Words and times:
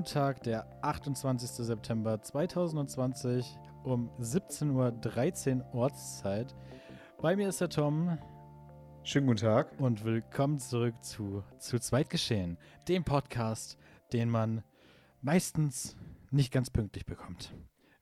Montag, 0.00 0.42
der 0.44 0.66
28. 0.82 1.50
September 1.50 2.22
2020 2.22 3.58
um 3.84 4.08
17.13 4.18 5.58
Uhr 5.58 5.74
Ortszeit. 5.74 6.54
Bei 7.20 7.36
mir 7.36 7.50
ist 7.50 7.60
der 7.60 7.68
Tom. 7.68 8.16
Schönen 9.02 9.26
guten 9.26 9.40
Tag. 9.40 9.78
Und 9.78 10.02
willkommen 10.02 10.58
zurück 10.58 10.94
zu 11.04 11.44
Zu 11.58 11.78
zweit 11.80 12.08
geschehen, 12.08 12.56
dem 12.88 13.04
Podcast, 13.04 13.76
den 14.14 14.30
man 14.30 14.64
meistens 15.20 15.98
nicht 16.30 16.50
ganz 16.50 16.70
pünktlich 16.70 17.04
bekommt. 17.04 17.52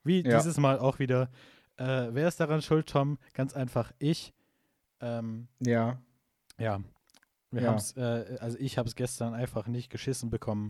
Wie 0.05 0.23
ja. 0.23 0.37
dieses 0.37 0.57
Mal 0.57 0.79
auch 0.79 0.99
wieder. 0.99 1.29
Äh, 1.75 2.11
wer 2.13 2.29
ist 2.29 2.39
daran 2.39 2.61
schuld, 2.61 2.87
Tom? 2.87 3.17
Ganz 3.33 3.53
einfach 3.53 3.91
ich. 3.99 4.33
Ähm, 5.01 5.49
ja. 5.59 6.01
Ja. 6.57 6.79
Wir 7.51 7.63
ja. 7.63 7.67
haben's, 7.67 7.97
äh, 7.97 8.37
also 8.39 8.57
ich 8.57 8.77
habe 8.77 8.87
es 8.87 8.95
gestern 8.95 9.33
einfach 9.33 9.67
nicht 9.67 9.89
geschissen 9.89 10.29
bekommen, 10.29 10.69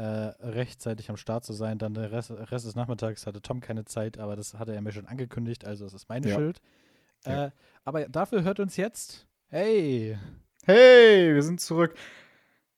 äh, 0.00 0.34
rechtzeitig 0.40 1.10
am 1.10 1.18
Start 1.18 1.44
zu 1.44 1.52
sein. 1.52 1.78
Dann 1.78 1.92
der 1.92 2.10
Rest, 2.10 2.30
Rest, 2.30 2.66
des 2.66 2.74
Nachmittags 2.74 3.26
hatte 3.26 3.42
Tom 3.42 3.60
keine 3.60 3.84
Zeit, 3.84 4.18
aber 4.18 4.34
das 4.34 4.54
hatte 4.54 4.74
er 4.74 4.80
mir 4.80 4.92
schon 4.92 5.06
angekündigt, 5.06 5.66
also 5.66 5.84
es 5.84 5.92
ist 5.92 6.08
meine 6.08 6.28
ja. 6.28 6.34
Schuld. 6.34 6.62
Ja. 7.26 7.46
Äh, 7.46 7.50
aber 7.84 8.08
dafür 8.08 8.42
hört 8.42 8.60
uns 8.60 8.78
jetzt. 8.78 9.26
Hey! 9.48 10.18
Hey, 10.64 11.34
wir 11.34 11.42
sind 11.42 11.60
zurück. 11.60 11.94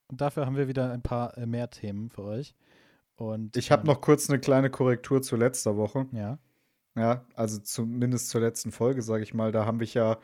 Und 0.07 0.19
dafür 0.19 0.45
haben 0.45 0.57
wir 0.57 0.67
wieder 0.67 0.91
ein 0.91 1.01
paar 1.01 1.37
äh, 1.37 1.45
mehr 1.45 1.69
Themen 1.69 2.09
für 2.09 2.23
euch. 2.23 2.55
Und, 3.15 3.55
ich 3.55 3.71
habe 3.71 3.83
ähm, 3.83 3.87
noch 3.87 4.01
kurz 4.01 4.29
eine 4.29 4.39
kleine 4.39 4.69
Korrektur 4.69 5.21
zu 5.21 5.37
letzter 5.37 5.77
Woche. 5.77 6.07
Ja. 6.11 6.39
Ja, 6.95 7.25
also 7.35 7.57
zumindest 7.59 8.29
zur 8.29 8.41
letzten 8.41 8.71
Folge, 8.71 9.01
sage 9.01 9.23
ich 9.23 9.33
mal. 9.33 9.51
Da 9.51 9.65
haben 9.65 9.79
wir 9.79 9.87
ja, 9.87 10.17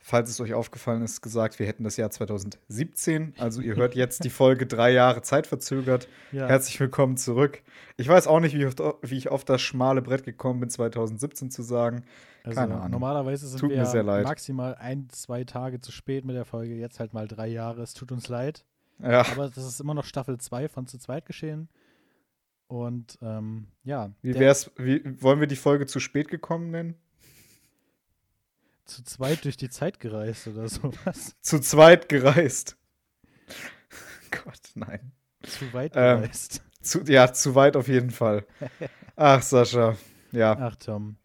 falls 0.00 0.30
es 0.30 0.40
euch 0.40 0.54
aufgefallen 0.54 1.02
ist, 1.02 1.20
gesagt, 1.20 1.58
wir 1.58 1.66
hätten 1.66 1.84
das 1.84 1.96
Jahr 1.96 2.10
2017. 2.10 3.34
Also 3.38 3.60
ihr 3.60 3.76
hört 3.76 3.94
jetzt 3.94 4.24
die 4.24 4.30
Folge 4.30 4.66
drei 4.68 4.90
Jahre 4.90 5.22
zeitverzögert. 5.22 6.08
Ja. 6.32 6.46
Herzlich 6.46 6.78
willkommen 6.80 7.16
zurück. 7.16 7.62
Ich 7.96 8.08
weiß 8.08 8.26
auch 8.26 8.40
nicht, 8.40 8.56
wie, 8.56 8.66
oft, 8.66 8.80
wie 9.02 9.16
ich 9.16 9.28
auf 9.28 9.44
das 9.44 9.60
schmale 9.60 10.02
Brett 10.02 10.24
gekommen 10.24 10.60
bin, 10.60 10.70
2017 10.70 11.50
zu 11.50 11.62
sagen. 11.62 12.04
Also 12.44 12.60
Keine 12.60 12.76
Ahnung. 12.76 12.92
Normalerweise 12.92 13.46
sind 13.48 13.60
tut 13.60 13.70
wir 13.70 14.04
maximal 14.22 14.74
ein, 14.76 15.08
zwei 15.10 15.44
Tage 15.44 15.80
zu 15.80 15.92
spät 15.92 16.24
mit 16.24 16.36
der 16.36 16.44
Folge. 16.44 16.74
Jetzt 16.74 17.00
halt 17.00 17.12
mal 17.12 17.28
drei 17.28 17.48
Jahre. 17.48 17.82
Es 17.82 17.92
tut 17.92 18.12
uns 18.12 18.28
leid. 18.28 18.64
Ja. 19.00 19.26
Aber 19.32 19.48
das 19.48 19.64
ist 19.64 19.80
immer 19.80 19.94
noch 19.94 20.04
Staffel 20.04 20.38
2 20.38 20.68
von 20.68 20.86
zu 20.86 20.98
zweit 20.98 21.26
geschehen. 21.26 21.68
Und 22.66 23.18
ähm, 23.22 23.68
ja. 23.84 24.10
Wie 24.22 24.34
wär's, 24.34 24.70
wie, 24.76 25.02
wollen 25.22 25.40
wir 25.40 25.46
die 25.46 25.56
Folge 25.56 25.86
zu 25.86 26.00
spät 26.00 26.28
gekommen 26.28 26.70
nennen? 26.70 26.94
Zu 28.88 29.04
zweit 29.04 29.44
durch 29.44 29.58
die 29.58 29.68
Zeit 29.68 30.00
gereist 30.00 30.48
oder 30.48 30.66
sowas. 30.66 31.36
zu 31.42 31.60
zweit 31.60 32.08
gereist. 32.08 32.78
Gott, 34.30 34.60
nein. 34.74 35.12
Zu 35.42 35.70
weit 35.74 35.92
ähm, 35.94 36.22
gereist. 36.22 36.62
Ähm, 36.64 36.82
zu, 36.82 37.00
ja, 37.02 37.30
zu 37.30 37.54
weit 37.54 37.76
auf 37.76 37.86
jeden 37.86 38.10
Fall. 38.10 38.46
Ach, 39.16 39.42
Sascha. 39.42 39.96
Ja. 40.32 40.56
Ach, 40.58 40.74
Tom. 40.76 41.16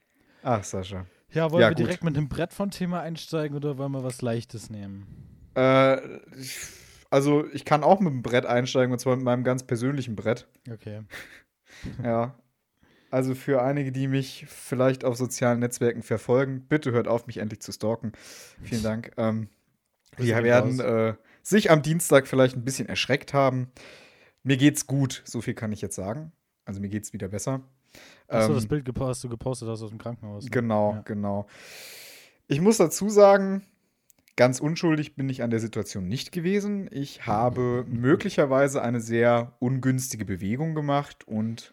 Ach, 0.42 0.61
Sascha. 0.61 1.05
Ja, 1.31 1.52
wollen 1.52 1.61
ja, 1.61 1.70
wir 1.70 1.75
gut. 1.75 1.80
direkt 1.80 2.03
mit 2.03 2.17
einem 2.17 2.28
Brett 2.28 2.53
von 2.53 2.70
Thema 2.70 3.00
einsteigen 3.00 3.55
oder 3.55 3.77
wollen 3.77 3.94
wir 3.94 4.03
was 4.03 4.22
Leichtes 4.22 4.70
nehmen? 4.70 5.08
Äh, 5.55 6.02
also 7.09 7.48
ich 7.53 7.64
kann 7.64 7.83
auch 7.86 8.02
mit 8.02 8.11
dem 8.11 8.23
Brett 8.23 8.45
einsteigen 8.45 8.92
und 8.92 9.00
zwar 9.00 9.16
mit 9.16 9.23
meinem 9.23 9.45
ganz 9.45 9.64
persönlichen 9.64 10.17
Brett. 10.17 10.48
Okay. 10.70 11.03
ja. 12.03 12.36
Also 13.14 13.36
für 13.36 13.61
einige, 13.61 13.92
die 13.92 14.08
mich 14.08 14.47
vielleicht 14.47 15.06
auf 15.06 15.16
sozialen 15.16 15.59
Netzwerken 15.59 16.02
verfolgen, 16.02 16.66
bitte 16.67 16.92
hört 16.92 17.08
auf, 17.08 17.28
mich 17.28 17.38
endlich 17.38 17.61
zu 17.61 17.71
stalken. 17.71 18.11
Vielen 18.64 18.82
Dank. 18.82 19.11
Ähm, 19.17 19.49
wir 20.17 20.43
werden 20.43 20.80
äh, 20.80 21.14
sich 21.43 21.70
am 21.70 21.83
Dienstag 21.83 22.26
vielleicht 22.26 22.55
ein 22.55 22.65
bisschen 22.65 22.89
erschreckt 22.89 23.32
haben. 23.32 23.67
Mir 24.42 24.58
geht's 24.58 24.87
gut, 24.87 25.21
so 25.26 25.42
viel 25.42 25.54
kann 25.54 25.71
ich 25.71 25.80
jetzt 25.80 25.95
sagen. 25.95 26.32
Also 26.65 26.82
mir 26.82 26.89
geht's 26.89 27.14
wieder 27.14 27.27
besser. 27.27 27.61
Achso, 28.27 28.49
ähm, 28.49 28.55
das 28.55 28.65
Bild 28.65 28.83
gepostet, 28.83 29.26
du 29.26 29.30
gepostet 29.30 29.70
hast 29.70 29.83
aus 29.83 29.92
dem 29.92 29.99
Krankenhaus. 29.99 30.45
Ne? 30.45 30.49
Genau, 30.49 30.93
ja. 30.93 31.02
genau. 31.02 31.45
Ich 32.48 32.61
muss 32.61 32.77
dazu 32.77 33.10
sagen, 33.10 33.61
Ganz 34.36 34.60
unschuldig 34.60 35.16
bin 35.16 35.30
ich 35.30 35.43
an 35.43 35.52
der 35.52 35.60
Situation 35.60 36.08
nicht 36.08 36.32
gewesen. 36.32 36.89
Ich 36.92 37.27
habe 37.27 37.86
möglicherweise 37.87 38.82
eine 38.82 38.99
sehr 38.99 39.54
ungünstige 39.60 40.26
Bewegung 40.26 40.73
gemacht 40.73 41.27
und 41.27 41.71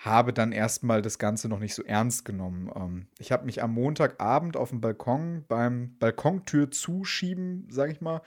habe 0.00 0.32
dann 0.32 0.50
erstmal 0.50 1.02
das 1.02 1.18
Ganze 1.18 1.48
noch 1.48 1.58
nicht 1.58 1.74
so 1.74 1.84
ernst 1.84 2.24
genommen. 2.24 2.70
Ähm, 2.74 3.06
ich 3.18 3.32
habe 3.32 3.44
mich 3.44 3.62
am 3.62 3.74
Montagabend 3.74 4.56
auf 4.56 4.70
dem 4.70 4.80
Balkon 4.80 5.44
beim 5.46 5.96
Balkontür 5.98 6.70
zuschieben, 6.70 7.68
sage 7.70 7.92
ich 7.92 8.00
mal, 8.00 8.22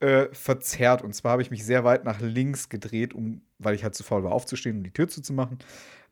äh, 0.00 0.26
verzerrt. 0.32 1.02
Und 1.02 1.14
zwar 1.14 1.32
habe 1.32 1.42
ich 1.42 1.50
mich 1.50 1.64
sehr 1.64 1.82
weit 1.82 2.04
nach 2.04 2.20
links 2.20 2.68
gedreht, 2.68 3.14
um, 3.14 3.40
weil 3.58 3.74
ich 3.74 3.84
halt 3.84 3.94
zu 3.94 4.04
faul 4.04 4.22
war 4.22 4.32
aufzustehen, 4.32 4.76
um 4.76 4.84
die 4.84 4.92
Tür 4.92 5.08
zuzumachen. 5.08 5.58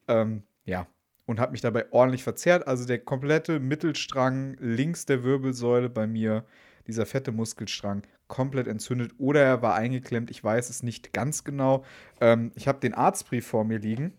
Ähm, 0.08 0.44
ja, 0.64 0.86
und 1.26 1.40
habe 1.40 1.52
mich 1.52 1.60
dabei 1.60 1.92
ordentlich 1.92 2.24
verzerrt. 2.24 2.66
Also 2.66 2.86
der 2.86 2.98
komplette 2.98 3.60
Mittelstrang 3.60 4.56
links 4.60 5.04
der 5.04 5.22
Wirbelsäule 5.24 5.90
bei 5.90 6.06
mir, 6.06 6.46
dieser 6.86 7.04
fette 7.04 7.32
Muskelstrang, 7.32 8.02
komplett 8.28 8.66
entzündet 8.66 9.12
oder 9.18 9.42
er 9.42 9.60
war 9.60 9.74
eingeklemmt. 9.74 10.30
Ich 10.30 10.42
weiß 10.42 10.70
es 10.70 10.82
nicht 10.82 11.12
ganz 11.12 11.44
genau. 11.44 11.84
Ähm, 12.22 12.50
ich 12.54 12.66
habe 12.66 12.80
den 12.80 12.94
Arztbrief 12.94 13.46
vor 13.46 13.64
mir 13.64 13.78
liegen. 13.78 14.14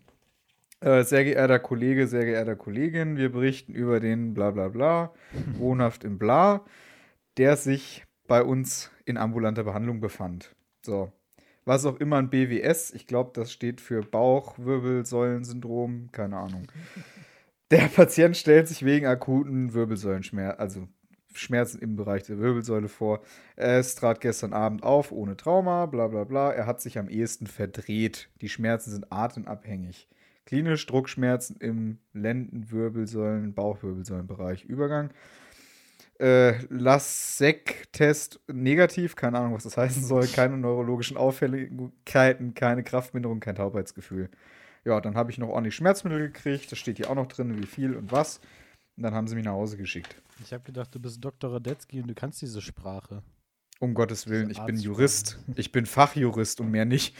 Äh, 0.84 1.02
sehr 1.04 1.24
geehrter 1.24 1.58
Kollege, 1.60 2.06
sehr 2.06 2.26
geehrter 2.26 2.56
Kollegin, 2.56 3.16
wir 3.16 3.32
berichten 3.32 3.72
über 3.72 4.00
den 4.00 4.34
bla 4.34 4.50
bla 4.50 4.68
bla, 4.68 5.14
wohnhaft 5.56 6.04
im 6.04 6.18
Bla, 6.18 6.62
der 7.38 7.56
sich 7.56 8.04
bei 8.28 8.42
uns 8.42 8.90
in 9.06 9.16
ambulanter 9.16 9.64
Behandlung 9.64 10.00
befand. 10.00 10.54
So, 10.82 11.10
was 11.64 11.86
auch 11.86 11.98
immer 12.00 12.18
ein 12.18 12.28
BWS, 12.28 12.92
ich 12.92 13.06
glaube, 13.06 13.30
das 13.32 13.50
steht 13.50 13.80
für 13.80 14.02
Bauchwirbelsäulensyndrom, 14.02 16.10
keine 16.12 16.36
Ahnung. 16.36 16.70
Der 17.70 17.88
Patient 17.88 18.36
stellt 18.36 18.68
sich 18.68 18.84
wegen 18.84 19.06
akuten 19.06 19.72
Wirbelsäulenschmerzen, 19.72 20.60
also 20.60 20.86
Schmerzen 21.32 21.78
im 21.78 21.96
Bereich 21.96 22.24
der 22.24 22.38
Wirbelsäule 22.38 22.88
vor. 22.88 23.22
Es 23.56 23.94
trat 23.94 24.20
gestern 24.20 24.52
Abend 24.52 24.82
auf, 24.82 25.12
ohne 25.12 25.38
Trauma, 25.38 25.86
bla 25.86 26.08
bla 26.08 26.24
bla. 26.24 26.52
Er 26.52 26.66
hat 26.66 26.82
sich 26.82 26.98
am 26.98 27.08
ehesten 27.08 27.46
verdreht. 27.46 28.28
Die 28.42 28.50
Schmerzen 28.50 28.90
sind 28.90 29.10
atemabhängig. 29.10 30.10
Klinisch 30.46 30.86
Druckschmerzen 30.86 31.56
im 31.56 31.98
Lendenwirbelsäulen, 32.12 33.54
Bauchwirbelsäulenbereich. 33.54 34.64
Übergang 34.64 35.10
äh, 36.18 36.64
LASEC-Test 36.68 38.40
negativ, 38.52 39.16
keine 39.16 39.38
Ahnung, 39.38 39.54
was 39.54 39.64
das 39.64 39.76
heißen 39.76 40.04
soll, 40.04 40.26
keine 40.26 40.56
neurologischen 40.56 41.16
Auffälligkeiten, 41.16 42.54
keine 42.54 42.84
Kraftminderung, 42.84 43.40
kein 43.40 43.56
Taubheitsgefühl. 43.56 44.30
Ja, 44.84 45.00
dann 45.00 45.16
habe 45.16 45.30
ich 45.30 45.38
noch 45.38 45.48
ordentlich 45.48 45.74
Schmerzmittel 45.74 46.20
gekriegt, 46.20 46.70
das 46.70 46.78
steht 46.78 46.98
hier 46.98 47.10
auch 47.10 47.14
noch 47.14 47.26
drin, 47.26 47.58
wie 47.60 47.66
viel 47.66 47.96
und 47.96 48.12
was. 48.12 48.38
Und 48.96 49.02
dann 49.02 49.14
haben 49.14 49.26
sie 49.26 49.34
mich 49.34 49.44
nach 49.44 49.52
Hause 49.52 49.76
geschickt. 49.76 50.14
Ich 50.44 50.52
habe 50.52 50.62
gedacht, 50.62 50.94
du 50.94 51.00
bist 51.00 51.24
Dr. 51.24 51.52
Radetzky 51.52 52.00
und 52.00 52.08
du 52.08 52.14
kannst 52.14 52.40
diese 52.42 52.60
Sprache. 52.60 53.22
Um 53.80 53.94
Gottes 53.94 54.28
Willen, 54.28 54.50
ich 54.50 54.60
bin 54.60 54.76
Jurist. 54.76 55.40
Ich 55.56 55.72
bin 55.72 55.84
Fachjurist 55.84 56.60
und 56.60 56.70
mehr 56.70 56.84
nicht. 56.84 57.16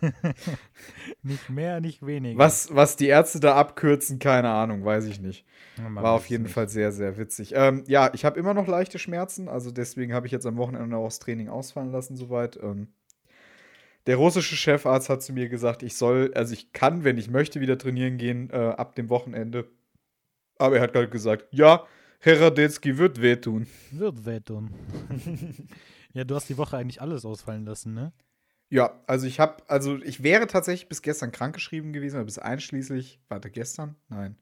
nicht 1.22 1.50
mehr, 1.50 1.80
nicht 1.80 2.04
weniger. 2.04 2.38
Was, 2.38 2.74
was 2.74 2.96
die 2.96 3.06
Ärzte 3.06 3.40
da 3.40 3.56
abkürzen, 3.56 4.18
keine 4.18 4.50
Ahnung, 4.50 4.84
weiß 4.84 5.06
ich 5.06 5.20
nicht. 5.20 5.44
War 5.76 6.12
auf 6.12 6.26
jeden 6.26 6.44
nicht. 6.44 6.52
Fall 6.52 6.68
sehr, 6.68 6.92
sehr 6.92 7.16
witzig. 7.16 7.52
Ähm, 7.54 7.84
ja, 7.86 8.10
ich 8.12 8.24
habe 8.24 8.38
immer 8.38 8.54
noch 8.54 8.66
leichte 8.66 8.98
Schmerzen, 8.98 9.48
also 9.48 9.70
deswegen 9.70 10.12
habe 10.12 10.26
ich 10.26 10.32
jetzt 10.32 10.46
am 10.46 10.56
Wochenende 10.56 10.96
auch 10.96 11.04
das 11.04 11.18
Training 11.18 11.48
ausfallen 11.48 11.92
lassen, 11.92 12.16
soweit. 12.16 12.58
Ähm, 12.62 12.88
der 14.06 14.16
russische 14.16 14.56
Chefarzt 14.56 15.10
hat 15.10 15.22
zu 15.22 15.34
mir 15.34 15.48
gesagt, 15.48 15.82
ich 15.82 15.94
soll, 15.96 16.32
also 16.34 16.54
ich 16.54 16.72
kann, 16.72 17.04
wenn 17.04 17.18
ich 17.18 17.28
möchte, 17.28 17.60
wieder 17.60 17.76
trainieren 17.76 18.16
gehen 18.16 18.48
äh, 18.50 18.56
ab 18.56 18.94
dem 18.94 19.10
Wochenende. 19.10 19.68
Aber 20.58 20.76
er 20.76 20.82
hat 20.82 20.94
gerade 20.94 21.10
gesagt, 21.10 21.46
ja, 21.50 21.84
Herr 22.20 22.40
Radetzky 22.40 22.98
wird 22.98 23.20
wehtun. 23.20 23.66
Wird 23.92 24.24
wehtun. 24.24 24.70
ja, 26.14 26.24
du 26.24 26.34
hast 26.34 26.48
die 26.48 26.56
Woche 26.56 26.76
eigentlich 26.76 27.00
alles 27.00 27.24
ausfallen 27.24 27.64
lassen, 27.64 27.94
ne? 27.94 28.12
Ja, 28.70 29.00
also 29.06 29.26
ich 29.26 29.40
habe, 29.40 29.62
also 29.66 29.96
ich 30.02 30.22
wäre 30.22 30.46
tatsächlich 30.46 30.88
bis 30.88 31.00
gestern 31.00 31.32
krankgeschrieben 31.32 31.92
gewesen, 31.92 32.22
bis 32.24 32.38
einschließlich, 32.38 33.18
warte, 33.28 33.50
gestern? 33.50 33.96
Nein, 34.08 34.36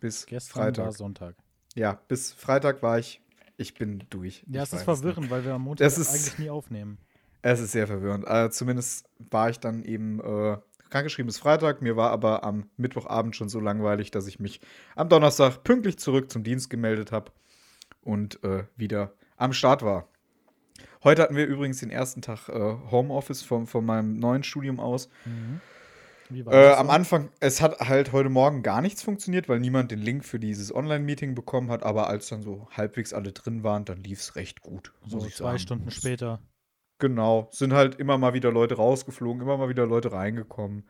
bis 0.00 0.26
gestern 0.26 0.62
Freitag. 0.62 0.84
war 0.86 0.92
Sonntag. 0.92 1.36
Ja, 1.74 2.00
bis 2.08 2.32
Freitag 2.32 2.82
war 2.82 2.98
ich, 2.98 3.22
ich 3.56 3.74
bin 3.74 4.04
durch. 4.10 4.44
Ja, 4.48 4.62
es 4.62 4.72
ist 4.72 4.82
verwirrend, 4.82 5.22
nicht. 5.22 5.30
weil 5.30 5.44
wir 5.44 5.54
am 5.54 5.62
Montag 5.62 5.86
ist, 5.86 6.08
eigentlich 6.08 6.38
nie 6.38 6.50
aufnehmen. 6.50 6.98
Es 7.42 7.60
ist 7.60 7.72
sehr 7.72 7.86
verwirrend. 7.86 8.26
Also 8.26 8.50
zumindest 8.50 9.08
war 9.18 9.48
ich 9.48 9.60
dann 9.60 9.84
eben 9.84 10.18
äh, 10.20 10.58
krankgeschrieben 10.90 11.28
bis 11.28 11.38
Freitag. 11.38 11.80
Mir 11.80 11.96
war 11.96 12.10
aber 12.10 12.42
am 12.42 12.68
Mittwochabend 12.76 13.36
schon 13.36 13.48
so 13.48 13.60
langweilig, 13.60 14.10
dass 14.10 14.26
ich 14.26 14.40
mich 14.40 14.60
am 14.96 15.08
Donnerstag 15.08 15.62
pünktlich 15.62 15.98
zurück 15.98 16.32
zum 16.32 16.42
Dienst 16.42 16.68
gemeldet 16.68 17.12
habe 17.12 17.30
und 18.00 18.42
äh, 18.42 18.64
wieder 18.76 19.12
am 19.36 19.52
Start 19.52 19.82
war. 19.82 20.08
Heute 21.04 21.22
hatten 21.22 21.36
wir 21.36 21.46
übrigens 21.46 21.78
den 21.78 21.90
ersten 21.90 22.22
Tag 22.22 22.48
äh, 22.48 22.76
Homeoffice 22.90 23.42
von, 23.42 23.66
von 23.66 23.84
meinem 23.84 24.18
neuen 24.18 24.42
Studium 24.42 24.80
aus. 24.80 25.08
Mhm. 25.24 25.60
Äh, 26.46 26.72
am 26.72 26.90
Anfang, 26.90 27.30
es 27.40 27.62
hat 27.62 27.80
halt 27.80 28.12
heute 28.12 28.28
Morgen 28.28 28.62
gar 28.62 28.82
nichts 28.82 29.02
funktioniert, 29.02 29.48
weil 29.48 29.60
niemand 29.60 29.90
den 29.90 30.00
Link 30.00 30.24
für 30.24 30.38
dieses 30.38 30.74
Online-Meeting 30.74 31.34
bekommen 31.34 31.70
hat. 31.70 31.82
Aber 31.82 32.08
als 32.08 32.28
dann 32.28 32.42
so 32.42 32.68
halbwegs 32.70 33.14
alle 33.14 33.32
drin 33.32 33.62
waren, 33.62 33.84
dann 33.86 34.02
lief 34.02 34.20
es 34.20 34.36
recht 34.36 34.60
gut. 34.60 34.92
So 35.06 35.20
zwei 35.20 35.30
sagen. 35.30 35.58
Stunden 35.58 35.90
später. 35.90 36.40
Genau. 36.98 37.48
Sind 37.50 37.72
halt 37.72 37.94
immer 37.94 38.18
mal 38.18 38.34
wieder 38.34 38.52
Leute 38.52 38.74
rausgeflogen, 38.74 39.40
immer 39.40 39.56
mal 39.56 39.68
wieder 39.68 39.86
Leute 39.86 40.12
reingekommen. 40.12 40.84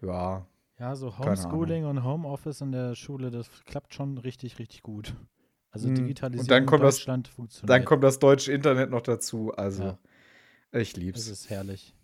Ja. 0.00 0.46
Ja, 0.78 0.96
so 0.96 1.18
Homeschooling 1.18 1.84
und 1.84 2.02
Homeoffice 2.02 2.60
in 2.60 2.72
der 2.72 2.94
Schule, 2.94 3.30
das 3.30 3.48
klappt 3.66 3.94
schon 3.94 4.18
richtig, 4.18 4.58
richtig 4.58 4.82
gut. 4.82 5.14
Also 5.72 5.88
Hm, 5.88 5.94
Digitalisierung 5.96 6.44
und 6.44 6.50
dann 6.50 6.66
kommt 6.66 6.80
in 6.82 6.86
das- 6.86 6.96
Deutschland 6.98 7.28
funktioniert. 7.28 7.70
Dann 7.70 7.84
kommt 7.84 8.04
das 8.04 8.18
deutsche 8.18 8.52
Internet 8.52 8.90
noch 8.90 9.00
dazu. 9.00 9.52
Also, 9.56 9.82
Ja. 9.82 9.98
ich 10.72 10.92
Das 10.92 11.02
lieb's. 11.02 11.26
ist 11.28 11.50
herrlich. 11.50 11.94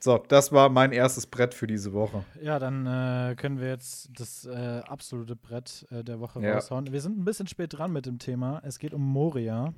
So, 0.00 0.16
das 0.28 0.50
war 0.52 0.70
mein 0.70 0.92
erstes 0.92 1.26
Brett 1.26 1.52
für 1.52 1.66
diese 1.66 1.92
Woche. 1.92 2.24
Ja, 2.40 2.58
dann 2.58 2.86
äh, 2.86 3.34
können 3.36 3.60
wir 3.60 3.68
jetzt 3.68 4.08
das 4.18 4.46
äh, 4.46 4.80
absolute 4.86 5.36
Brett 5.36 5.86
äh, 5.90 6.02
der 6.02 6.20
Woche 6.20 6.40
Ja. 6.40 6.54
raushauen. 6.54 6.90
Wir 6.90 7.02
sind 7.02 7.18
ein 7.18 7.24
bisschen 7.26 7.48
spät 7.48 7.76
dran 7.76 7.92
mit 7.92 8.06
dem 8.06 8.18
Thema. 8.18 8.62
Es 8.64 8.78
geht 8.78 8.94
um 8.94 9.02
Moria. 9.02 9.74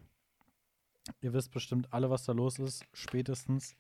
Ihr 1.21 1.33
wisst 1.33 1.51
bestimmt 1.51 1.93
alle, 1.93 2.09
was 2.11 2.25
da 2.25 2.33
los 2.33 2.61
ist. 2.61 2.85
Spätestens 2.93 3.75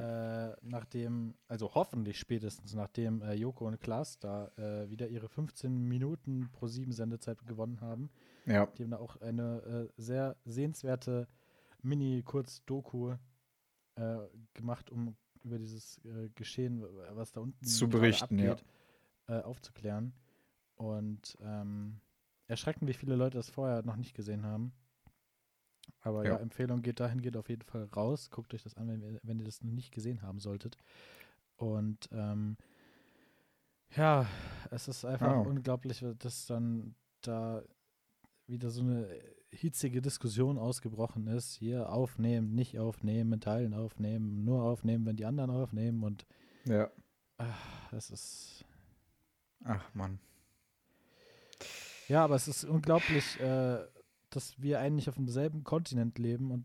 äh, 0.00 0.56
nachdem, 0.62 1.34
also 1.46 1.74
hoffentlich 1.74 2.18
spätestens 2.18 2.74
nachdem 2.74 3.22
äh, 3.22 3.34
Joko 3.34 3.66
und 3.66 3.80
Klaas 3.80 4.18
da 4.18 4.50
äh, 4.56 4.88
wieder 4.88 5.08
ihre 5.08 5.28
15 5.28 5.88
Minuten 5.88 6.48
pro 6.52 6.66
7 6.66 6.92
Sendezeit 6.92 7.46
gewonnen 7.46 7.80
haben. 7.80 8.10
Ja. 8.46 8.66
Die 8.66 8.82
haben 8.82 8.90
da 8.90 8.98
auch 8.98 9.20
eine 9.20 9.60
äh, 9.62 9.92
sehr 10.00 10.36
sehenswerte 10.44 11.28
Mini-Kurz-Doku 11.82 13.14
äh, 13.96 14.18
gemacht, 14.54 14.90
um 14.90 15.16
über 15.42 15.58
dieses 15.58 15.98
Geschehen, 16.34 16.84
was 17.12 17.32
da 17.32 17.40
unten 17.40 17.64
Zu 17.64 17.88
berichten, 17.88 18.38
ja. 18.38 18.56
äh, 19.26 19.40
aufzuklären. 19.40 20.12
Und 20.74 21.38
ähm, 21.40 22.02
erschreckend, 22.46 22.88
wie 22.90 22.92
viele 22.92 23.16
Leute 23.16 23.38
das 23.38 23.48
vorher 23.48 23.82
noch 23.82 23.96
nicht 23.96 24.12
gesehen 24.12 24.44
haben. 24.44 24.74
Aber 26.02 26.24
ja, 26.24 26.32
Ja. 26.32 26.36
Empfehlung 26.38 26.82
geht 26.82 26.98
dahin, 27.00 27.20
geht 27.20 27.36
auf 27.36 27.48
jeden 27.48 27.62
Fall 27.62 27.84
raus. 27.94 28.30
Guckt 28.30 28.54
euch 28.54 28.62
das 28.62 28.76
an, 28.76 28.88
wenn, 28.88 29.02
ihr- 29.02 29.20
wenn 29.22 29.38
ihr 29.38 29.44
das 29.44 29.62
noch 29.62 29.70
nicht 29.72 29.92
gesehen 29.92 30.22
haben 30.22 30.38
solltet. 30.40 30.76
Und 31.56 32.08
ähm, 32.12 32.56
ja, 33.96 34.26
es 34.70 34.88
ist 34.88 35.04
einfach 35.04 35.26
Ja. 35.32 35.38
unglaublich, 35.40 36.04
dass 36.18 36.46
dann 36.46 36.94
da 37.22 37.62
wieder 38.46 38.70
so 38.70 38.80
eine 38.82 39.08
hitzige 39.52 40.00
Diskussion 40.00 40.56
ausgebrochen 40.58 41.26
ist. 41.26 41.54
Hier 41.56 41.90
aufnehmen, 41.92 42.54
nicht 42.54 42.78
aufnehmen, 42.78 43.32
in 43.34 43.40
Teilen 43.40 43.74
aufnehmen, 43.74 44.44
nur 44.44 44.62
aufnehmen, 44.62 45.04
wenn 45.06 45.16
die 45.16 45.26
anderen 45.26 45.50
aufnehmen. 45.50 46.02
Und 46.02 46.24
Ja. 46.64 46.90
ach, 47.36 47.92
es 47.92 48.10
ist 48.10 48.64
Ach, 49.64 49.92
Mann. 49.94 50.18
Ja, 52.08 52.24
aber 52.24 52.34
es 52.36 52.48
ist 52.48 52.64
unglaublich, 52.64 53.38
äh, 53.40 53.84
dass 54.30 54.60
wir 54.60 54.80
eigentlich 54.80 55.08
auf 55.08 55.16
demselben 55.16 55.64
Kontinent 55.64 56.18
leben 56.18 56.50
und 56.50 56.64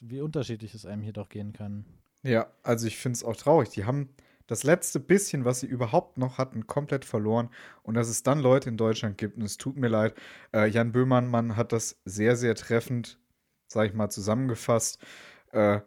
wie 0.00 0.20
unterschiedlich 0.20 0.74
es 0.74 0.86
einem 0.86 1.02
hier 1.02 1.12
doch 1.12 1.28
gehen 1.28 1.52
kann. 1.52 1.84
Ja, 2.22 2.48
also 2.62 2.86
ich 2.86 2.98
finde 2.98 3.16
es 3.16 3.24
auch 3.24 3.36
traurig. 3.36 3.70
Die 3.70 3.84
haben 3.84 4.10
das 4.46 4.62
letzte 4.62 5.00
bisschen, 5.00 5.44
was 5.44 5.60
sie 5.60 5.66
überhaupt 5.66 6.18
noch 6.18 6.38
hatten, 6.38 6.66
komplett 6.66 7.04
verloren. 7.04 7.50
Und 7.82 7.94
dass 7.94 8.08
es 8.08 8.22
dann 8.22 8.38
Leute 8.38 8.68
in 8.68 8.76
Deutschland 8.76 9.18
gibt, 9.18 9.36
und 9.36 9.42
es 9.44 9.56
tut 9.56 9.76
mir 9.76 9.88
leid, 9.88 10.14
äh, 10.52 10.68
Jan 10.68 10.92
Böhmermann 10.92 11.30
Mann 11.30 11.56
hat 11.56 11.72
das 11.72 12.00
sehr, 12.04 12.36
sehr 12.36 12.54
treffend, 12.54 13.18
sag 13.66 13.88
ich 13.88 13.94
mal, 13.94 14.08
zusammengefasst, 14.08 14.98
äh, 15.52 15.80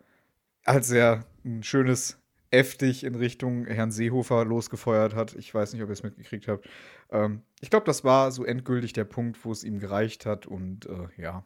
als 0.65 0.91
er 0.91 1.25
ein 1.45 1.63
schönes 1.63 2.18
F-dich 2.51 3.03
in 3.03 3.15
Richtung 3.15 3.65
Herrn 3.65 3.91
Seehofer 3.91 4.45
losgefeuert 4.45 5.13
hat. 5.15 5.35
Ich 5.35 5.53
weiß 5.53 5.73
nicht, 5.73 5.83
ob 5.83 5.89
ihr 5.89 5.93
es 5.93 6.03
mitgekriegt 6.03 6.47
habt. 6.47 6.67
Ähm, 7.11 7.43
ich 7.61 7.69
glaube, 7.69 7.85
das 7.85 8.03
war 8.03 8.31
so 8.31 8.43
endgültig 8.43 8.93
der 8.93 9.05
Punkt, 9.05 9.43
wo 9.45 9.51
es 9.51 9.63
ihm 9.63 9.79
gereicht 9.79 10.25
hat. 10.25 10.47
Und 10.47 10.87
äh, 10.87 11.07
ja, 11.21 11.45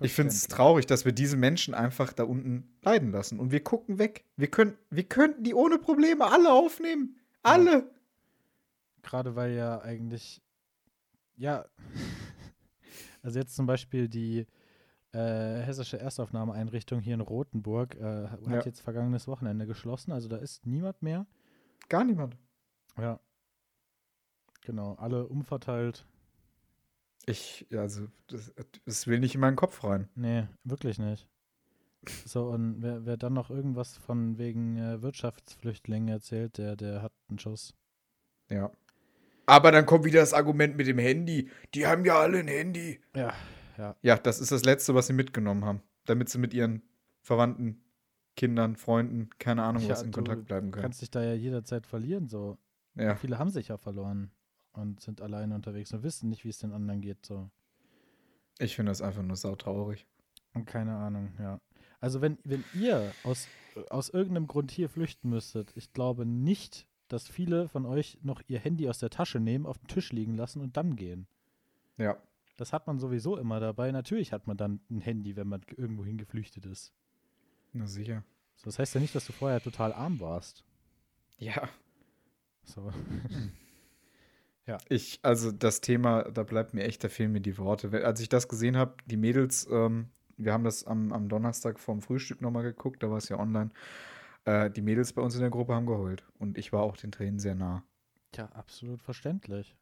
ich 0.00 0.12
finde 0.12 0.32
es 0.32 0.48
traurig, 0.48 0.86
dass 0.86 1.04
wir 1.04 1.12
diese 1.12 1.36
Menschen 1.36 1.74
einfach 1.74 2.12
da 2.12 2.24
unten 2.24 2.76
leiden 2.82 3.12
lassen. 3.12 3.38
Und 3.38 3.52
wir 3.52 3.62
gucken 3.62 3.98
weg. 3.98 4.24
Wir, 4.36 4.48
können, 4.48 4.76
wir 4.90 5.04
könnten 5.04 5.44
die 5.44 5.54
ohne 5.54 5.78
Probleme 5.78 6.26
alle 6.26 6.52
aufnehmen. 6.52 7.20
Alle. 7.42 7.90
Gerade 9.02 9.36
weil 9.36 9.52
ja 9.52 9.80
eigentlich, 9.80 10.42
ja, 11.36 11.66
also 13.22 13.38
jetzt 13.38 13.54
zum 13.54 13.66
Beispiel 13.66 14.08
die 14.08 14.46
äh, 15.12 15.60
hessische 15.60 15.98
Erstaufnahmeeinrichtung 15.98 17.00
hier 17.00 17.14
in 17.14 17.20
Rothenburg 17.20 17.94
äh, 17.96 18.28
hat 18.28 18.40
Ja. 18.46 18.60
jetzt 18.62 18.80
vergangenes 18.80 19.28
Wochenende 19.28 19.66
geschlossen. 19.66 20.12
Also 20.12 20.28
da 20.28 20.36
ist 20.36 20.66
niemand 20.66 21.02
mehr. 21.02 21.26
Gar 21.88 22.04
niemand. 22.04 22.36
Ja. 22.98 23.20
Genau, 24.62 24.94
alle 24.94 25.26
umverteilt. 25.26 26.06
Ich, 27.26 27.66
also, 27.72 28.08
das, 28.26 29.06
will 29.06 29.20
nicht 29.20 29.34
in 29.34 29.40
meinen 29.40 29.56
Kopf 29.56 29.84
rein. 29.84 30.08
Nee, 30.14 30.48
wirklich 30.64 30.98
nicht. 30.98 31.28
So, 32.24 32.48
und 32.48 32.82
wer, 32.82 33.06
wer 33.06 33.16
dann 33.16 33.32
noch 33.32 33.50
irgendwas 33.50 33.96
von 33.96 34.38
wegen 34.38 34.76
äh, 34.76 35.02
Wirtschaftsflüchtlingen 35.02 36.08
erzählt, 36.08 36.58
der, 36.58 36.74
der 36.74 37.02
hat 37.02 37.12
einen 37.28 37.38
Schuss. 37.38 37.74
Ja. 38.48 38.72
Aber 39.46 39.70
dann 39.70 39.86
kommt 39.86 40.04
wieder 40.04 40.20
das 40.20 40.34
Argument 40.34 40.76
mit 40.76 40.86
dem 40.86 40.98
Handy. 40.98 41.48
Die 41.74 41.86
haben 41.86 42.04
ja 42.04 42.18
alle 42.18 42.38
ein 42.38 42.48
Handy. 42.48 43.00
Ja, 43.14 43.32
ja. 43.82 43.96
Ja, 44.02 44.16
das 44.16 44.40
ist 44.40 44.52
das 44.52 44.64
Letzte, 44.64 44.94
was 44.94 45.08
sie 45.08 45.12
mitgenommen 45.12 45.64
haben. 45.64 45.82
Damit 46.04 46.28
sie 46.28 46.38
mit 46.38 46.54
ihren 46.54 46.82
Verwandten, 47.20 47.82
Kindern, 48.36 48.76
Freunden, 48.76 49.30
keine 49.38 49.62
Ahnung, 49.64 49.82
Ja, 49.82 49.90
was 49.90 50.02
in 50.02 50.12
du 50.12 50.16
Kontakt 50.16 50.46
bleiben 50.46 50.70
können. 50.70 50.82
Kannst 50.82 51.02
dich 51.02 51.10
da 51.10 51.22
ja 51.22 51.34
jederzeit 51.34 51.86
verlieren, 51.86 52.28
so. 52.28 52.58
Ja. 52.94 53.16
Viele 53.16 53.38
haben 53.38 53.50
sich 53.50 53.68
ja 53.68 53.76
verloren 53.76 54.30
und 54.72 55.00
sind 55.00 55.20
alleine 55.20 55.54
unterwegs 55.54 55.92
und 55.92 56.02
wissen 56.02 56.28
nicht, 56.28 56.44
wie 56.44 56.48
es 56.48 56.58
den 56.58 56.72
anderen 56.72 57.00
geht, 57.00 57.24
so. 57.26 57.50
Ich 58.58 58.76
finde 58.76 58.90
das 58.90 59.02
einfach 59.02 59.22
nur 59.22 59.36
sautraurig. 59.36 60.06
Und 60.54 60.66
keine 60.66 60.94
Ahnung, 60.96 61.32
ja. 61.38 61.60
Also 62.00 62.20
wenn, 62.20 62.38
wenn 62.44 62.64
ihr 62.74 63.12
aus, 63.24 63.48
aus 63.90 64.08
irgendeinem 64.10 64.46
Grund 64.46 64.70
hier 64.70 64.88
flüchten 64.88 65.28
müsstet, 65.30 65.72
ich 65.76 65.92
glaube 65.92 66.26
nicht, 66.26 66.86
dass 67.08 67.28
viele 67.28 67.68
von 67.68 67.86
euch 67.86 68.18
noch 68.22 68.42
ihr 68.46 68.58
Handy 68.58 68.88
aus 68.88 68.98
der 68.98 69.10
Tasche 69.10 69.40
nehmen, 69.40 69.66
auf 69.66 69.78
den 69.78 69.88
Tisch 69.88 70.12
liegen 70.12 70.34
lassen 70.34 70.60
und 70.60 70.76
dann 70.76 70.96
gehen. 70.96 71.26
Ja. 71.96 72.16
Das 72.62 72.72
hat 72.72 72.86
man 72.86 73.00
sowieso 73.00 73.36
immer 73.38 73.58
dabei. 73.58 73.90
Natürlich 73.90 74.32
hat 74.32 74.46
man 74.46 74.56
dann 74.56 74.78
ein 74.88 75.00
Handy, 75.00 75.34
wenn 75.34 75.48
man 75.48 75.62
irgendwohin 75.76 76.16
geflüchtet 76.16 76.64
ist. 76.64 76.92
Na 77.72 77.88
sicher. 77.88 78.22
So, 78.54 78.66
das 78.66 78.78
heißt 78.78 78.94
ja 78.94 79.00
nicht, 79.00 79.16
dass 79.16 79.26
du 79.26 79.32
vorher 79.32 79.60
total 79.60 79.92
arm 79.92 80.20
warst. 80.20 80.64
Ja. 81.38 81.68
So. 82.62 82.92
Ich, 84.88 85.18
also 85.22 85.50
das 85.50 85.80
Thema, 85.80 86.22
da 86.30 86.44
bleibt 86.44 86.72
mir 86.72 86.84
echt, 86.84 87.02
da 87.02 87.08
fehlen 87.08 87.32
mir 87.32 87.40
die 87.40 87.58
Worte. 87.58 88.06
Als 88.06 88.20
ich 88.20 88.28
das 88.28 88.46
gesehen 88.46 88.76
habe, 88.76 88.94
die 89.06 89.16
Mädels, 89.16 89.68
ähm, 89.68 90.10
wir 90.36 90.52
haben 90.52 90.62
das 90.62 90.84
am, 90.84 91.12
am 91.12 91.28
Donnerstag 91.28 91.80
vorm 91.80 92.00
Frühstück 92.00 92.40
nochmal 92.40 92.62
geguckt, 92.62 93.02
da 93.02 93.10
war 93.10 93.18
es 93.18 93.28
ja 93.28 93.40
online. 93.40 93.72
Äh, 94.44 94.70
die 94.70 94.80
Mädels 94.80 95.12
bei 95.14 95.20
uns 95.20 95.34
in 95.34 95.40
der 95.40 95.50
Gruppe 95.50 95.74
haben 95.74 95.86
geheult. 95.86 96.24
Und 96.38 96.58
ich 96.58 96.72
war 96.72 96.84
auch 96.84 96.96
den 96.96 97.10
Tränen 97.10 97.40
sehr 97.40 97.56
nah. 97.56 97.82
Tja, 98.30 98.46
absolut 98.52 99.02
verständlich. 99.02 99.76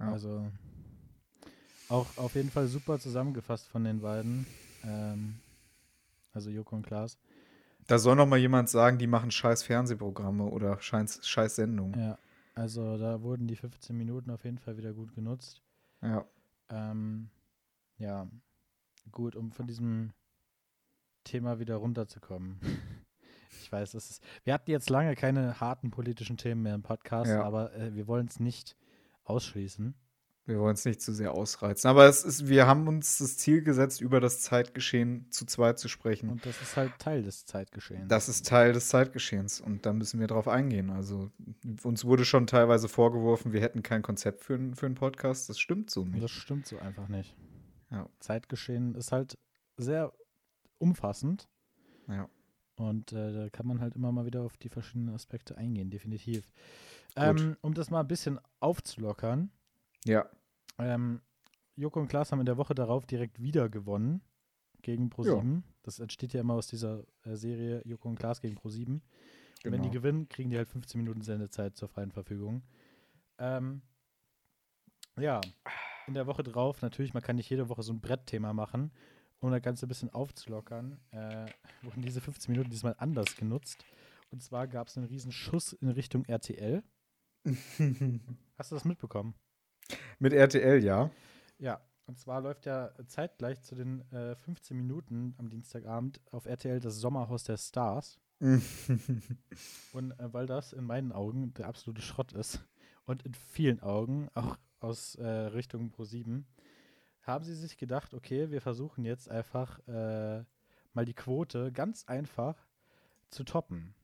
Ja. 0.00 0.10
Also 0.10 0.50
auch 1.94 2.16
auf 2.18 2.34
jeden 2.34 2.50
Fall 2.50 2.66
super 2.66 2.98
zusammengefasst 2.98 3.68
von 3.68 3.84
den 3.84 4.00
beiden. 4.00 4.46
Ähm, 4.84 5.36
also 6.32 6.50
Joko 6.50 6.76
und 6.76 6.86
Klaas. 6.86 7.18
Da 7.86 7.98
soll 7.98 8.16
noch 8.16 8.26
mal 8.26 8.38
jemand 8.38 8.68
sagen, 8.68 8.98
die 8.98 9.06
machen 9.06 9.30
scheiß 9.30 9.62
Fernsehprogramme 9.62 10.44
oder 10.44 10.80
scheiß, 10.80 11.26
scheiß 11.26 11.56
Sendungen. 11.56 11.98
Ja, 12.00 12.18
also 12.54 12.96
da 12.98 13.22
wurden 13.22 13.46
die 13.46 13.56
15 13.56 13.96
Minuten 13.96 14.30
auf 14.30 14.44
jeden 14.44 14.58
Fall 14.58 14.76
wieder 14.76 14.92
gut 14.92 15.14
genutzt. 15.14 15.62
Ja. 16.02 16.24
Ähm, 16.70 17.28
ja, 17.98 18.26
gut, 19.12 19.36
um 19.36 19.52
von 19.52 19.66
diesem 19.66 20.12
Thema 21.24 21.58
wieder 21.58 21.76
runterzukommen. 21.76 22.58
Ich 23.62 23.70
weiß, 23.70 23.94
es 23.94 24.10
ist. 24.10 24.22
Wir 24.42 24.52
hatten 24.52 24.68
jetzt 24.72 24.90
lange 24.90 25.14
keine 25.14 25.60
harten 25.60 25.92
politischen 25.92 26.36
Themen 26.36 26.62
mehr 26.62 26.74
im 26.74 26.82
Podcast, 26.82 27.30
Ja. 27.30 27.44
aber 27.44 27.72
äh, 27.74 27.94
wir 27.94 28.08
wollen 28.08 28.26
es 28.26 28.40
nicht 28.40 28.76
ausschließen. 29.22 29.94
Wir 30.46 30.58
wollen 30.60 30.74
es 30.74 30.84
nicht 30.84 31.00
zu 31.00 31.14
sehr 31.14 31.32
ausreizen. 31.32 31.88
Aber 31.88 32.04
es 32.06 32.22
ist, 32.22 32.48
wir 32.48 32.66
haben 32.66 32.86
uns 32.86 33.16
das 33.16 33.38
Ziel 33.38 33.62
gesetzt, 33.62 34.02
über 34.02 34.20
das 34.20 34.40
Zeitgeschehen 34.40 35.26
zu 35.30 35.46
zweit 35.46 35.78
zu 35.78 35.88
sprechen. 35.88 36.28
Und 36.28 36.44
das 36.44 36.60
ist 36.60 36.76
halt 36.76 36.92
Teil 36.98 37.22
des 37.22 37.46
Zeitgeschehens. 37.46 38.08
Das 38.08 38.28
ist 38.28 38.46
Teil 38.46 38.74
des 38.74 38.88
Zeitgeschehens 38.88 39.60
und 39.62 39.86
da 39.86 39.94
müssen 39.94 40.20
wir 40.20 40.26
drauf 40.26 40.46
eingehen. 40.46 40.90
Also 40.90 41.30
uns 41.82 42.04
wurde 42.04 42.26
schon 42.26 42.46
teilweise 42.46 42.88
vorgeworfen, 42.88 43.54
wir 43.54 43.62
hätten 43.62 43.82
kein 43.82 44.02
Konzept 44.02 44.42
für, 44.44 44.54
einen- 44.54 44.74
für 44.74 44.84
einen 44.84 44.96
Podcast. 44.96 45.48
Das 45.48 45.58
stimmt 45.58 45.88
so 45.90 46.04
nicht. 46.04 46.22
das 46.22 46.30
stimmt 46.30 46.66
so 46.66 46.78
einfach 46.78 47.08
nicht. 47.08 47.34
Ja. 47.90 48.06
Zeitgeschehen 48.20 48.94
ist 48.96 49.12
halt 49.12 49.38
sehr 49.78 50.12
umfassend 50.78 51.48
Ja. 52.08 52.28
und 52.76 53.12
äh, 53.12 53.32
da 53.32 53.48
kann 53.50 53.66
man 53.66 53.80
halt 53.80 53.94
immer 53.96 54.12
mal 54.12 54.26
wieder 54.26 54.42
auf 54.42 54.56
die 54.58 54.68
verschiedenen 54.68 55.14
Aspekte 55.14 55.56
eingehen, 55.56 55.90
definitiv. 55.90 56.52
Ähm, 57.16 57.56
um 57.62 57.72
das 57.74 57.90
mal 57.90 58.00
ein 58.00 58.08
bisschen 58.08 58.38
aufzulockern, 58.60 59.50
Ja. 60.06 60.28
ähm, 60.78 61.20
Joko 61.76 61.98
und 62.00 62.08
Klaas 62.08 62.30
haben 62.30 62.40
in 62.40 62.46
der 62.46 62.56
Woche 62.56 62.74
darauf 62.74 63.06
direkt 63.06 63.40
wieder 63.42 63.68
gewonnen 63.68 64.20
gegen 64.82 65.08
Pro7. 65.10 65.62
Das 65.82 65.98
entsteht 65.98 66.32
ja 66.34 66.40
immer 66.40 66.54
aus 66.54 66.66
dieser 66.68 67.04
äh, 67.24 67.34
Serie 67.36 67.82
Joko 67.84 68.08
und 68.08 68.18
Klaas 68.18 68.40
gegen 68.40 68.56
Pro7. 68.56 68.88
Und 68.88 69.02
wenn 69.64 69.82
die 69.82 69.88
Genau. 69.88 69.92
gewinnen, 70.02 70.28
kriegen 70.28 70.50
die 70.50 70.56
halt 70.58 70.68
15 70.68 71.00
Minuten 71.00 71.22
Sendezeit 71.22 71.76
zur 71.76 71.88
freien 71.88 72.12
Verfügung. 72.12 72.62
Ähm, 73.38 73.82
ja, 75.18 75.40
in 76.06 76.14
der 76.14 76.26
Woche 76.26 76.42
drauf, 76.42 76.82
natürlich, 76.82 77.14
man 77.14 77.22
kann 77.22 77.36
nicht 77.36 77.48
jede 77.48 77.68
Woche 77.70 77.82
so 77.82 77.92
ein 77.92 78.00
Brettthema 78.00 78.52
machen. 78.52 78.92
um 79.40 79.50
das 79.50 79.62
Ganze 79.62 79.84
ein 79.84 79.88
bisschen 79.88 80.10
aufzulockern, 80.10 80.98
äh, 81.10 81.46
wurden 81.82 82.00
diese 82.02 82.20
15 82.22 82.50
Minuten 82.52 82.70
diesmal 82.70 82.94
anders 82.98 83.36
genutzt. 83.36 83.84
Und 84.30 84.42
zwar 84.42 84.66
gab 84.68 84.88
es 84.88 84.96
einen 84.96 85.06
riesen 85.06 85.32
Schuss 85.32 85.72
in 85.74 85.88
Richtung 85.88 86.24
RTL. 86.24 86.82
Hast 88.58 88.70
du 88.70 88.74
das 88.76 88.84
mitbekommen? 88.86 89.34
Mit 90.18 90.32
RTL, 90.32 90.82
ja. 90.82 91.10
Ja, 91.58 91.80
und 92.06 92.18
zwar 92.18 92.40
läuft 92.40 92.66
ja 92.66 92.90
zeitgleich 93.06 93.62
zu 93.62 93.74
den 93.74 94.00
äh, 94.12 94.34
15 94.36 94.76
Minuten 94.76 95.34
am 95.38 95.48
Dienstagabend 95.48 96.20
auf 96.30 96.46
RTL 96.46 96.80
das 96.80 96.96
Sommerhaus 96.96 97.44
der 97.44 97.56
Stars. 97.56 98.18
und 98.40 100.10
äh, 100.12 100.32
weil 100.32 100.46
das 100.46 100.72
in 100.72 100.84
meinen 100.84 101.12
Augen 101.12 101.54
der 101.54 101.66
absolute 101.68 102.02
Schrott 102.02 102.32
ist 102.32 102.64
und 103.06 103.22
in 103.22 103.34
vielen 103.34 103.80
Augen, 103.80 104.28
auch 104.34 104.58
aus 104.80 105.14
äh, 105.14 105.26
Richtung 105.26 105.90
Pro7, 105.90 106.44
haben 107.22 107.44
sie 107.44 107.54
sich 107.54 107.78
gedacht, 107.78 108.12
okay, 108.12 108.50
wir 108.50 108.60
versuchen 108.60 109.04
jetzt 109.04 109.30
einfach 109.30 109.78
äh, 109.88 110.44
mal 110.92 111.04
die 111.04 111.14
Quote 111.14 111.72
ganz 111.72 112.04
einfach 112.04 112.56
zu 113.30 113.44
toppen. 113.44 113.94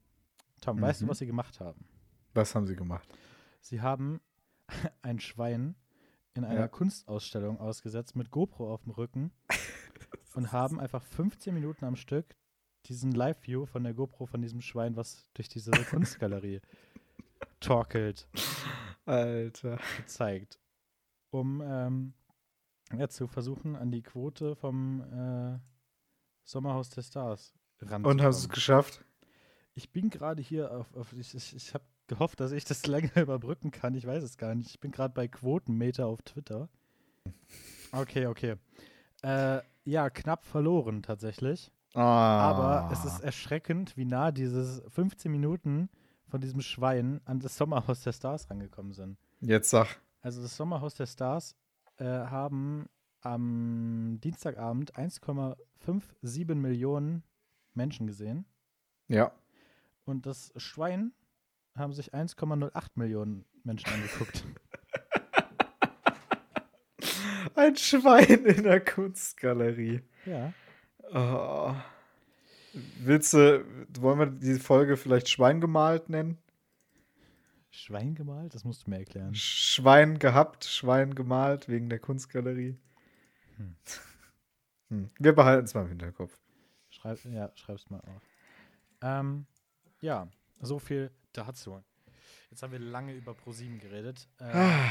Tom, 0.61 0.77
mhm. 0.77 0.83
weißt 0.83 1.03
du, 1.03 1.05
mhm. 1.05 1.11
was 1.11 1.19
sie 1.19 1.27
gemacht 1.27 1.61
haben? 1.61 1.85
Was 2.33 2.55
haben 2.55 2.67
sie 2.67 2.77
gemacht? 2.77 3.09
Sie 3.61 3.83
haben 3.83 4.21
ein 5.03 5.21
Schwein 5.21 5.75
in 6.35 6.45
einer 6.45 6.61
ja. 6.61 6.69
Kunstausstellung 6.69 7.59
ausgesetzt 7.59 8.17
mit 8.17 8.31
GoPro 8.31 8.73
auf 8.73 8.83
dem 8.83 8.93
Rücken 8.93 9.33
und 10.35 10.53
haben 10.53 10.81
einfach 10.81 11.03
15 11.03 11.53
Minuten 11.55 11.85
am 11.85 11.97
Stück 11.97 12.37
diesen 12.87 13.13
Live-View 13.13 13.67
von 13.67 13.85
der 13.85 13.95
GoPro 13.95 14.27
von 14.27 14.41
diesem 14.41 14.61
Schwein, 14.61 14.97
was 14.97 15.29
durch 15.35 15.49
diese 15.49 15.71
Kunstgalerie 15.91 16.61
torkelt, 17.61 18.29
Alter. 19.05 19.79
gezeigt. 19.99 20.59
Um 21.31 21.63
ähm, 21.65 22.15
ja, 22.97 23.09
zu 23.09 23.29
versuchen, 23.29 23.77
an 23.77 23.91
die 23.91 24.03
Quote 24.03 24.57
vom 24.57 25.01
äh, 25.03 25.59
Sommerhaus 26.43 26.91
der 26.91 27.03
Stars 27.03 27.55
ranzukommen. 27.81 28.07
Und 28.07 28.23
hast 28.23 28.43
du 28.43 28.49
es 28.49 28.55
geschafft? 28.55 29.05
Ich 29.75 29.93
bin 29.93 30.11
gerade 30.11 30.43
hier 30.43 30.73
auf, 30.73 30.93
auf 30.97 31.13
ich, 31.13 31.35
ich, 31.35 31.55
ich 31.55 31.75
habe 31.75 31.85
gehofft, 32.11 32.41
dass 32.41 32.53
ich 32.53 32.65
das 32.65 32.87
länger 32.87 33.17
überbrücken 33.17 33.71
kann. 33.71 33.95
Ich 33.95 34.07
weiß 34.07 34.23
es 34.23 34.37
gar 34.37 34.55
nicht. 34.55 34.69
Ich 34.69 34.81
bin 34.81 34.91
gerade 34.91 35.15
bei 35.15 35.29
Quotenmeter 35.29 36.07
auf 36.07 36.21
Twitter. 36.23 36.69
Okay, 37.93 38.27
okay. 38.27 38.57
Äh, 39.23 39.61
ja, 39.85 40.11
knapp 40.11 40.45
verloren 40.45 41.03
tatsächlich. 41.03 41.73
Ah. 41.95 42.03
Aber 42.03 42.93
es 42.93 43.05
ist 43.05 43.21
erschreckend, 43.21 43.97
wie 43.97 44.05
nah 44.05 44.31
dieses 44.31 44.83
15 44.89 45.31
Minuten 45.31 45.89
von 46.29 46.41
diesem 46.41 46.61
Schwein 46.61 47.21
an 47.25 47.41
das 47.41 47.57
Sommerhaus 47.57 48.03
der 48.03 48.13
Stars 48.13 48.51
rangekommen 48.51 48.93
sind. 48.93 49.17
Jetzt 49.41 49.71
sag. 49.71 50.01
Also 50.21 50.43
das 50.43 50.57
Sommerhaus 50.57 50.95
der 50.95 51.07
Stars 51.07 51.57
äh, 51.97 52.05
haben 52.05 52.89
am 53.21 54.19
Dienstagabend 54.23 54.95
1,57 54.95 56.55
Millionen 56.55 57.25
Menschen 57.75 58.07
gesehen. 58.07 58.45
Ja. 59.09 59.33
Und 60.05 60.27
das 60.27 60.53
Schwein 60.57 61.13
haben 61.77 61.93
sich 61.93 62.15
1,08 62.15 62.73
Millionen 62.95 63.45
Menschen 63.65 63.93
angeguckt. 63.93 64.45
Ein 67.55 67.77
Schwein 67.77 68.45
in 68.47 68.63
der 68.63 68.85
Kunstgalerie. 68.85 70.03
Ja. 70.27 70.53
Oh. 71.13 71.75
Willst 73.01 73.33
du, 73.33 73.65
wollen 73.99 74.19
wir 74.19 74.27
die 74.27 74.59
Folge 74.59 74.97
vielleicht 74.97 75.29
Schwein 75.29 75.61
gemalt 75.61 76.09
nennen? 76.09 76.39
Schwein 77.71 78.15
gemalt? 78.15 78.55
Das 78.55 78.65
musst 78.65 78.87
du 78.87 78.91
mir 78.91 78.99
erklären. 78.99 79.35
Schwein 79.35 80.19
gehabt, 80.19 80.65
Schwein 80.65 81.15
gemalt 81.15 81.69
wegen 81.69 81.89
der 81.89 81.99
Kunstgalerie. 81.99 82.79
Hm. 83.57 83.77
Hm. 84.89 85.11
Wir 85.19 85.35
behalten 85.35 85.65
es 85.65 85.75
mal 85.75 85.83
im 85.83 85.89
Hinterkopf. 85.89 86.37
Schreib, 86.91 87.25
ja, 87.25 87.51
schreib's 87.55 87.89
mal 87.91 88.01
auf. 88.01 88.23
Ähm, 89.03 89.47
ja, 90.01 90.29
so 90.61 90.79
viel 90.79 91.11
dazu. 91.33 91.83
Jetzt 92.51 92.63
haben 92.63 92.73
wir 92.73 92.81
lange 92.81 93.15
über 93.15 93.35
ProSieben 93.35 93.79
geredet. 93.79 94.29
Äh, 94.39 94.45
ah. 94.45 94.91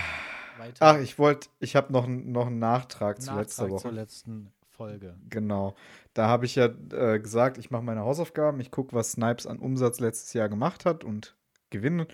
Ach, 0.79 0.97
ich 0.99 1.17
wollte, 1.17 1.49
ich 1.59 1.75
habe 1.75 1.93
noch, 1.93 2.07
noch 2.07 2.47
einen 2.47 2.59
Nachtrag, 2.59 3.19
Nachtrag 3.19 3.21
zu 3.21 3.35
letzter 3.35 3.69
Woche. 3.69 3.81
zur 3.81 3.91
letzten 3.91 4.51
Folge. 4.79 5.17
Genau. 5.29 5.75
Da 6.13 6.27
habe 6.27 6.45
ich 6.45 6.55
ja 6.55 6.65
äh, 6.65 7.19
gesagt, 7.19 7.57
ich 7.57 7.71
mache 7.71 7.83
meine 7.83 8.01
Hausaufgaben, 8.01 8.59
ich 8.59 8.71
gucke, 8.71 8.93
was 8.93 9.13
Snipes 9.13 9.45
an 9.45 9.59
Umsatz 9.59 9.99
letztes 9.99 10.33
Jahr 10.33 10.49
gemacht 10.49 10.85
hat 10.85 11.03
und 11.03 11.35
gewinnen. 11.69 12.07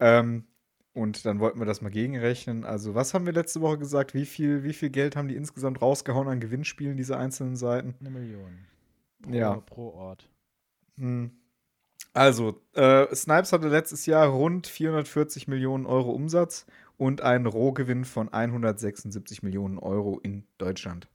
Ähm, 0.00 0.46
und 0.94 1.24
dann 1.24 1.40
wollten 1.40 1.58
wir 1.58 1.64
das 1.64 1.80
mal 1.80 1.90
gegenrechnen. 1.90 2.64
Also, 2.64 2.94
was 2.94 3.14
haben 3.14 3.24
wir 3.24 3.32
letzte 3.32 3.60
Woche 3.62 3.78
gesagt? 3.78 4.14
Wie 4.14 4.26
viel, 4.26 4.62
wie 4.62 4.74
viel 4.74 4.90
Geld 4.90 5.16
haben 5.16 5.28
die 5.28 5.36
insgesamt 5.36 5.80
rausgehauen 5.80 6.28
an 6.28 6.40
Gewinnspielen, 6.40 6.96
diese 6.96 7.16
einzelnen 7.16 7.56
Seiten? 7.56 7.94
Eine 8.00 8.10
Million. 8.10 8.66
Pro, 9.22 9.32
ja. 9.32 9.54
Pro 9.60 9.90
Ort. 9.90 10.28
Hm. 10.98 11.30
Also, 12.14 12.60
äh, 12.74 13.14
Snipes 13.14 13.52
hatte 13.52 13.68
letztes 13.68 14.04
Jahr 14.06 14.28
rund 14.28 14.66
440 14.66 15.48
Millionen 15.48 15.86
Euro 15.86 16.10
Umsatz 16.10 16.66
und 16.98 17.22
einen 17.22 17.46
Rohgewinn 17.46 18.04
von 18.04 18.30
176 18.32 19.42
Millionen 19.42 19.78
Euro 19.78 20.18
in 20.22 20.44
Deutschland. 20.58 21.08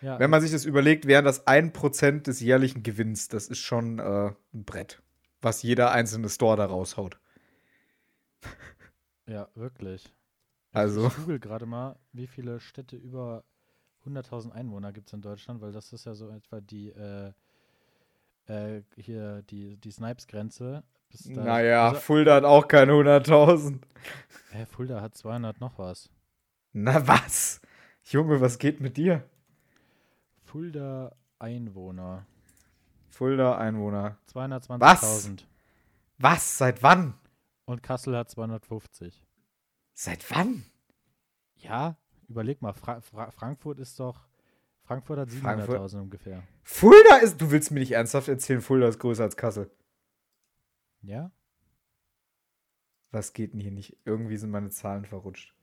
Ja. 0.00 0.18
Wenn 0.18 0.30
man 0.30 0.40
sich 0.40 0.52
das 0.52 0.64
überlegt, 0.64 1.06
wären 1.06 1.24
das 1.24 1.46
1% 1.46 2.22
des 2.22 2.40
jährlichen 2.40 2.82
Gewinns. 2.82 3.28
Das 3.28 3.48
ist 3.48 3.58
schon 3.58 3.98
äh, 3.98 4.32
ein 4.54 4.64
Brett, 4.64 5.02
was 5.42 5.62
jeder 5.62 5.92
einzelne 5.92 6.28
Store 6.28 6.56
da 6.56 6.66
raushaut. 6.66 7.18
Ja, 9.28 9.48
wirklich. 9.56 10.14
Also. 10.70 11.08
Ich 11.08 11.16
google 11.16 11.40
gerade 11.40 11.66
mal, 11.66 11.98
wie 12.12 12.28
viele 12.28 12.60
Städte 12.60 12.94
über 12.94 13.42
100.000 14.06 14.52
Einwohner 14.52 14.92
gibt 14.92 15.08
es 15.08 15.14
in 15.14 15.20
Deutschland, 15.20 15.60
weil 15.60 15.72
das 15.72 15.92
ist 15.92 16.06
ja 16.06 16.14
so 16.14 16.28
etwa 16.30 16.60
die, 16.60 16.90
äh, 16.90 17.32
äh, 18.46 18.82
hier, 18.96 19.42
die, 19.42 19.76
die 19.76 19.90
Snipes-Grenze. 19.90 20.82
Naja, 21.24 21.88
also, 21.88 22.00
Fulda 22.00 22.34
hat 22.34 22.44
auch 22.44 22.68
keine 22.68 22.92
100.000. 22.92 23.80
Hä, 24.50 24.66
Fulda 24.66 25.00
hat 25.00 25.16
200 25.16 25.60
noch 25.60 25.78
was. 25.78 26.10
Na 26.72 27.06
was? 27.06 27.60
Junge, 28.04 28.40
was 28.40 28.58
geht 28.58 28.80
mit 28.80 28.96
dir? 28.96 29.24
Fulda 30.44 31.14
Einwohner. 31.38 32.26
Fulda 33.08 33.56
Einwohner. 33.56 34.18
220.000. 34.32 34.80
Was? 34.80 35.30
Was? 36.18 36.58
Seit 36.58 36.82
wann? 36.82 37.14
Und 37.64 37.82
Kassel 37.82 38.16
hat 38.16 38.30
250. 38.30 39.22
Seit 39.94 40.30
wann? 40.30 40.64
Ja, 41.56 41.96
überleg 42.28 42.62
mal, 42.62 42.74
Fra 42.74 43.00
Fra 43.00 43.30
Frankfurt 43.30 43.78
ist 43.78 43.98
doch. 43.98 44.26
Frankfurt 44.86 45.18
hat 45.18 45.28
700.000 45.30 46.00
ungefähr. 46.00 46.42
Fulda 46.62 47.16
ist. 47.16 47.40
Du 47.40 47.50
willst 47.50 47.72
mir 47.72 47.80
nicht 47.80 47.92
ernsthaft 47.92 48.28
erzählen, 48.28 48.60
Fulda 48.60 48.86
ist 48.86 49.00
größer 49.00 49.24
als 49.24 49.36
Kassel. 49.36 49.70
Ja? 51.02 51.32
Was 53.10 53.32
geht 53.32 53.52
denn 53.52 53.60
hier 53.60 53.72
nicht? 53.72 53.98
Irgendwie 54.04 54.36
sind 54.36 54.50
meine 54.50 54.70
Zahlen 54.70 55.04
verrutscht. 55.04 55.54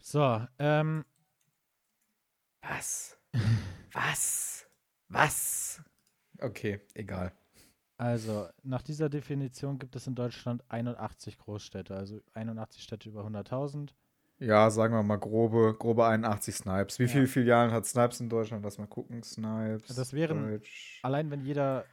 So, 0.00 0.46
ähm. 0.58 1.04
Was? 2.62 3.18
Was? 3.92 4.66
Was? 5.08 5.82
Okay, 6.40 6.80
egal. 6.94 7.32
Also, 7.96 8.48
nach 8.62 8.82
dieser 8.82 9.08
Definition 9.08 9.80
gibt 9.80 9.96
es 9.96 10.06
in 10.06 10.14
Deutschland 10.14 10.62
81 10.68 11.38
Großstädte, 11.38 11.96
also 11.96 12.20
81 12.34 12.82
Städte 12.82 13.08
über 13.08 13.26
100.000. 13.26 13.90
Ja, 14.40 14.70
sagen 14.70 14.94
wir 14.94 15.02
mal 15.02 15.16
grobe, 15.16 15.74
grobe 15.76 16.06
81 16.06 16.54
Snipes. 16.54 16.98
Wie 16.98 17.04
ja. 17.04 17.08
viele 17.08 17.26
Filialen 17.26 17.72
hat 17.72 17.86
Snipes 17.86 18.20
in 18.20 18.28
Deutschland? 18.28 18.64
Lass 18.64 18.78
mal 18.78 18.86
gucken. 18.86 19.22
Snipes. 19.22 19.94
Das 19.94 20.12
wären, 20.12 20.50
Deutsch. 20.50 21.00
allein 21.02 21.30
wenn 21.30 21.40
jeder 21.40 21.84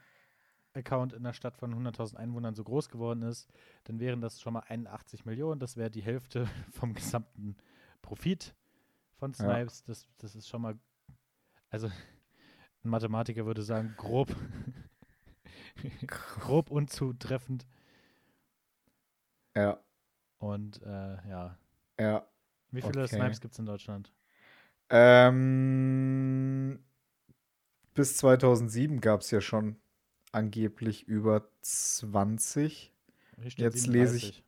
Account 0.73 1.13
in 1.13 1.19
einer 1.19 1.33
Stadt 1.33 1.57
von 1.57 1.73
100.000 1.73 2.17
Einwohnern 2.17 2.53
so 2.53 2.63
groß 2.63 2.89
geworden 2.89 3.23
ist, 3.23 3.49
dann 3.85 3.99
wären 3.99 4.21
das 4.21 4.41
schon 4.41 4.53
mal 4.53 4.63
81 4.67 5.25
Millionen. 5.25 5.59
Das 5.59 5.75
wäre 5.75 5.89
die 5.89 6.03
Hälfte 6.03 6.47
vom 6.71 6.93
gesamten 6.93 7.57
Profit 8.01 8.53
von 9.17 9.33
Snipes. 9.33 9.79
Ja. 9.79 9.85
Das, 9.87 10.07
das 10.19 10.35
ist 10.35 10.47
schon 10.47 10.61
mal, 10.61 10.77
also 11.69 11.87
ein 11.87 12.89
Mathematiker 12.89 13.47
würde 13.47 13.63
sagen, 13.63 13.95
grob 13.97 14.35
grob 16.07 16.69
unzutreffend. 16.69 17.65
Ja. 19.55 19.79
Und 20.37 20.81
äh, 20.83 21.29
ja. 21.29 21.57
Ja. 21.99 22.27
Wie 22.75 22.82
viele 22.82 23.03
okay. 23.03 23.15
Snipes 23.15 23.41
gibt 23.41 23.53
es 23.53 23.60
in 23.60 23.65
Deutschland? 23.65 24.12
Ähm, 24.89 26.79
bis 27.94 28.17
2007 28.17 29.01
gab 29.01 29.22
es 29.22 29.32
ja 29.32 29.41
schon 29.41 29.77
angeblich 30.32 31.08
über 31.08 31.48
20. 31.62 32.91
Jetzt 33.38 33.58
37. 33.58 33.88
lese 33.88 34.17
ich. 34.17 34.44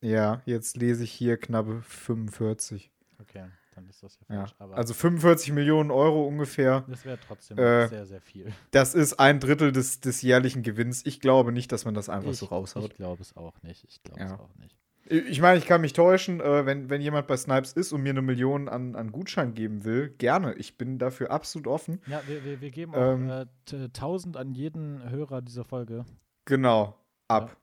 Ja, 0.00 0.42
jetzt 0.46 0.76
lese 0.76 1.04
ich 1.04 1.12
hier 1.12 1.36
knappe 1.36 1.82
45. 1.82 2.90
Okay 3.20 3.46
dann 3.76 3.88
ist 3.88 4.02
das 4.02 4.18
ja 4.28 4.36
falsch. 4.36 4.54
Ja. 4.58 4.70
also 4.70 4.94
45 4.94 5.52
Millionen 5.52 5.90
Euro 5.90 6.26
ungefähr. 6.26 6.84
Das 6.88 7.04
wäre 7.04 7.18
trotzdem 7.20 7.58
äh, 7.58 7.86
sehr, 7.88 8.06
sehr 8.06 8.20
viel. 8.20 8.52
Das 8.70 8.94
ist 8.94 9.20
ein 9.20 9.38
Drittel 9.38 9.70
des, 9.70 10.00
des 10.00 10.22
jährlichen 10.22 10.62
Gewinns. 10.62 11.04
Ich 11.04 11.20
glaube 11.20 11.52
nicht, 11.52 11.70
dass 11.72 11.84
man 11.84 11.94
das 11.94 12.08
einfach 12.08 12.30
ich, 12.30 12.38
so 12.38 12.46
raushaut. 12.46 12.90
Ich 12.90 12.96
glaube 12.96 13.22
es 13.22 13.36
auch 13.36 13.62
nicht. 13.62 13.84
Ich 13.84 14.02
glaube 14.02 14.20
ja. 14.20 14.26
es 14.26 14.32
auch 14.32 14.54
nicht. 14.56 14.76
Ich 15.08 15.40
meine, 15.40 15.58
ich 15.58 15.66
kann 15.66 15.80
mich 15.80 15.92
täuschen, 15.92 16.40
äh, 16.40 16.66
wenn, 16.66 16.90
wenn 16.90 17.00
jemand 17.00 17.26
bei 17.26 17.36
Snipes 17.36 17.72
ist 17.72 17.92
und 17.92 18.02
mir 18.02 18.10
eine 18.10 18.22
Million 18.22 18.68
an, 18.68 18.96
an 18.96 19.12
Gutschein 19.12 19.54
geben 19.54 19.84
will, 19.84 20.10
gerne. 20.18 20.54
Ich 20.54 20.76
bin 20.76 20.98
dafür 20.98 21.30
absolut 21.30 21.68
offen. 21.68 22.00
Ja, 22.06 22.22
wir, 22.26 22.44
wir, 22.44 22.60
wir 22.60 22.70
geben 22.70 22.94
auch 22.94 23.14
ähm, 23.14 23.30
äh, 23.30 23.46
1000 23.72 24.36
an 24.36 24.52
jeden 24.52 25.08
Hörer 25.08 25.42
dieser 25.42 25.64
Folge. 25.64 26.04
Genau, 26.44 26.98
ab. 27.28 27.50
Ja. 27.50 27.56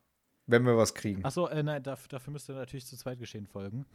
Wenn 0.46 0.66
wir 0.66 0.78
was 0.78 0.94
kriegen. 0.94 1.24
Achso, 1.24 1.48
äh, 1.48 1.64
nein, 1.64 1.84
dafür, 1.84 2.10
dafür 2.10 2.34
müsst 2.34 2.50
ihr 2.50 2.56
natürlich 2.56 2.86
zu 2.86 2.98
zweit 2.98 3.20
geschehen 3.20 3.48
folgen. 3.48 3.86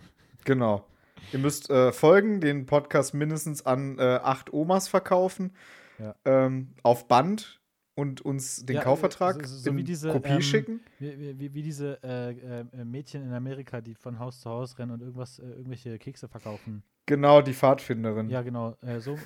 Genau. 0.44 0.86
Ihr 1.32 1.38
müsst 1.38 1.68
äh, 1.68 1.92
folgen, 1.92 2.40
den 2.40 2.66
Podcast 2.66 3.12
mindestens 3.12 3.64
an 3.66 3.98
äh, 3.98 4.02
acht 4.22 4.52
Omas 4.52 4.88
verkaufen. 4.88 5.52
Ja. 5.98 6.14
Ähm, 6.24 6.74
auf 6.82 7.08
Band 7.08 7.57
und 7.98 8.20
uns 8.20 8.64
den 8.64 8.76
ja, 8.76 8.82
Kaufvertrag 8.82 9.44
so, 9.44 9.56
so 9.56 9.70
in 9.70 9.84
diese, 9.84 10.12
Kopie 10.12 10.34
ähm, 10.34 10.40
schicken? 10.40 10.80
Wie, 11.00 11.36
wie, 11.36 11.52
wie 11.52 11.62
diese 11.62 11.98
äh, 12.04 12.30
äh, 12.30 12.84
Mädchen 12.84 13.24
in 13.24 13.32
Amerika, 13.34 13.80
die 13.80 13.96
von 13.96 14.20
Haus 14.20 14.40
zu 14.40 14.48
Haus 14.48 14.78
rennen 14.78 14.92
und 14.92 15.00
irgendwas, 15.00 15.40
äh, 15.40 15.48
irgendwelche 15.48 15.98
Kekse 15.98 16.28
verkaufen. 16.28 16.84
Genau, 17.06 17.42
die 17.42 17.54
Pfadfinderin. 17.54 18.30
Ja, 18.30 18.42
genau. 18.42 18.76
Äh, 18.82 19.00
so, 19.00 19.18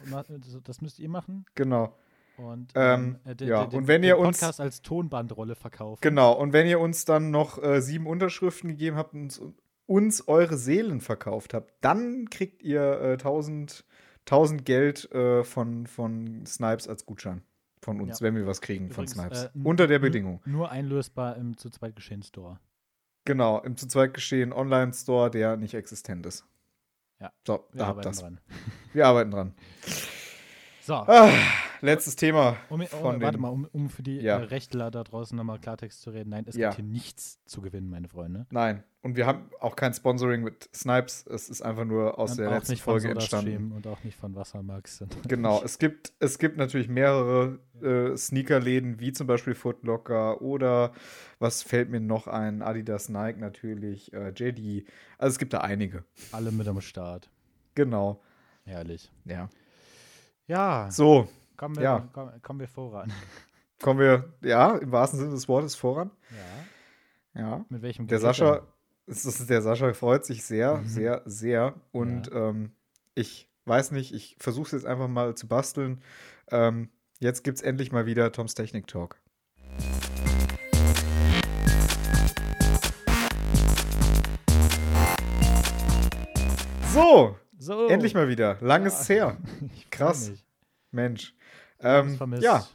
das 0.65 0.81
müsst 0.81 0.99
ihr 1.01 1.11
machen. 1.11 1.45
Genau. 1.55 1.95
Und, 2.39 2.73
ähm, 2.75 3.19
ähm 3.27 3.37
äh, 3.39 3.45
ja, 3.45 3.67
den, 3.67 3.81
und 3.81 3.89
wenn 3.89 4.03
ihr 4.05 4.17
uns 4.17 4.41
Podcast 4.41 4.59
als 4.59 4.81
Tonbandrolle 4.81 5.55
verkauft. 5.55 6.01
Genau, 6.01 6.33
und 6.33 6.55
wenn 6.55 6.67
ihr 6.67 6.81
uns 6.81 7.05
dann 7.05 7.31
noch 7.31 7.63
äh, 7.63 7.83
sieben 7.83 8.07
Unterschriften 8.07 8.71
gegeben 8.71 8.97
habt 8.97 9.13
und 9.13 9.39
uns, 9.39 9.43
uns, 9.85 10.29
eure 10.29 10.57
Seelen 10.57 11.03
verkauft 11.03 11.53
habt, 11.53 11.75
dann 11.83 12.31
kriegt 12.31 12.63
ihr 12.63 12.81
äh, 13.03 13.13
1000, 13.13 13.85
1000 14.21 14.65
Geld 14.65 15.13
äh, 15.13 15.45
von, 15.45 15.87
von 15.87 16.47
Snipes 16.47 16.89
als 16.89 17.05
Gutschein 17.05 17.43
von 17.83 18.01
uns, 18.01 18.21
ja. 18.21 18.27
wenn 18.27 18.37
wir 18.37 18.47
was 18.47 18.61
kriegen 18.61 18.89
Übrigens, 18.89 19.15
von 19.15 19.29
Snipes. 19.29 19.45
Äh, 19.45 19.51
Unter 19.65 19.87
der 19.87 19.99
Bedingung. 19.99 20.41
Nur 20.45 20.71
einlösbar 20.71 21.37
im 21.37 21.57
zu 21.57 21.69
zweit 21.71 21.97
geschehen 21.97 22.23
Store. 22.23 22.59
Genau, 23.25 23.61
im 23.61 23.77
zu 23.77 23.87
zweit 23.87 24.15
geschehen 24.15 24.53
Online-Store, 24.53 25.31
der 25.31 25.57
nicht 25.57 25.75
existent 25.75 26.27
ist. 26.27 26.47
Ja. 27.21 27.33
So, 27.47 27.69
wir 27.73 27.79
da 27.79 27.87
habt 27.89 28.05
das. 28.05 28.19
Dran. 28.19 28.41
Wir 28.93 29.07
arbeiten 29.07 29.31
dran. 29.31 29.55
So. 30.85 30.95
Ah, 30.95 31.31
letztes 31.81 32.17
Thema. 32.17 32.57
Um, 32.69 32.81
um, 32.81 33.21
warte 33.21 33.39
mal, 33.39 33.51
um, 33.51 33.69
um 33.73 33.89
für 33.89 34.03
die 34.03 34.17
ja. 34.17 34.41
äh, 34.41 34.43
Rechtler 34.43 34.91
da 34.91 35.05
draußen 35.05 35.37
nochmal 35.37 35.61
Klartext 35.61 36.03
zu 36.03 36.11
reden. 36.11 36.31
Nein, 36.31 36.45
es 36.49 36.57
ja. 36.57 36.71
gibt 36.71 36.81
hier 36.81 36.85
nichts 36.85 37.39
zu 37.47 37.63
gewinnen, 37.63 37.89
meine 37.89 38.09
Freunde. 38.09 38.47
Nein. 38.51 38.83
Und 39.01 39.15
wir 39.15 39.27
haben 39.27 39.49
auch 39.61 39.77
kein 39.77 39.95
Sponsoring 39.95 40.43
mit 40.43 40.69
Snipes. 40.75 41.25
Es 41.29 41.49
ist 41.49 41.63
einfach 41.63 41.85
nur 41.85 42.19
aus 42.19 42.33
und 42.33 42.41
der 42.41 42.51
letzten 42.51 42.77
Folge 42.79 43.11
entstanden. 43.11 43.71
Und 43.71 43.87
auch 43.87 44.03
nicht 44.03 44.19
von 44.19 44.35
Wassermax. 44.35 45.05
Genau. 45.29 45.63
Es 45.63 45.79
gibt, 45.79 46.13
es 46.19 46.41
gibt 46.41 46.57
natürlich 46.57 46.89
mehrere 46.89 47.61
äh, 47.81 48.17
Sneakerläden, 48.17 48.99
wie 48.99 49.13
zum 49.13 49.29
Beispiel 49.29 49.55
Footlocker 49.55 50.43
oder 50.43 50.93
was 51.39 51.63
fällt 51.63 51.91
mir 51.91 52.01
noch 52.01 52.27
ein? 52.27 52.61
Adidas, 52.61 53.09
Nike 53.09 53.39
natürlich, 53.39 54.13
äh, 54.13 54.31
JD. 54.31 54.85
Also 55.17 55.35
es 55.35 55.39
gibt 55.39 55.53
da 55.53 55.59
einige. 55.59 56.05
Alle 56.33 56.51
mit 56.51 56.67
am 56.67 56.81
Start. 56.81 57.31
Genau. 57.77 58.21
Herrlich. 58.65 59.13
Ja. 59.25 59.49
Ja. 60.47 60.91
So. 60.91 61.29
Kommen 61.57 61.77
wir, 61.77 61.83
ja. 61.83 62.09
kommen, 62.13 62.43
kommen 62.43 62.61
wir 62.61 62.69
voran. 62.69 63.13
Kommen 63.81 63.99
wir, 63.99 64.33
ja, 64.43 64.77
im 64.77 64.93
wahrsten 64.93 65.19
Sinne 65.19 65.33
des 65.33 65.49
Wortes 65.49 65.75
voran. 65.75 66.13
Ja. 67.35 67.41
Ja. 67.41 67.65
Mit 67.69 67.83
welchem 67.83 68.07
Der 68.07 68.21
Sascha, 68.21 68.63
ist, 69.07 69.51
der 69.51 69.61
Sascha 69.61 69.93
freut 69.93 70.25
sich 70.25 70.45
sehr, 70.45 70.77
mhm. 70.77 70.87
sehr, 70.87 71.23
sehr. 71.25 71.75
Und 71.91 72.29
ja. 72.29 72.51
ähm, 72.51 72.71
ich 73.17 73.49
weiß 73.65 73.91
nicht, 73.91 74.15
ich 74.15 74.37
versuche 74.39 74.67
es 74.67 74.73
jetzt 74.73 74.87
einfach 74.87 75.09
mal 75.09 75.35
zu 75.35 75.49
basteln. 75.49 76.01
Ähm, 76.53 76.91
jetzt 77.19 77.43
gibt 77.43 77.59
es 77.59 77.63
endlich 77.63 77.91
mal 77.91 78.07
wieder 78.07 78.31
Toms 78.31 78.55
Technik 78.55 78.87
Talk. 78.87 79.17
So, 86.93 87.37
so. 87.63 87.87
Endlich 87.87 88.15
mal 88.15 88.29
wieder. 88.29 88.59
Lang 88.61 88.85
ist 88.87 89.09
ja. 89.09 89.15
her. 89.15 89.37
Krass. 89.91 90.33
Mensch. 90.91 91.35
Ähm, 91.81 92.19
ja, 92.41 92.67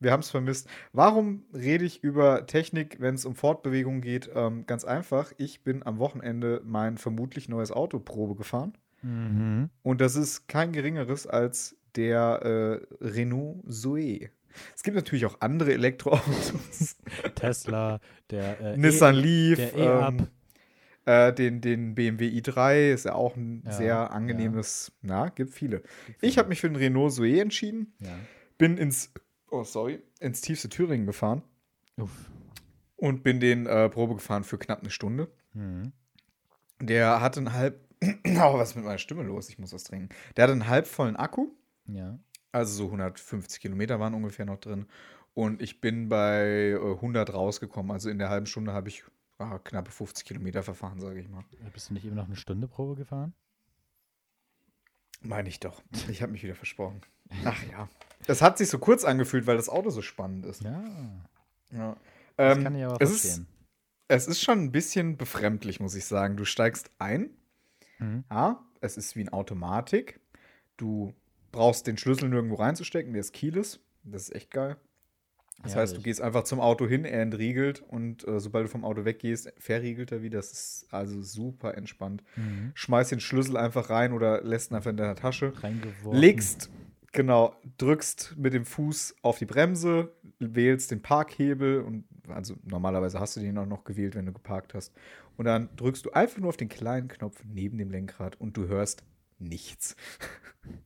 wir 0.00 0.12
haben 0.12 0.20
es 0.20 0.30
vermisst. 0.30 0.68
Warum 0.92 1.44
rede 1.52 1.84
ich 1.84 2.02
über 2.02 2.46
Technik, 2.46 3.00
wenn 3.00 3.14
es 3.14 3.24
um 3.24 3.34
Fortbewegung 3.34 4.00
geht? 4.00 4.30
Ähm, 4.34 4.64
ganz 4.66 4.84
einfach. 4.84 5.32
Ich 5.38 5.64
bin 5.64 5.84
am 5.84 5.98
Wochenende 5.98 6.62
mein 6.64 6.98
vermutlich 6.98 7.48
neues 7.48 7.72
Auto 7.72 7.98
Probe 7.98 8.36
gefahren. 8.36 8.76
Mhm. 9.02 9.70
Und 9.82 10.00
das 10.00 10.16
ist 10.16 10.48
kein 10.48 10.72
geringeres 10.72 11.26
als 11.26 11.76
der 11.96 12.80
äh, 13.00 13.04
Renault 13.04 13.62
Zoe. 13.68 14.30
Es 14.74 14.82
gibt 14.82 14.96
natürlich 14.96 15.26
auch 15.26 15.40
andere 15.40 15.72
Elektroautos. 15.72 16.96
Tesla, 17.34 18.00
der 18.30 18.60
äh, 18.60 18.76
Nissan 18.76 19.16
e 19.16 19.20
Leaf, 19.20 19.56
der 19.58 19.76
E-Up. 19.76 20.14
Ähm, 20.14 20.26
äh, 21.08 21.32
den, 21.32 21.62
den 21.62 21.94
BMW 21.94 22.28
i3 22.28 22.92
ist 22.92 23.06
ja 23.06 23.14
auch 23.14 23.34
ein 23.34 23.62
ja, 23.64 23.72
sehr 23.72 24.10
angenehmes, 24.12 24.92
ja. 25.00 25.08
na, 25.08 25.28
gibt 25.30 25.54
viele. 25.54 25.82
Ich 26.20 26.36
habe 26.36 26.50
mich 26.50 26.60
für 26.60 26.68
den 26.68 26.76
Renault 26.76 27.14
Zoe 27.14 27.40
entschieden. 27.40 27.94
Ja. 28.00 28.14
Bin 28.58 28.76
ins, 28.76 29.14
oh 29.50 29.64
sorry, 29.64 30.02
ins 30.20 30.42
tiefste 30.42 30.68
Thüringen 30.68 31.06
gefahren. 31.06 31.42
Uff. 31.96 32.10
Und 32.96 33.22
bin 33.22 33.40
den 33.40 33.64
äh, 33.64 33.88
Probe 33.88 34.16
gefahren 34.16 34.44
für 34.44 34.58
knapp 34.58 34.80
eine 34.80 34.90
Stunde. 34.90 35.32
Mhm. 35.54 35.92
Der 36.80 37.22
hatte 37.22 37.40
einen 37.40 37.54
halb, 37.54 37.80
oh, 38.02 38.58
was 38.58 38.70
ist 38.70 38.76
mit 38.76 38.84
meiner 38.84 38.98
Stimme 38.98 39.22
los? 39.22 39.48
Ich 39.48 39.58
muss 39.58 39.72
was 39.72 39.84
trinken. 39.84 40.10
Der 40.36 40.42
hatte 40.42 40.52
einen 40.52 40.68
halb 40.68 40.86
vollen 40.86 41.16
Akku. 41.16 41.48
Ja. 41.86 42.18
Also 42.52 42.74
so 42.74 42.84
150 42.84 43.60
Kilometer 43.60 43.98
waren 43.98 44.12
ungefähr 44.12 44.44
noch 44.44 44.58
drin. 44.58 44.86
Und 45.32 45.62
ich 45.62 45.80
bin 45.80 46.10
bei 46.10 46.72
äh, 46.72 46.94
100 46.94 47.32
rausgekommen. 47.32 47.92
Also 47.92 48.10
in 48.10 48.18
der 48.18 48.28
halben 48.28 48.46
Stunde 48.46 48.74
habe 48.74 48.88
ich 48.88 49.04
ah, 49.38 49.58
knappe 49.58 49.90
50 49.90 50.26
Kilometer 50.26 50.62
verfahren, 50.62 51.00
sage 51.00 51.20
ich 51.20 51.28
mal. 51.28 51.44
Bist 51.72 51.90
du 51.90 51.94
nicht 51.94 52.04
eben 52.04 52.16
noch 52.16 52.26
eine 52.26 52.36
Stunde 52.36 52.68
Probe 52.68 52.96
gefahren? 52.96 53.34
Meine 55.20 55.48
ich 55.48 55.60
doch. 55.60 55.82
Ich 56.08 56.22
habe 56.22 56.32
mich 56.32 56.42
wieder 56.42 56.54
versprochen. 56.54 57.00
Ach 57.44 57.62
ja. 57.70 57.88
Es 58.26 58.42
hat 58.42 58.58
sich 58.58 58.68
so 58.68 58.78
kurz 58.78 59.04
angefühlt, 59.04 59.46
weil 59.46 59.56
das 59.56 59.68
Auto 59.68 59.90
so 59.90 60.02
spannend 60.02 60.46
ist. 60.46 60.62
Ja. 60.62 60.84
ja. 61.72 61.96
Das 62.36 62.56
ähm, 62.56 62.64
kann 62.64 62.76
ich 62.76 62.84
aber 62.84 63.00
es 63.00 63.10
verstehen. 63.10 63.46
Ist, 63.46 63.48
es 64.08 64.26
ist 64.28 64.42
schon 64.42 64.60
ein 64.60 64.72
bisschen 64.72 65.16
befremdlich, 65.16 65.80
muss 65.80 65.94
ich 65.94 66.04
sagen. 66.04 66.36
Du 66.36 66.44
steigst 66.44 66.90
ein. 66.98 67.30
Mhm. 67.98 68.24
Ja, 68.30 68.64
es 68.80 68.96
ist 68.96 69.16
wie 69.16 69.22
ein 69.22 69.28
Automatik. 69.28 70.20
Du 70.76 71.14
brauchst 71.52 71.86
den 71.86 71.98
Schlüssel 71.98 72.28
nirgendwo 72.28 72.56
reinzustecken, 72.56 73.12
der 73.12 73.20
ist 73.20 73.32
keyless. 73.32 73.80
Das 74.04 74.22
ist 74.22 74.34
echt 74.34 74.50
geil. 74.50 74.76
Das 75.62 75.74
ja, 75.74 75.80
heißt, 75.80 75.96
du 75.96 76.02
gehst 76.02 76.20
einfach 76.20 76.44
zum 76.44 76.60
Auto 76.60 76.86
hin, 76.86 77.04
er 77.04 77.20
entriegelt 77.20 77.82
und 77.88 78.26
äh, 78.28 78.38
sobald 78.38 78.66
du 78.66 78.70
vom 78.70 78.84
Auto 78.84 79.04
weggehst, 79.04 79.52
verriegelt 79.58 80.12
er 80.12 80.22
wieder. 80.22 80.38
Das 80.38 80.52
ist 80.52 80.86
also 80.90 81.20
super 81.20 81.76
entspannt. 81.76 82.22
Mhm. 82.36 82.70
Schmeißt 82.74 83.10
den 83.10 83.20
Schlüssel 83.20 83.56
einfach 83.56 83.90
rein 83.90 84.12
oder 84.12 84.42
lässt 84.42 84.70
ihn 84.70 84.76
einfach 84.76 84.90
in 84.90 84.96
deiner 84.96 85.16
Tasche. 85.16 85.52
Reingeworfen. 85.60 86.20
Legst, 86.20 86.70
genau, 87.10 87.56
drückst 87.76 88.36
mit 88.36 88.54
dem 88.54 88.64
Fuß 88.64 89.16
auf 89.22 89.38
die 89.38 89.46
Bremse, 89.46 90.12
wählst 90.38 90.92
den 90.92 91.02
Parkhebel 91.02 91.80
und 91.80 92.04
also 92.28 92.54
normalerweise 92.62 93.18
hast 93.18 93.36
du 93.36 93.40
den 93.40 93.58
auch 93.58 93.66
noch 93.66 93.82
gewählt, 93.82 94.14
wenn 94.14 94.26
du 94.26 94.32
geparkt 94.32 94.74
hast. 94.74 94.94
Und 95.36 95.46
dann 95.46 95.70
drückst 95.74 96.06
du 96.06 96.12
einfach 96.12 96.38
nur 96.38 96.50
auf 96.50 96.56
den 96.56 96.68
kleinen 96.68 97.08
Knopf 97.08 97.42
neben 97.44 97.78
dem 97.78 97.90
Lenkrad 97.90 98.40
und 98.40 98.56
du 98.56 98.68
hörst 98.68 99.02
nichts. 99.38 99.96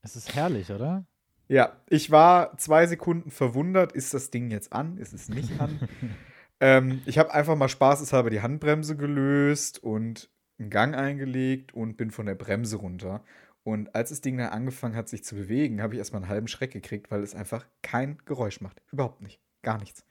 Es 0.00 0.14
ist 0.14 0.34
herrlich, 0.34 0.70
oder? 0.70 1.04
Ja, 1.48 1.76
ich 1.88 2.10
war 2.10 2.56
zwei 2.58 2.86
Sekunden 2.86 3.30
verwundert, 3.30 3.92
ist 3.92 4.12
das 4.12 4.30
Ding 4.30 4.50
jetzt 4.50 4.72
an, 4.72 4.98
ist 4.98 5.14
es 5.14 5.28
nicht 5.28 5.58
an? 5.60 5.80
ähm, 6.60 7.02
ich 7.06 7.18
habe 7.18 7.32
einfach 7.32 7.56
mal 7.56 7.68
spaßeshalber 7.68 8.30
die 8.30 8.42
Handbremse 8.42 8.96
gelöst 8.96 9.82
und 9.82 10.30
einen 10.58 10.70
Gang 10.70 10.94
eingelegt 10.94 11.72
und 11.72 11.96
bin 11.96 12.10
von 12.10 12.26
der 12.26 12.34
Bremse 12.34 12.76
runter. 12.76 13.24
Und 13.64 13.94
als 13.94 14.10
das 14.10 14.20
Ding 14.20 14.38
dann 14.38 14.50
angefangen 14.50 14.96
hat, 14.96 15.08
sich 15.08 15.24
zu 15.24 15.34
bewegen, 15.34 15.82
habe 15.82 15.94
ich 15.94 15.98
erstmal 15.98 16.22
einen 16.22 16.30
halben 16.30 16.48
Schreck 16.48 16.72
gekriegt, 16.72 17.10
weil 17.10 17.22
es 17.22 17.34
einfach 17.34 17.66
kein 17.82 18.18
Geräusch 18.24 18.60
macht. 18.60 18.82
Überhaupt 18.92 19.22
nicht. 19.22 19.40
Gar 19.62 19.78
nichts. 19.78 20.04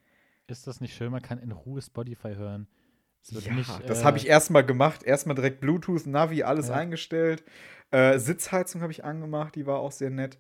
Ist 0.47 0.67
das 0.67 0.80
nicht 0.82 0.95
schön? 0.95 1.12
Man 1.12 1.21
kann 1.21 1.39
in 1.39 1.52
Ruhe 1.52 1.82
Spotify 1.82 2.36
hören. 2.36 2.67
Ja, 3.30 3.54
nicht, 3.54 3.89
das 3.89 4.02
äh, 4.02 4.04
habe 4.06 4.17
ich 4.17 4.28
erstmal 4.28 4.65
gemacht. 4.65 5.04
Erstmal 5.04 5.36
direkt 5.36 5.60
Bluetooth, 5.60 6.06
Navi, 6.06 6.43
alles 6.43 6.69
ja. 6.69 6.76
eingestellt. 6.76 7.43
Äh, 7.91 8.19
Sitzheizung 8.19 8.82
habe 8.82 8.91
ich 8.91 9.04
angemacht, 9.04 9.56
die 9.56 9.65
war 9.65 9.80
auch 9.80 9.91
sehr 9.91 10.10
nett. 10.10 10.38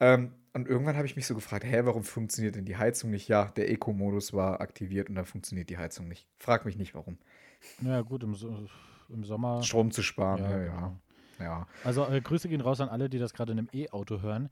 Ähm, 0.00 0.32
und 0.54 0.66
irgendwann 0.66 0.96
habe 0.96 1.06
ich 1.06 1.16
mich 1.16 1.26
so 1.26 1.34
gefragt, 1.34 1.64
hä, 1.64 1.80
warum 1.84 2.02
funktioniert 2.02 2.56
denn 2.56 2.64
die 2.64 2.76
Heizung 2.76 3.10
nicht? 3.10 3.28
Ja, 3.28 3.46
der 3.46 3.70
Eco-Modus 3.70 4.32
war 4.32 4.60
aktiviert 4.60 5.08
und 5.08 5.14
da 5.14 5.24
funktioniert 5.24 5.70
die 5.70 5.78
Heizung 5.78 6.08
nicht. 6.08 6.26
Frag 6.38 6.64
mich 6.64 6.76
nicht, 6.76 6.94
warum. 6.94 7.18
Ja, 7.82 8.00
gut, 8.02 8.22
im, 8.22 8.36
im 9.08 9.24
Sommer. 9.24 9.62
Strom 9.62 9.90
zu 9.90 10.02
sparen, 10.02 10.42
ja, 10.42 10.50
ja. 10.50 10.64
ja. 10.64 10.70
Genau. 10.70 11.00
ja. 11.38 11.66
Also 11.84 12.06
äh, 12.08 12.20
Grüße 12.20 12.48
gehen 12.48 12.60
raus 12.60 12.80
an 12.80 12.88
alle, 12.88 13.08
die 13.08 13.18
das 13.18 13.34
gerade 13.34 13.52
in 13.52 13.58
einem 13.58 13.68
E-Auto 13.72 14.20
hören. 14.20 14.48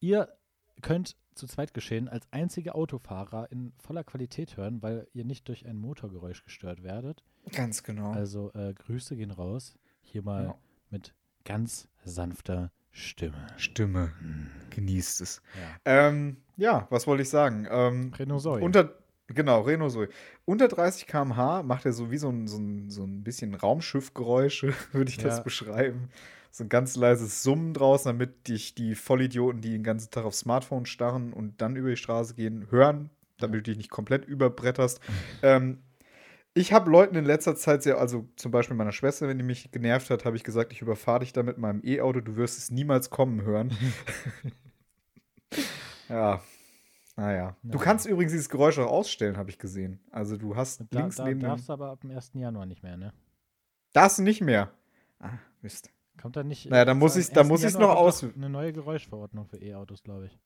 Ihr 0.00 0.28
könnt 0.82 1.16
zu 1.34 1.46
zweit 1.46 1.74
geschehen 1.74 2.08
als 2.08 2.26
einzige 2.32 2.74
Autofahrer 2.74 3.50
in 3.50 3.72
voller 3.78 4.04
Qualität 4.04 4.56
hören, 4.56 4.82
weil 4.82 5.08
ihr 5.12 5.24
nicht 5.24 5.48
durch 5.48 5.66
ein 5.66 5.76
Motorgeräusch 5.76 6.44
gestört 6.44 6.82
werdet. 6.82 7.22
Ganz 7.52 7.82
genau. 7.82 8.12
Also 8.12 8.52
äh, 8.54 8.74
Grüße 8.74 9.16
gehen 9.16 9.30
raus. 9.30 9.74
Hier 10.00 10.22
mal 10.22 10.44
ja. 10.44 10.58
mit 10.90 11.14
ganz 11.44 11.88
sanfter 12.04 12.72
Stimme. 12.92 13.46
Stimme. 13.56 14.12
Hm. 14.20 14.50
Genießt 14.70 15.20
es. 15.20 15.42
Ja, 15.54 16.08
ähm, 16.08 16.36
ja 16.56 16.86
was 16.90 17.06
wollte 17.06 17.22
ich 17.22 17.28
sagen? 17.28 17.66
Ähm, 17.70 18.12
Renault 18.16 18.42
Zoe. 18.42 18.60
Unter, 18.60 18.94
Genau, 19.32 19.60
Renault 19.60 19.92
Zoe. 19.92 20.08
Unter 20.44 20.66
30 20.68 21.06
km/h 21.06 21.62
macht 21.62 21.86
er 21.86 21.92
so 21.92 22.10
wie 22.10 22.18
so 22.18 22.28
ein, 22.30 22.48
so 22.48 22.58
ein, 22.58 22.90
so 22.90 23.04
ein 23.04 23.22
bisschen 23.22 23.54
Raumschiffgeräusche, 23.54 24.74
würde 24.92 25.10
ich 25.10 25.18
das 25.18 25.38
Ja. 25.38 25.42
beschreiben. 25.42 26.08
So 26.50 26.64
ein 26.64 26.68
ganz 26.68 26.96
leises 26.96 27.44
Summen 27.44 27.74
draußen, 27.74 28.08
damit 28.08 28.48
dich 28.48 28.74
die 28.74 28.96
Vollidioten, 28.96 29.60
die 29.60 29.70
den 29.70 29.84
ganzen 29.84 30.10
Tag 30.10 30.24
aufs 30.24 30.40
Smartphone 30.40 30.84
starren 30.84 31.32
und 31.32 31.60
dann 31.60 31.76
über 31.76 31.90
die 31.90 31.96
Straße 31.96 32.34
gehen, 32.34 32.66
hören, 32.70 33.10
damit 33.38 33.58
du 33.58 33.62
dich 33.62 33.76
nicht 33.76 33.90
komplett 33.90 34.24
überbretterst. 34.24 35.00
ähm, 35.42 35.78
ich 36.54 36.72
habe 36.72 36.90
Leuten 36.90 37.14
in 37.16 37.24
letzter 37.24 37.54
Zeit 37.56 37.82
sehr, 37.82 37.98
also 37.98 38.28
zum 38.36 38.50
Beispiel 38.50 38.76
meiner 38.76 38.92
Schwester, 38.92 39.28
wenn 39.28 39.38
die 39.38 39.44
mich 39.44 39.70
genervt 39.70 40.10
hat, 40.10 40.24
habe 40.24 40.36
ich 40.36 40.44
gesagt, 40.44 40.72
ich 40.72 40.82
überfahre 40.82 41.20
dich 41.20 41.32
da 41.32 41.42
mit 41.42 41.58
meinem 41.58 41.80
E-Auto, 41.84 42.20
du 42.20 42.36
wirst 42.36 42.58
es 42.58 42.70
niemals 42.70 43.10
kommen 43.10 43.42
hören. 43.42 43.70
ja, 46.08 46.40
naja. 47.16 47.56
Du 47.62 47.78
Ja. 47.78 47.84
kannst 47.84 48.06
übrigens 48.06 48.32
dieses 48.32 48.48
Geräusch 48.48 48.78
auch 48.78 48.90
ausstellen, 48.90 49.36
habe 49.36 49.50
ich 49.50 49.58
gesehen. 49.58 50.00
Also 50.10 50.36
du 50.36 50.56
hast 50.56 50.80
Da, 50.90 51.00
links 51.00 51.16
da 51.16 51.24
neben 51.24 51.40
darfst 51.40 51.68
du 51.68 51.72
aber 51.72 51.90
ab 51.90 52.00
dem 52.00 52.10
1. 52.10 52.32
Januar 52.34 52.66
nicht 52.66 52.82
mehr, 52.82 52.96
ne? 52.96 53.12
Das 53.92 54.18
nicht 54.18 54.40
mehr. 54.40 54.72
Ah, 55.18 55.30
Mist. 55.62 55.90
Kommt 56.20 56.36
da 56.36 56.42
nicht. 56.44 56.68
Naja, 56.68 56.84
dann 56.84 56.98
muss 56.98 57.14
dann 57.14 57.46
1. 57.46 57.48
muss 57.48 57.62
Januar 57.62 57.94
noch 57.94 58.00
aus- 58.00 58.24
Eine 58.24 58.50
neue 58.50 58.72
Geräuschverordnung 58.72 59.46
für 59.46 59.56
E-Autos, 59.58 60.02
glaube 60.02 60.26
ich. 60.26 60.38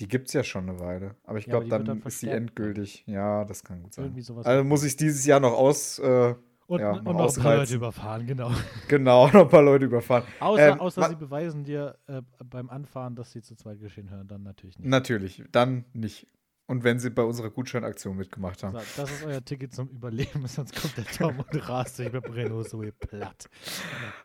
Die 0.00 0.08
gibt's 0.08 0.32
ja 0.32 0.42
schon 0.42 0.68
eine 0.68 0.80
Weile. 0.80 1.14
Aber 1.24 1.38
ich 1.38 1.46
Ja, 1.46 1.50
glaube, 1.52 1.68
dann, 1.68 1.84
dann 1.84 1.98
ist 1.98 2.20
sie 2.20 2.26
verstärkt, 2.26 2.36
endgültig. 2.36 3.04
Ja, 3.06 3.44
das 3.44 3.62
kann 3.62 3.82
gut 3.82 3.94
sein. 3.94 4.12
Also 4.44 4.64
muss 4.64 4.82
ich 4.82 4.96
dieses 4.96 5.24
Jahr 5.26 5.40
noch 5.40 5.52
aus, 5.52 5.98
äh, 5.98 6.34
und, 6.66 6.80
ja, 6.80 6.92
und 6.92 7.04
noch 7.04 7.12
noch 7.14 7.36
ein 7.36 7.42
paar. 7.42 7.56
Leute 7.56 7.74
überfahren, 7.74 8.26
genau. 8.26 8.50
genau, 8.88 9.26
noch 9.26 9.42
ein 9.42 9.48
paar 9.48 9.62
Leute 9.62 9.86
überfahren. 9.86 10.22
Außer, 10.38 10.68
Ähm, 10.68 10.80
außer 10.80 11.08
sie 11.08 11.16
beweisen 11.16 11.64
dir 11.64 11.98
äh, 12.06 12.22
beim 12.44 12.70
Anfahren, 12.70 13.16
dass 13.16 13.32
sie 13.32 13.42
zu 13.42 13.56
zweit 13.56 13.80
geschehen 13.80 14.08
hören, 14.08 14.28
dann 14.28 14.44
natürlich 14.44 14.78
nicht. 14.78 14.88
Natürlich, 14.88 15.42
dann 15.50 15.84
nicht. 15.92 16.28
Und 16.70 16.84
wenn 16.84 17.00
sie 17.00 17.10
bei 17.10 17.24
unserer 17.24 17.50
Gutscheinaktion 17.50 18.16
mitgemacht 18.16 18.62
haben. 18.62 18.78
So, 18.78 19.02
das 19.02 19.10
ist 19.10 19.24
euer 19.24 19.44
Ticket 19.44 19.74
zum 19.74 19.88
Überleben, 19.88 20.46
sonst 20.46 20.80
kommt 20.80 20.96
der 20.96 21.04
Tom 21.04 21.40
und 21.40 21.68
rast 21.68 21.96
sich 21.96 22.12
mit 22.12 22.32
Renault 22.32 22.68
Zoe 22.68 22.92
platt. 22.92 23.50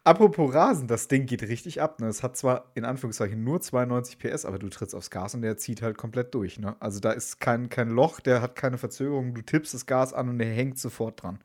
Apropos 0.03 0.53
Rasen, 0.53 0.87
das 0.87 1.07
Ding 1.07 1.25
geht 1.25 1.41
richtig 1.41 1.81
ab. 1.81 1.99
Ne? 1.99 2.05
Es 2.05 2.21
hat 2.21 2.37
zwar 2.37 2.69
in 2.75 2.85
Anführungszeichen 2.85 3.43
nur 3.43 3.61
92 3.61 4.19
PS, 4.19 4.45
aber 4.45 4.59
du 4.59 4.69
trittst 4.69 4.93
aufs 4.93 5.09
Gas 5.09 5.33
und 5.33 5.41
der 5.41 5.57
zieht 5.57 5.81
halt 5.81 5.97
komplett 5.97 6.35
durch. 6.35 6.59
Ne? 6.59 6.75
Also 6.79 6.99
da 6.99 7.13
ist 7.13 7.39
kein, 7.39 7.69
kein 7.69 7.89
Loch, 7.89 8.19
der 8.19 8.43
hat 8.43 8.55
keine 8.55 8.77
Verzögerung. 8.77 9.33
Du 9.33 9.41
tippst 9.41 9.73
das 9.73 9.87
Gas 9.87 10.13
an 10.13 10.29
und 10.29 10.37
der 10.37 10.49
hängt 10.49 10.77
sofort 10.77 11.23
dran. 11.23 11.39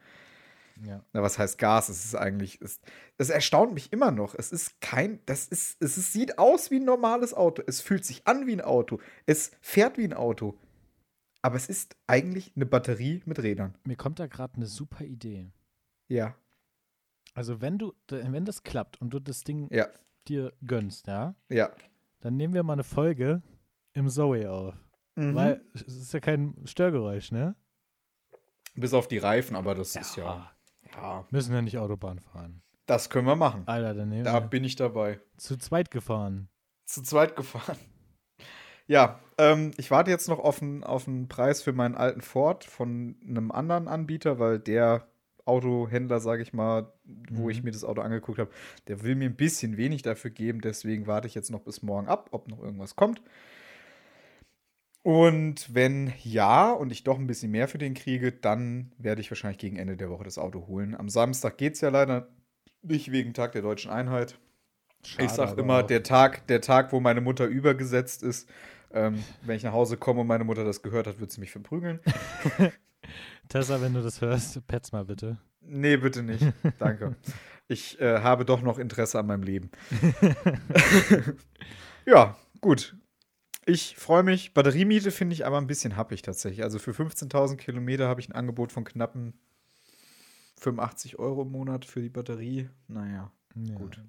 Ja. 0.86 1.02
Na, 1.14 1.22
was 1.22 1.38
heißt 1.38 1.56
Gas? 1.56 1.88
Es 1.88 2.04
ist 2.04 2.14
eigentlich, 2.14 2.60
es, 2.60 2.78
es 3.16 3.30
erstaunt 3.30 3.72
mich 3.72 3.90
immer 3.90 4.10
noch. 4.10 4.34
Es 4.34 4.52
ist 4.52 4.82
kein, 4.82 5.20
das 5.24 5.46
ist, 5.46 5.80
es 5.80 6.12
sieht 6.12 6.38
aus 6.38 6.70
wie 6.70 6.76
ein 6.76 6.84
normales 6.84 7.32
Auto. 7.32 7.62
Es 7.66 7.80
fühlt 7.80 8.04
sich 8.04 8.26
an 8.26 8.46
wie 8.46 8.52
ein 8.52 8.60
Auto. 8.60 8.98
Es 9.24 9.52
fährt 9.62 9.96
wie 9.96 10.04
ein 10.04 10.12
Auto. 10.12 10.58
Aber 11.42 11.56
es 11.56 11.68
ist 11.68 11.96
eigentlich 12.06 12.52
eine 12.56 12.66
Batterie 12.66 13.22
mit 13.24 13.38
Rädern. 13.42 13.74
Mir 13.84 13.96
kommt 13.96 14.18
da 14.18 14.26
gerade 14.26 14.54
eine 14.56 14.66
super 14.66 15.04
Idee. 15.04 15.50
Ja. 16.08 16.34
Also 17.34 17.60
wenn 17.60 17.78
du, 17.78 17.94
wenn 18.08 18.44
das 18.44 18.62
klappt 18.62 19.00
und 19.00 19.10
du 19.10 19.20
das 19.20 19.44
Ding 19.44 19.68
Ja. 19.72 19.86
dir 20.28 20.52
gönnst, 20.66 21.06
ja, 21.06 21.34
Ja. 21.48 21.70
dann 22.20 22.36
nehmen 22.36 22.52
wir 22.54 22.62
mal 22.62 22.74
eine 22.74 22.84
Folge 22.84 23.42
im 23.94 24.08
Zoe 24.08 24.50
auf. 24.50 24.74
Mhm. 25.16 25.34
Weil 25.34 25.64
es 25.74 25.82
ist 25.82 26.12
ja 26.12 26.20
kein 26.20 26.54
Störgeräusch, 26.66 27.32
ne? 27.32 27.54
Bis 28.74 28.92
auf 28.94 29.08
die 29.08 29.18
Reifen, 29.18 29.56
aber 29.56 29.74
das 29.74 29.96
ist 29.96 30.16
ja. 30.16 30.50
Ja. 30.94 31.26
Müssen 31.30 31.52
ja 31.54 31.62
nicht 31.62 31.78
Autobahn 31.78 32.18
fahren. 32.20 32.62
Das 32.86 33.10
können 33.10 33.26
wir 33.26 33.36
machen. 33.36 33.62
Alter, 33.66 33.94
dann 33.94 34.08
nehmen 34.08 34.24
Da 34.24 34.34
wir 34.34 34.48
bin 34.48 34.64
ich 34.64 34.76
dabei. 34.76 35.20
zu 35.36 35.56
zweit 35.56 35.90
gefahren. 35.90 36.48
Zu 36.86 37.02
zweit 37.02 37.36
gefahren. 37.36 37.76
Ja, 38.90 39.20
ähm, 39.38 39.70
ich 39.76 39.92
warte 39.92 40.10
jetzt 40.10 40.28
noch 40.28 40.40
auf 40.40 40.60
einen, 40.60 40.82
auf 40.82 41.06
einen 41.06 41.28
Preis 41.28 41.62
für 41.62 41.72
meinen 41.72 41.94
alten 41.94 42.22
Ford 42.22 42.64
von 42.64 43.14
einem 43.24 43.52
anderen 43.52 43.86
Anbieter, 43.86 44.40
weil 44.40 44.58
der 44.58 45.06
Autohändler, 45.44 46.18
sage 46.18 46.42
ich 46.42 46.52
mal, 46.52 46.92
wo 47.30 47.48
Mhm. 47.48 47.50
ich 47.50 47.62
mir 47.62 47.70
das 47.70 47.84
Auto 47.84 48.00
angeguckt 48.02 48.40
habe, 48.40 48.50
der 48.88 49.02
will 49.04 49.14
mir 49.14 49.26
ein 49.30 49.36
bisschen 49.36 49.76
wenig 49.76 50.02
dafür 50.02 50.32
geben. 50.32 50.60
Deswegen 50.60 51.06
warte 51.06 51.28
ich 51.28 51.36
jetzt 51.36 51.50
noch 51.52 51.60
bis 51.60 51.82
morgen 51.82 52.08
ab, 52.08 52.30
ob 52.32 52.48
noch 52.48 52.60
irgendwas 52.60 52.96
kommt. 52.96 53.22
Und 55.02 55.74
wenn 55.74 56.12
ja 56.24 56.72
und 56.72 56.92
ich 56.92 57.04
doch 57.04 57.18
ein 57.18 57.26
bisschen 57.26 57.50
mehr 57.50 57.68
für 57.68 57.78
den 57.78 57.94
kriege, 57.94 58.32
dann 58.32 58.92
werde 58.98 59.20
ich 59.22 59.30
wahrscheinlich 59.30 59.58
gegen 59.58 59.76
Ende 59.76 59.96
der 59.96 60.10
Woche 60.10 60.24
das 60.24 60.36
Auto 60.38 60.66
holen. 60.66 60.94
Am 60.94 61.08
Samstag 61.08 61.56
geht 61.56 61.74
es 61.74 61.80
ja 61.80 61.88
leider 61.88 62.28
nicht 62.82 63.10
wegen 63.10 63.32
Tag 63.32 63.52
der 63.52 63.62
deutschen 63.62 63.90
Einheit. 63.90 64.38
Schade, 65.04 65.24
ich 65.24 65.32
sag 65.32 65.58
aber 65.58 65.58
immer, 65.58 65.82
auch. 65.82 65.82
der 65.82 66.02
Tag, 66.02 66.46
der 66.48 66.60
Tag, 66.60 66.92
wo 66.92 67.00
meine 67.00 67.20
Mutter 67.22 67.46
übergesetzt 67.46 68.22
ist. 68.22 68.48
Ähm, 68.92 69.22
wenn 69.42 69.56
ich 69.56 69.62
nach 69.62 69.72
Hause 69.72 69.96
komme 69.96 70.20
und 70.20 70.26
meine 70.26 70.44
Mutter 70.44 70.64
das 70.64 70.82
gehört 70.82 71.06
hat, 71.06 71.20
wird 71.20 71.30
sie 71.30 71.40
mich 71.40 71.50
verprügeln. 71.50 72.00
Tessa, 73.48 73.80
wenn 73.80 73.94
du 73.94 74.02
das 74.02 74.20
hörst, 74.20 74.66
petz 74.66 74.92
mal 74.92 75.04
bitte. 75.04 75.38
Nee, 75.60 75.96
bitte 75.96 76.22
nicht. 76.22 76.44
Danke. 76.78 77.16
Ich 77.68 78.00
äh, 78.00 78.20
habe 78.20 78.44
doch 78.44 78.62
noch 78.62 78.78
Interesse 78.78 79.18
an 79.18 79.26
meinem 79.26 79.42
Leben. 79.42 79.70
ja, 82.06 82.36
gut. 82.60 82.96
Ich 83.66 83.94
freue 83.96 84.22
mich. 84.22 84.54
Batteriemiete 84.54 85.10
finde 85.10 85.34
ich 85.34 85.46
aber 85.46 85.58
ein 85.58 85.66
bisschen 85.66 85.96
happig 85.96 86.22
tatsächlich. 86.22 86.64
Also 86.64 86.78
für 86.78 86.92
15.000 86.92 87.56
Kilometer 87.56 88.08
habe 88.08 88.20
ich 88.20 88.28
ein 88.28 88.34
Angebot 88.34 88.72
von 88.72 88.84
knappen 88.84 89.34
85 90.58 91.18
Euro 91.18 91.42
im 91.42 91.52
Monat 91.52 91.84
für 91.84 92.00
die 92.00 92.08
Batterie. 92.08 92.68
Naja. 92.88 93.30
Ja. 93.54 93.74
Gut. 93.76 94.02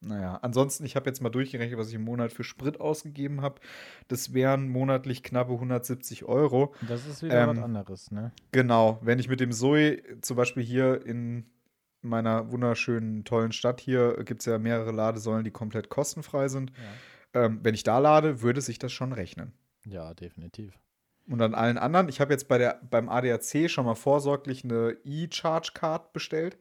Naja, 0.00 0.38
ansonsten, 0.42 0.84
ich 0.84 0.94
habe 0.94 1.06
jetzt 1.06 1.22
mal 1.22 1.30
durchgerechnet, 1.30 1.78
was 1.78 1.88
ich 1.88 1.94
im 1.94 2.02
Monat 2.02 2.32
für 2.32 2.44
Sprit 2.44 2.80
ausgegeben 2.80 3.40
habe. 3.40 3.60
Das 4.08 4.34
wären 4.34 4.68
monatlich 4.68 5.22
knappe 5.22 5.52
170 5.54 6.24
Euro. 6.24 6.74
Das 6.86 7.06
ist 7.06 7.22
wieder 7.22 7.42
Ähm, 7.42 7.56
was 7.56 7.58
anderes, 7.64 8.10
ne? 8.10 8.32
Genau, 8.52 8.98
wenn 9.02 9.18
ich 9.18 9.28
mit 9.28 9.40
dem 9.40 9.52
Zoe 9.52 10.02
zum 10.20 10.36
Beispiel 10.36 10.62
hier 10.62 11.04
in 11.04 11.46
meiner 12.02 12.50
wunderschönen, 12.52 13.24
tollen 13.24 13.52
Stadt 13.52 13.80
hier 13.80 14.22
gibt 14.24 14.40
es 14.40 14.46
ja 14.46 14.58
mehrere 14.58 14.92
Ladesäulen, 14.92 15.44
die 15.44 15.50
komplett 15.50 15.88
kostenfrei 15.88 16.48
sind. 16.48 16.72
Ähm, 17.34 17.60
wenn 17.62 17.74
ich 17.74 17.82
da 17.82 17.98
lade, 17.98 18.42
würde 18.42 18.60
sich 18.60 18.78
das 18.78 18.92
schon 18.92 19.12
rechnen. 19.12 19.52
Ja, 19.84 20.14
definitiv. 20.14 20.78
Und 21.28 21.42
an 21.42 21.54
allen 21.54 21.78
anderen, 21.78 22.08
ich 22.08 22.20
habe 22.20 22.32
jetzt 22.32 22.46
bei 22.46 22.58
der, 22.58 22.80
beim 22.88 23.08
ADAC 23.08 23.68
schon 23.68 23.84
mal 23.86 23.96
vorsorglich 23.96 24.62
eine 24.62 24.96
E-Charge-Card 25.04 26.12
bestellt. 26.12 26.56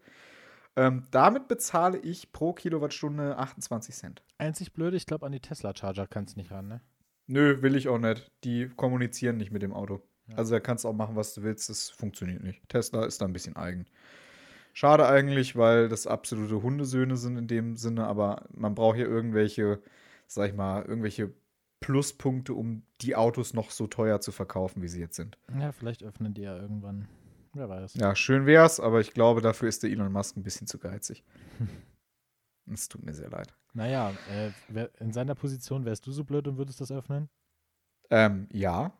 Ähm, 0.78 1.04
damit 1.12 1.48
bezahle 1.48 1.98
ich 1.98 2.32
pro 2.32 2.54
Kilowattstunde 2.54 3.38
28 3.38 3.96
Cent. 3.96 4.24
Einzig 4.38 4.74
blöd, 4.74 4.94
ich 4.94 5.06
glaube, 5.06 5.26
an 5.26 5.32
die 5.32 5.40
Tesla-Charger 5.40 6.08
kannst 6.08 6.36
du 6.36 6.40
nicht 6.40 6.52
ran, 6.52 6.68
ne? 6.68 6.82
Nö, 7.28 7.62
will 7.62 7.76
ich 7.76 7.88
auch 7.88 7.98
nicht. 7.98 8.32
Die 8.44 8.70
kommunizieren 8.70 9.38
nicht 9.38 9.52
mit 9.52 9.62
dem 9.62 9.74
Auto. 9.74 10.02
Ja. 10.28 10.38
Also 10.38 10.54
da 10.54 10.60
kannst 10.60 10.84
du 10.84 10.90
auch 10.90 10.94
machen, 10.94 11.16
was 11.16 11.34
du 11.34 11.44
willst. 11.44 11.70
Das 11.70 11.90
funktioniert 11.90 12.44
nicht. 12.44 12.68
Tesla 12.70 13.06
ist 13.06 13.22
da 13.22 13.26
ein 13.26 13.34
bisschen 13.34 13.56
eigen. 13.56 13.86
Schade 14.74 15.08
eigentlich, 15.08 15.56
weil 15.56 15.88
das 15.88 16.06
absolute 16.06 16.62
Hundesöhne 16.62 17.16
sind 17.16 17.38
in 17.38 17.48
dem 17.48 17.78
Sinne, 17.78 18.06
aber 18.08 18.46
man 18.54 18.76
braucht 18.76 18.98
hier 18.98 19.08
irgendwelche, 19.08 19.82
sag 20.28 20.50
ich 20.50 20.56
mal, 20.56 20.84
irgendwelche 20.84 21.34
Pluspunkte, 21.80 22.54
um 22.54 22.84
die 23.02 23.16
Autos 23.16 23.54
noch 23.54 23.72
so 23.72 23.88
teuer 23.88 24.20
zu 24.20 24.32
verkaufen, 24.32 24.82
wie 24.82 24.88
sie 24.88 25.00
jetzt 25.00 25.16
sind. 25.16 25.38
Ja, 25.58 25.72
vielleicht 25.72 26.04
öffnen 26.04 26.34
die 26.34 26.42
ja 26.42 26.58
irgendwann. 26.58 27.08
Wer 27.56 27.70
weiß. 27.70 27.94
Ja, 27.96 28.16
schön 28.16 28.46
wär's, 28.46 28.82
aber 28.82 29.00
ich 29.00 29.14
glaube, 29.14 29.42
dafür 29.42 29.70
ist 29.70 29.82
der 29.82 29.90
Elon 29.90 30.12
Musk 30.12 30.36
ein 30.36 30.44
bisschen 30.44 30.68
zu 30.68 30.78
geizig. 30.78 31.24
Es 32.68 32.88
tut 32.88 33.06
mir 33.06 33.14
sehr 33.14 33.30
leid. 33.30 33.54
Naja, 33.76 34.10
äh, 34.32 34.50
wer, 34.70 34.90
in 35.00 35.14
seiner 35.14 35.36
Position 35.36 35.86
wärst 35.86 36.08
du 36.08 36.12
so 36.12 36.24
blöd 36.24 36.48
und 36.48 36.58
würdest 36.58 36.82
das 36.82 36.92
öffnen? 36.92 37.30
Ähm, 38.10 38.48
ja. 38.52 38.92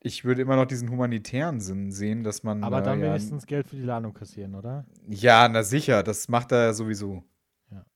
Ich 0.00 0.26
würde 0.26 0.42
immer 0.42 0.56
noch 0.56 0.66
diesen 0.66 0.90
humanitären 0.90 1.60
Sinn 1.60 1.92
sehen, 1.92 2.24
dass 2.24 2.42
man. 2.42 2.62
Aber 2.62 2.80
äh, 2.80 2.82
dann 2.82 3.00
ja, 3.00 3.06
wenigstens 3.06 3.46
Geld 3.46 3.68
für 3.68 3.76
die 3.76 3.84
Ladung 3.84 4.12
kassieren, 4.12 4.54
oder? 4.54 4.84
Ja, 5.08 5.48
na 5.48 5.62
sicher, 5.62 6.02
das 6.02 6.28
macht 6.28 6.52
er 6.52 6.64
ja 6.64 6.72
sowieso. 6.74 7.24
Ja. 7.70 7.86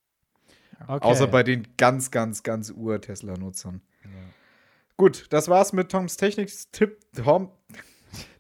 Ja, 0.81 0.95
Okay. 0.95 1.07
Außer 1.07 1.27
bei 1.27 1.43
den 1.43 1.69
ganz, 1.77 2.11
ganz, 2.11 2.43
ganz 2.43 2.71
Ur-Tesla-Nutzern. 2.71 3.83
Ja. 4.05 4.11
Gut, 4.97 5.27
das 5.31 5.49
war's 5.49 5.75
mit 5.75 5.91
Toms 5.91 6.17
Technik-Tipp. 6.17 6.99
Tom, 7.23 7.51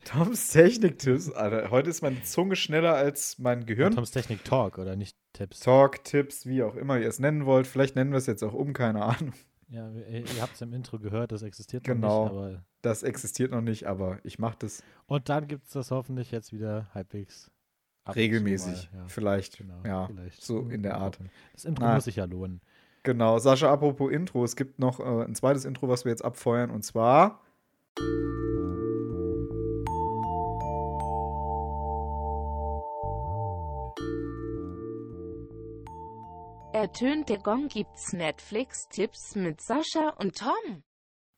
Toms 0.05 0.51
Technik-Tipps. 0.51 1.33
Alter, 1.33 1.71
heute 1.71 1.91
ist 1.91 2.03
meine 2.03 2.23
Zunge 2.23 2.57
schneller 2.57 2.95
als 2.95 3.39
mein 3.39 3.67
Gehirn. 3.67 3.95
Toms 3.95 4.11
Technik 4.13 4.45
Talk 4.45 4.79
oder 4.79 4.95
nicht 4.97 5.17
Tipps? 5.33 5.61
Talk, 5.61 6.05
Tipps, 6.05 6.47
wie 6.47 6.63
auch 6.63 6.77
immer 6.77 6.99
ihr 6.99 7.09
es 7.09 7.19
nennen 7.19 7.45
wollt. 7.47 7.67
Vielleicht 7.67 7.97
nennen 7.97 8.11
wir 8.13 8.19
es 8.19 8.27
jetzt 8.27 8.43
auch 8.45 8.55
um, 8.55 8.73
keine 8.73 9.03
Ahnung. 9.03 9.33
Ja, 9.69 9.91
ihr, 9.91 10.25
habt 10.41 10.55
es 10.55 10.61
im 10.63 10.73
Intro 10.73 10.99
gehört, 11.01 11.33
das 11.33 11.43
existiert 11.43 11.83
Genau. 11.83 12.27
noch 12.27 12.33
nicht. 12.47 12.57
Aber 12.57 12.65
Das 12.83 13.03
existiert 13.03 13.51
noch 13.51 13.63
nicht, 13.63 13.87
aber 13.87 14.21
ich 14.23 14.39
mache 14.39 14.57
das 14.61 14.85
und 15.07 15.29
dann 15.29 15.49
gibt 15.49 15.65
es 15.67 15.73
das 15.73 15.91
hoffentlich 15.91 16.31
jetzt 16.31 16.53
wieder 16.53 16.89
halbwegs 16.95 17.51
regelmäßig. 18.15 18.91
mal, 18.93 19.01
ja. 19.01 19.09
Vielleicht. 19.09 19.59
Genau, 19.59 19.81
ja, 19.85 20.07
vielleicht. 20.07 20.45
so 20.45 20.61
in 20.69 20.85
der 20.85 20.99
Art. 20.99 21.19
Das 21.53 21.65
Intro 21.65 21.85
Na. 21.85 21.95
muss 21.97 22.05
sich 22.05 22.15
ja 22.15 22.27
lohnen. 22.27 22.61
Genau. 23.03 23.39
Sascha, 23.41 23.73
apropos 23.73 24.13
Intro, 24.13 24.45
es 24.45 24.55
gibt 24.55 24.79
noch 24.79 25.01
äh, 25.01 25.25
ein 25.25 25.35
zweites 25.35 25.65
Intro, 25.65 25.89
was 25.89 26.05
wir 26.05 26.11
jetzt 26.13 26.25
abfeuern, 26.25 26.71
und 26.71 26.85
zwar. 26.85 27.41
Ertönt 36.77 37.31
der 37.31 37.39
Gong 37.39 37.69
gibt's 37.69 38.13
Netflix-Tipps 38.13 39.35
mit 39.35 39.63
Sascha 39.63 40.11
und 40.19 40.37
Tom. 40.37 40.83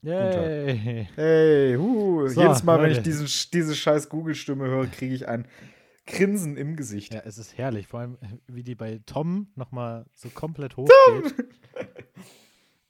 Yay! 0.03 1.07
Hey, 1.15 1.77
huh. 1.77 2.27
So, 2.27 2.43
jedes 2.43 2.65
Mal, 2.65 2.83
wenn 2.83 2.91
ich 2.91 2.97
Leute. 2.97 3.09
diesen, 3.09 3.51
diese 3.53 3.77
scheiß 3.77 4.09
Google-Stimme 4.09 4.67
höre, 4.67 4.89
kriege 4.89 5.15
ich 5.15 5.29
ein 5.29 5.47
Grinsen 6.09 6.57
im 6.57 6.75
Gesicht. 6.75 7.15
Ja, 7.15 7.21
es 7.25 7.39
ist 7.39 7.57
herrlich, 7.57 7.87
vor 7.87 8.01
allem 8.01 8.19
wie 8.49 8.65
die 8.65 8.75
bei 8.75 9.01
Tom 9.07 9.53
nochmal 9.55 10.07
so 10.13 10.29
komplett 10.29 10.77
hochgeht. 10.77 11.35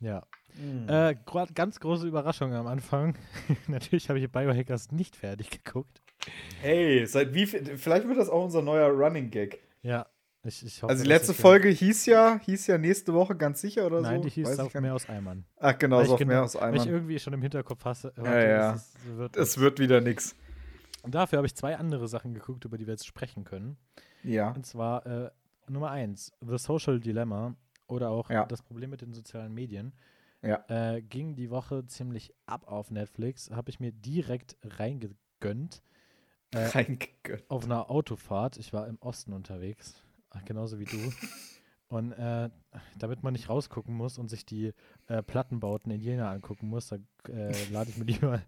Ja. 0.01 0.23
Mm. 0.55 0.89
Äh, 0.89 1.17
ganz 1.55 1.81
große 1.81 2.07
Überraschung 2.07 2.55
am 2.55 2.69
Anfang. 2.69 3.17
Natürlich 3.67 4.09
habe 4.09 4.21
ich 4.21 4.31
Biohackers 4.31 4.93
nicht 4.93 5.17
fertig 5.17 5.51
geguckt. 5.51 6.01
Hey, 6.63 7.05
seit 7.05 7.35
wie 7.35 7.47
viel, 7.47 7.77
vielleicht 7.77 8.07
wird 8.07 8.17
das 8.17 8.29
auch 8.29 8.45
unser 8.45 8.63
neuer 8.63 8.91
Running 8.91 9.29
Gag. 9.29 9.59
Ja, 9.83 10.07
ich, 10.45 10.65
ich 10.65 10.83
hoffe. 10.83 10.91
Also 10.91 11.03
die 11.03 11.09
letzte 11.09 11.33
ich- 11.33 11.39
Folge 11.39 11.69
hieß 11.69 12.07
ja, 12.07 12.39
hieß 12.41 12.67
ja 12.69 12.79
nächste 12.79 13.13
Woche 13.15 13.37
ganz 13.37 13.61
sicher 13.61 13.87
oder 13.87 14.01
Nein, 14.01 14.17
so. 14.19 14.23
die 14.25 14.31
hieß 14.31 14.47
Weiß 14.49 14.55
ich 14.55 14.61
auf 14.61 14.75
mehr 14.75 14.95
aus 14.95 15.09
Eimern. 15.09 15.45
Ach 15.57 15.77
genau, 15.79 15.99
so 15.99 16.05
ich 16.05 16.11
auf 16.13 16.19
genau- 16.19 16.29
mehr 16.33 16.43
aus 16.45 16.55
Weil 16.55 16.75
ich 16.77 16.83
Eimern. 16.83 16.95
irgendwie 16.95 17.19
schon 17.19 17.33
im 17.33 17.43
Hinterkopf 17.43 17.85
hasse. 17.85 18.13
Ja, 18.17 18.41
ja. 18.41 18.75
Es, 18.75 18.95
es 18.95 19.17
wird 19.17 19.37
Es 19.37 19.59
wird 19.59 19.79
wieder 19.79 20.01
nix. 20.01 20.35
Und 21.03 21.15
dafür 21.15 21.39
habe 21.39 21.47
ich 21.47 21.55
zwei 21.55 21.77
andere 21.77 22.09
Sachen 22.09 22.35
geguckt, 22.35 22.65
über 22.65 22.77
die 22.79 22.87
wir 22.87 22.93
jetzt 22.95 23.07
sprechen 23.07 23.45
können. 23.45 23.77
Ja. 24.23 24.51
Und 24.53 24.67
zwar 24.67 25.07
äh, 25.07 25.31
Nummer 25.69 25.91
eins, 25.91 26.33
The 26.41 26.59
Social 26.59 26.99
Dilemma 27.01 27.55
oder 27.87 28.11
auch 28.11 28.31
Ja. 28.31 28.47
das 28.47 28.63
Problem 28.63 28.91
mit 28.91 29.01
den 29.01 29.13
sozialen 29.13 29.55
Medien. 29.55 29.93
Ja. 30.43 30.65
Äh, 30.69 31.03
ging 31.03 31.35
die 31.35 31.51
Woche 31.51 31.85
ziemlich 31.87 32.33
ab 32.47 32.67
auf 32.69 32.91
Netflix, 32.91 33.51
habe 33.51 33.71
ich 33.71 33.81
mir 33.81 33.91
direkt 33.93 34.57
reingegönnt. 34.63 35.83
Äh, 36.55 36.65
Reingegönnt. 36.67 37.45
auf 37.51 37.65
einer 37.65 37.91
Autofahrt. 37.91 38.57
Ich 38.57 38.73
war 38.73 38.87
im 38.87 38.97
Osten 39.01 39.33
unterwegs, 39.35 40.03
genauso 40.45 40.79
wie 40.79 40.85
du. 40.85 40.99
Und 41.89 42.13
äh, 42.13 42.51
damit 42.99 43.23
man 43.23 43.33
nicht 43.33 43.49
rausgucken 43.49 43.95
muss 43.95 44.19
und 44.19 44.29
sich 44.29 44.45
die 44.45 44.75
äh, 45.07 45.23
Plattenbauten 45.23 45.91
in 45.91 46.01
Jena 46.01 46.31
angucken 46.31 46.69
muss, 46.69 46.89
da 46.89 46.97
äh, 47.29 47.53
lade 47.71 47.89
ich 47.89 47.97
mir 47.97 48.05
lieber 48.05 48.43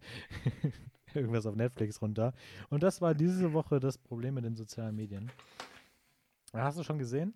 irgendwas 1.14 1.46
auf 1.46 1.56
Netflix 1.56 2.02
runter. 2.02 2.34
Und 2.68 2.82
das 2.82 3.00
war 3.00 3.14
diese 3.14 3.54
Woche 3.54 3.80
das 3.80 3.96
Problem 3.96 4.34
mit 4.34 4.44
den 4.44 4.56
sozialen 4.56 4.94
Medien. 4.94 5.30
Hast 6.52 6.78
du 6.78 6.82
schon 6.82 6.98
gesehen? 6.98 7.32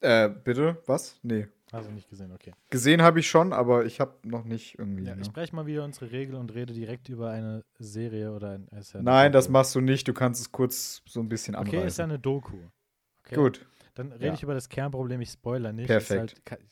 Äh, 0.00 0.30
bitte? 0.30 0.82
Was? 0.86 1.18
Nee. 1.22 1.48
Hast 1.72 1.88
du 1.88 1.92
nicht 1.92 2.08
gesehen, 2.08 2.30
okay. 2.32 2.52
Gesehen 2.70 3.02
habe 3.02 3.20
ich 3.20 3.28
schon, 3.28 3.52
aber 3.52 3.84
ich 3.84 4.00
habe 4.00 4.16
noch 4.22 4.44
nicht 4.44 4.78
irgendwie. 4.78 5.04
Ja, 5.04 5.16
ne? 5.16 5.22
ich 5.22 5.32
breche 5.32 5.56
mal 5.56 5.66
wieder 5.66 5.82
unsere 5.82 6.12
Regel 6.12 6.36
und 6.36 6.54
rede 6.54 6.72
direkt 6.72 7.08
über 7.08 7.30
eine 7.30 7.64
Serie 7.78 8.32
oder 8.32 8.50
ein. 8.50 8.68
ja 8.70 9.02
Nein, 9.02 9.32
das 9.32 9.48
machst 9.48 9.74
du 9.74 9.80
nicht. 9.80 10.06
Du 10.06 10.12
kannst 10.12 10.40
es 10.40 10.52
kurz 10.52 11.02
so 11.06 11.20
ein 11.20 11.28
bisschen 11.28 11.54
anreißen. 11.54 11.78
Okay, 11.78 11.88
ist 11.88 11.98
ja 11.98 12.04
eine 12.04 12.18
Doku. 12.18 12.58
Okay. 13.26 13.34
Gut. 13.36 13.66
Dann 13.94 14.12
rede 14.12 14.26
Ja. 14.26 14.34
ich 14.34 14.42
über 14.42 14.54
das 14.54 14.68
Kernproblem, 14.68 15.20
ich 15.20 15.30
spoiler 15.30 15.72
nicht. 15.72 15.86
Perfekt. 15.86 16.42
Halt, 16.50 16.64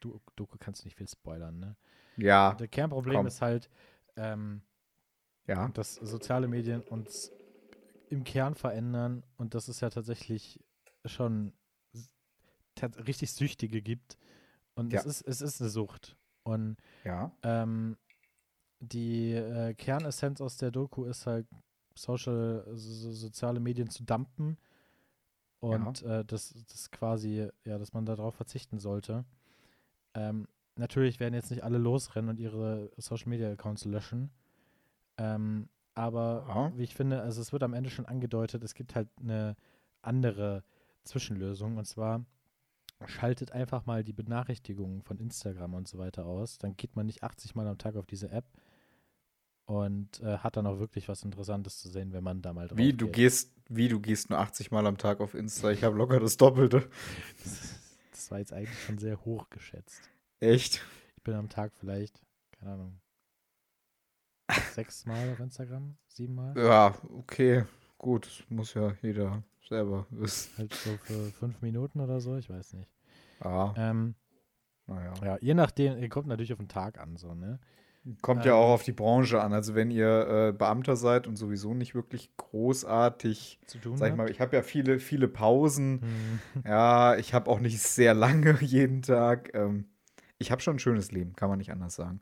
Du- 0.00 0.20
Doku 0.36 0.56
kannst 0.58 0.84
nicht 0.84 0.96
viel 0.96 1.08
spoilern, 1.08 1.58
ne? 1.58 1.76
Ja. 2.16 2.54
Das 2.54 2.70
Kernproblem 2.70 3.16
komm. 3.16 3.26
ist 3.26 3.42
halt, 3.42 3.68
ähm, 4.16 4.62
Ja. 5.46 5.68
dass 5.68 5.96
soziale 5.96 6.48
Medien 6.48 6.80
uns 6.82 7.30
im 8.08 8.24
Kern 8.24 8.54
verändern 8.54 9.24
und 9.36 9.54
dass 9.54 9.68
es 9.68 9.80
ja 9.80 9.90
tatsächlich 9.90 10.60
schon 11.04 11.52
richtig 13.06 13.32
Süchtige 13.32 13.82
gibt. 13.82 14.16
Und 14.74 14.92
Ja. 14.92 15.00
es, 15.00 15.06
ist, 15.06 15.22
es 15.28 15.40
ist 15.40 15.60
eine 15.60 15.70
Sucht. 15.70 16.16
Und 16.42 16.76
Ja. 17.04 17.30
ähm, 17.42 17.96
die 18.80 19.32
äh, 19.32 19.74
Kernessenz 19.74 20.40
aus 20.40 20.56
der 20.56 20.70
Doku 20.70 21.04
ist 21.04 21.26
halt, 21.26 21.46
Social, 21.96 22.66
so, 22.72 23.12
soziale 23.12 23.60
Medien 23.60 23.88
zu 23.88 24.02
dumpen 24.02 24.58
und 25.70 26.02
äh, 26.02 26.24
das, 26.24 26.54
das 26.68 26.90
quasi, 26.90 27.48
ja, 27.64 27.78
dass 27.78 27.92
man 27.92 28.06
darauf 28.06 28.34
verzichten 28.34 28.78
sollte. 28.78 29.24
Ähm, 30.14 30.46
natürlich 30.76 31.20
werden 31.20 31.34
jetzt 31.34 31.50
nicht 31.50 31.64
alle 31.64 31.78
losrennen 31.78 32.30
und 32.30 32.38
ihre 32.40 32.90
Social 32.96 33.28
Media 33.28 33.50
Accounts 33.50 33.84
löschen. 33.84 34.30
Ähm, 35.16 35.68
aber 35.94 36.44
Ja. 36.48 36.72
wie 36.76 36.82
ich 36.82 36.94
finde, 36.94 37.22
also 37.22 37.40
es 37.40 37.52
wird 37.52 37.62
am 37.62 37.74
Ende 37.74 37.90
schon 37.90 38.06
angedeutet, 38.06 38.64
es 38.64 38.74
gibt 38.74 38.94
halt 38.94 39.08
eine 39.20 39.56
andere 40.02 40.64
Zwischenlösung 41.04 41.76
und 41.76 41.84
zwar 41.84 42.24
schaltet 43.06 43.52
einfach 43.52 43.86
mal 43.86 44.02
die 44.02 44.12
Benachrichtigungen 44.12 45.02
von 45.02 45.18
Instagram 45.18 45.74
und 45.74 45.88
so 45.88 45.98
weiter 45.98 46.24
aus. 46.26 46.58
Dann 46.58 46.76
geht 46.76 46.96
man 46.96 47.06
nicht 47.06 47.22
80 47.22 47.54
Mal 47.54 47.66
am 47.68 47.78
Tag 47.78 47.96
auf 47.96 48.06
diese 48.06 48.30
App 48.30 48.44
und 49.66 50.20
äh, 50.20 50.38
hat 50.38 50.56
dann 50.56 50.66
auch 50.66 50.78
wirklich 50.78 51.08
was 51.08 51.22
Interessantes 51.22 51.78
zu 51.78 51.88
sehen, 51.88 52.12
wenn 52.12 52.22
man 52.24 52.42
da 52.42 52.52
mal 52.52 52.68
drauf 52.68 52.76
Wie 52.78 52.92
du 52.92 53.06
geht. 53.06 53.14
gehst, 53.14 53.52
wie 53.68 53.88
du 53.88 54.00
gehst 54.00 54.28
nur 54.30 54.38
80 54.38 54.70
Mal 54.70 54.86
am 54.86 54.98
Tag 54.98 55.20
auf 55.20 55.34
Insta. 55.34 55.70
Ich 55.70 55.82
habe 55.84 55.96
locker 55.96 56.20
das 56.20 56.36
Doppelte. 56.36 56.88
Das 58.10 58.30
war 58.30 58.38
jetzt 58.38 58.52
eigentlich 58.54 58.82
schon 58.84 58.96
sehr 58.96 59.22
hoch 59.26 59.50
geschätzt. 59.50 60.00
Echt? 60.40 60.82
Ich 61.16 61.22
bin 61.24 61.34
am 61.34 61.48
Tag 61.50 61.72
vielleicht, 61.78 62.22
keine 62.58 62.72
Ahnung, 62.72 63.00
sechs 64.72 65.04
Mal 65.04 65.32
auf 65.32 65.40
Instagram, 65.40 65.96
sieben 66.08 66.34
Mal. 66.34 66.56
Ja, 66.56 66.94
okay. 67.12 67.64
Gut. 67.98 68.26
Das 68.26 68.50
muss 68.50 68.72
ja 68.74 68.94
jeder 69.02 69.42
selber 69.68 70.06
wissen. 70.10 70.52
Halt 70.56 70.72
so 70.74 70.96
für 71.02 71.32
fünf 71.32 71.60
Minuten 71.60 72.00
oder 72.00 72.20
so, 72.20 72.36
ich 72.36 72.48
weiß 72.48 72.74
nicht. 72.74 72.90
Ah, 73.40 73.74
Ähm, 73.76 74.14
naja. 74.86 75.12
ja, 75.22 75.38
je 75.40 75.54
nachdem, 75.54 75.98
ihr 75.98 76.08
kommt 76.08 76.28
natürlich 76.28 76.52
auf 76.52 76.58
den 76.60 76.68
Tag 76.68 76.98
an, 76.98 77.16
so, 77.16 77.34
ne? 77.34 77.58
Kommt 78.20 78.44
ja 78.44 78.52
Ähm, 78.52 78.58
auch 78.58 78.70
auf 78.70 78.82
die 78.82 78.92
Branche 78.92 79.40
an. 79.40 79.52
Also 79.52 79.74
wenn 79.74 79.90
ihr 79.90 80.28
äh, 80.28 80.52
Beamter 80.52 80.94
seid 80.96 81.26
und 81.26 81.36
sowieso 81.36 81.72
nicht 81.74 81.94
wirklich 81.94 82.36
großartig, 82.36 83.60
Zu 83.66 83.78
tun. 83.78 83.96
sag 83.96 84.10
ich 84.10 84.16
mal, 84.16 84.30
ich 84.30 84.40
habe 84.40 84.54
ja 84.56 84.62
viele, 84.62 84.98
viele 84.98 85.28
Pausen. 85.28 86.02
Hm. 86.02 86.64
Ja, 86.66 87.16
ich 87.16 87.32
habe 87.34 87.50
auch 87.50 87.60
nicht 87.60 87.80
sehr 87.80 88.14
lange 88.14 88.58
jeden 88.60 89.02
Tag. 89.02 89.54
Ähm, 89.54 89.86
ich 90.38 90.50
habe 90.50 90.60
schon 90.60 90.76
ein 90.76 90.80
schönes 90.80 91.12
Leben, 91.12 91.34
kann 91.34 91.48
man 91.48 91.58
nicht 91.58 91.70
anders 91.72 91.94
sagen. 91.94 92.20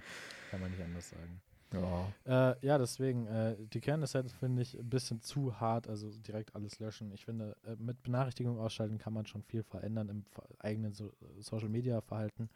Kann 0.51 0.61
man 0.61 0.71
nicht 0.71 0.83
anders 0.83 1.11
sagen. 1.11 1.40
Ja. 1.73 2.51
Äh, 2.53 2.66
ja, 2.66 2.77
deswegen, 2.79 3.27
äh, 3.27 3.57
die 3.59 3.81
Kernessenz 3.81 4.33
finde 4.35 4.61
ich 4.62 4.79
ein 4.79 4.90
bisschen 4.90 5.23
zu 5.23 5.59
hart, 5.59 5.88
also 5.88 6.11
direkt 6.11 6.55
alles 6.55 6.79
löschen. 6.79 7.11
Ich 7.12 7.25
finde, 7.25 7.57
äh, 7.64 7.77
mit 7.79 8.03
Benachrichtigung 8.03 8.59
ausschalten 8.59 8.99
kann 8.99 9.14
man 9.14 9.25
schon 9.27 9.42
viel 9.42 9.62
verändern 9.62 10.09
im 10.11 10.25
eigenen 10.59 10.92
so 10.92 11.12
Social 11.38 11.71
Media 11.71 12.01
Verhalten. 12.03 12.51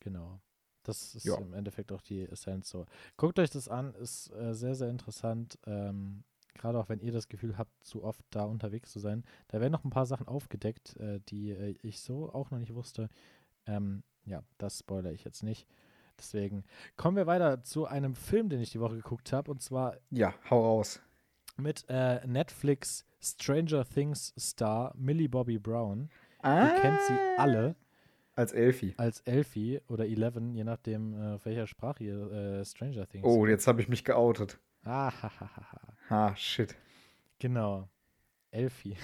Genau. 0.00 0.38
Das 0.84 1.14
ist 1.14 1.24
Ja. 1.24 1.36
im 1.38 1.52
Endeffekt 1.54 1.90
auch 1.92 2.00
die 2.02 2.22
Essenz 2.28 2.68
so. 2.70 2.86
Guckt 3.16 3.38
euch 3.38 3.50
das 3.50 3.68
an, 3.68 3.94
ist 3.94 4.30
äh, 4.32 4.54
sehr, 4.54 4.74
sehr 4.74 4.88
interessant. 4.88 5.58
Ähm, 5.66 6.22
Gerade 6.56 6.78
auch 6.78 6.88
wenn 6.88 7.00
ihr 7.00 7.10
das 7.10 7.26
Gefühl 7.28 7.58
habt, 7.58 7.72
zu 7.84 8.04
oft 8.04 8.24
da 8.30 8.44
unterwegs 8.44 8.92
zu 8.92 9.00
sein. 9.00 9.24
Da 9.48 9.60
werden 9.60 9.72
noch 9.72 9.82
ein 9.84 9.90
paar 9.90 10.06
Sachen 10.06 10.28
aufgedeckt, 10.28 10.96
äh, 10.98 11.18
die 11.28 11.50
äh, 11.50 11.74
ich 11.82 12.00
so 12.00 12.32
auch 12.32 12.52
noch 12.52 12.58
nicht 12.60 12.74
wusste. 12.74 13.08
Ähm, 13.66 14.04
ja, 14.24 14.42
das 14.58 14.78
spoilere 14.78 15.12
ich 15.12 15.24
jetzt 15.24 15.42
nicht. 15.42 15.66
Deswegen 16.16 16.62
kommen 16.96 17.16
wir 17.16 17.26
weiter 17.26 17.62
zu 17.64 17.86
einem 17.86 18.14
Film, 18.14 18.48
den 18.48 18.60
ich 18.60 18.70
die 18.70 18.78
Woche 18.78 18.94
geguckt 18.94 19.32
habe. 19.32 19.50
Und 19.50 19.62
zwar 19.62 19.96
ja, 20.10 20.32
hau 20.48 20.60
raus. 20.64 21.00
mit 21.56 21.84
äh, 21.88 22.24
Netflix 22.24 23.04
Stranger 23.20 23.84
Things 23.84 24.32
Star 24.38 24.92
Millie 24.96 25.28
Bobby 25.28 25.58
Brown. 25.58 26.08
Ah, 26.40 26.68
Ihr 26.68 26.80
kennt 26.80 27.00
sie 27.08 27.18
alle 27.36 27.74
Als 28.36 28.52
Elfie. 28.52 28.94
als 28.96 29.20
Elfie 29.20 29.80
oder 29.88 30.06
Eleven, 30.06 30.54
je 30.54 30.64
nachdem, 30.64 31.14
äh, 31.14 31.34
auf 31.34 31.44
welcher 31.44 31.66
Sprache 31.68 32.02
ihr 32.04 32.30
äh, 32.32 32.64
Stranger 32.64 33.06
Things. 33.08 33.24
Oh, 33.24 33.46
jetzt 33.46 33.66
habe 33.68 33.80
ich 33.80 33.88
mich 33.88 34.04
geoutet. 34.04 34.58
Ah, 34.82 35.10
ha, 35.22 35.30
ha, 35.40 35.50
ha. 35.56 35.80
Ha, 36.10 36.36
shit. 36.36 36.74
Genau. 37.38 37.88
Elfie. 38.50 38.96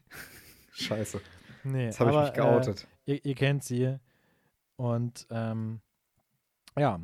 Scheiße. 0.72 1.20
Nee, 1.64 1.86
Jetzt 1.86 2.00
habe 2.00 2.10
ich 2.10 2.16
mich 2.16 2.32
geoutet. 2.32 2.86
Äh, 3.06 3.12
ihr, 3.14 3.24
ihr 3.24 3.34
kennt 3.34 3.64
sie. 3.64 3.96
Und 4.76 5.26
ähm, 5.30 5.80
ja, 6.76 7.00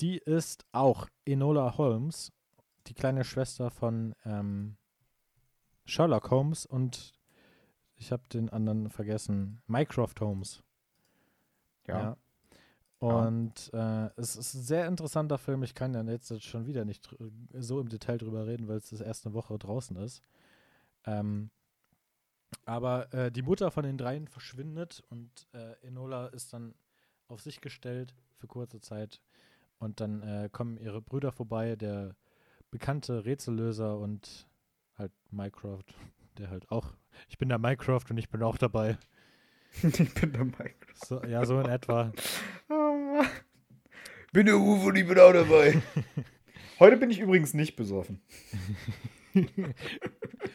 die 0.00 0.18
ist 0.18 0.66
auch 0.72 1.08
Enola 1.24 1.78
Holmes, 1.78 2.32
die 2.86 2.94
kleine 2.94 3.24
Schwester 3.24 3.70
von 3.70 4.14
ähm, 4.24 4.76
Sherlock 5.84 6.30
Holmes 6.30 6.66
und 6.66 7.14
ich 7.96 8.12
habe 8.12 8.22
den 8.32 8.50
anderen 8.50 8.90
vergessen, 8.90 9.62
Mycroft 9.66 10.20
Holmes. 10.20 10.62
Ja. 11.88 12.16
Und 12.98 13.72
äh, 13.74 14.10
es 14.16 14.36
ist 14.36 14.54
ein 14.54 14.62
sehr 14.62 14.86
interessanter 14.86 15.36
Film. 15.36 15.62
Ich 15.62 15.74
kann 15.74 15.92
ja 15.92 16.02
jetzt 16.02 16.42
schon 16.42 16.66
wieder 16.66 16.84
nicht 16.84 17.10
dr- 17.10 17.30
so 17.52 17.78
im 17.78 17.88
Detail 17.90 18.16
drüber 18.16 18.46
reden, 18.46 18.68
weil 18.68 18.78
es 18.78 18.88
das 18.88 19.02
erste 19.02 19.34
Woche 19.34 19.58
draußen 19.58 19.96
ist. 19.96 20.22
Ähm, 21.04 21.50
aber 22.64 23.12
äh, 23.12 23.30
die 23.30 23.42
Mutter 23.42 23.70
von 23.70 23.84
den 23.84 23.98
dreien 23.98 24.28
verschwindet 24.28 25.04
und 25.10 25.46
äh, 25.52 25.74
Enola 25.86 26.28
ist 26.28 26.52
dann 26.52 26.74
auf 27.28 27.42
sich 27.42 27.60
gestellt 27.60 28.14
für 28.38 28.46
kurze 28.46 28.80
Zeit. 28.80 29.20
Und 29.78 30.00
dann 30.00 30.22
äh, 30.22 30.48
kommen 30.50 30.78
ihre 30.78 31.02
Brüder 31.02 31.32
vorbei, 31.32 31.76
der 31.76 32.16
bekannte 32.70 33.26
Rätsellöser 33.26 33.98
und 33.98 34.48
halt 34.96 35.12
Mycroft, 35.30 35.94
der 36.38 36.48
halt 36.48 36.70
auch, 36.70 36.94
ich 37.28 37.36
bin 37.36 37.50
der 37.50 37.58
Mycroft 37.58 38.10
und 38.10 38.16
ich 38.16 38.30
bin 38.30 38.42
auch 38.42 38.56
dabei. 38.56 38.96
ich 39.82 40.14
bin 40.14 40.32
der 40.32 40.44
Mike. 40.44 40.86
So, 40.94 41.22
ja, 41.24 41.44
so 41.44 41.60
in 41.60 41.68
etwa. 41.68 42.12
Oh. 42.68 43.22
Bin 44.32 44.46
der 44.46 44.56
Uwe 44.56 44.88
und 44.88 44.96
ich 44.96 45.06
bin 45.06 45.18
auch 45.18 45.32
dabei. 45.32 45.80
Heute 46.78 46.98
bin 46.98 47.10
ich 47.10 47.20
übrigens 47.20 47.54
nicht 47.54 47.74
besoffen. 47.74 48.20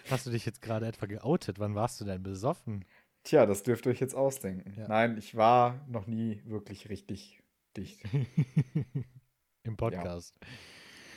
Hast 0.09 0.27
du 0.27 0.29
dich 0.29 0.45
jetzt 0.45 0.61
gerade 0.61 0.85
etwa 0.85 1.07
geoutet? 1.07 1.57
Wann 1.57 1.73
warst 1.73 1.99
du 1.99 2.05
denn 2.05 2.21
besoffen? 2.21 2.85
Tja, 3.23 3.47
das 3.47 3.63
dürft 3.63 3.87
ihr 3.87 3.91
euch 3.91 3.99
jetzt 3.99 4.13
ausdenken. 4.13 4.73
Ja. 4.77 4.87
Nein, 4.87 5.17
ich 5.17 5.35
war 5.35 5.83
noch 5.87 6.05
nie 6.05 6.43
wirklich 6.45 6.89
richtig 6.89 7.41
dicht. 7.75 8.03
Im 9.63 9.77
Podcast. 9.77 10.35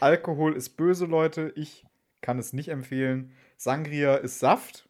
Alkohol 0.01 0.55
ist 0.55 0.71
böse, 0.71 1.05
Leute. 1.05 1.53
Ich 1.57 1.85
kann 2.23 2.39
es 2.39 2.55
nicht 2.55 2.69
empfehlen. 2.69 3.33
Sangria 3.59 4.15
ist 4.15 4.39
Saft. 4.39 4.89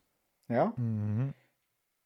Ja. 0.49 0.75
Mhm. 0.77 1.35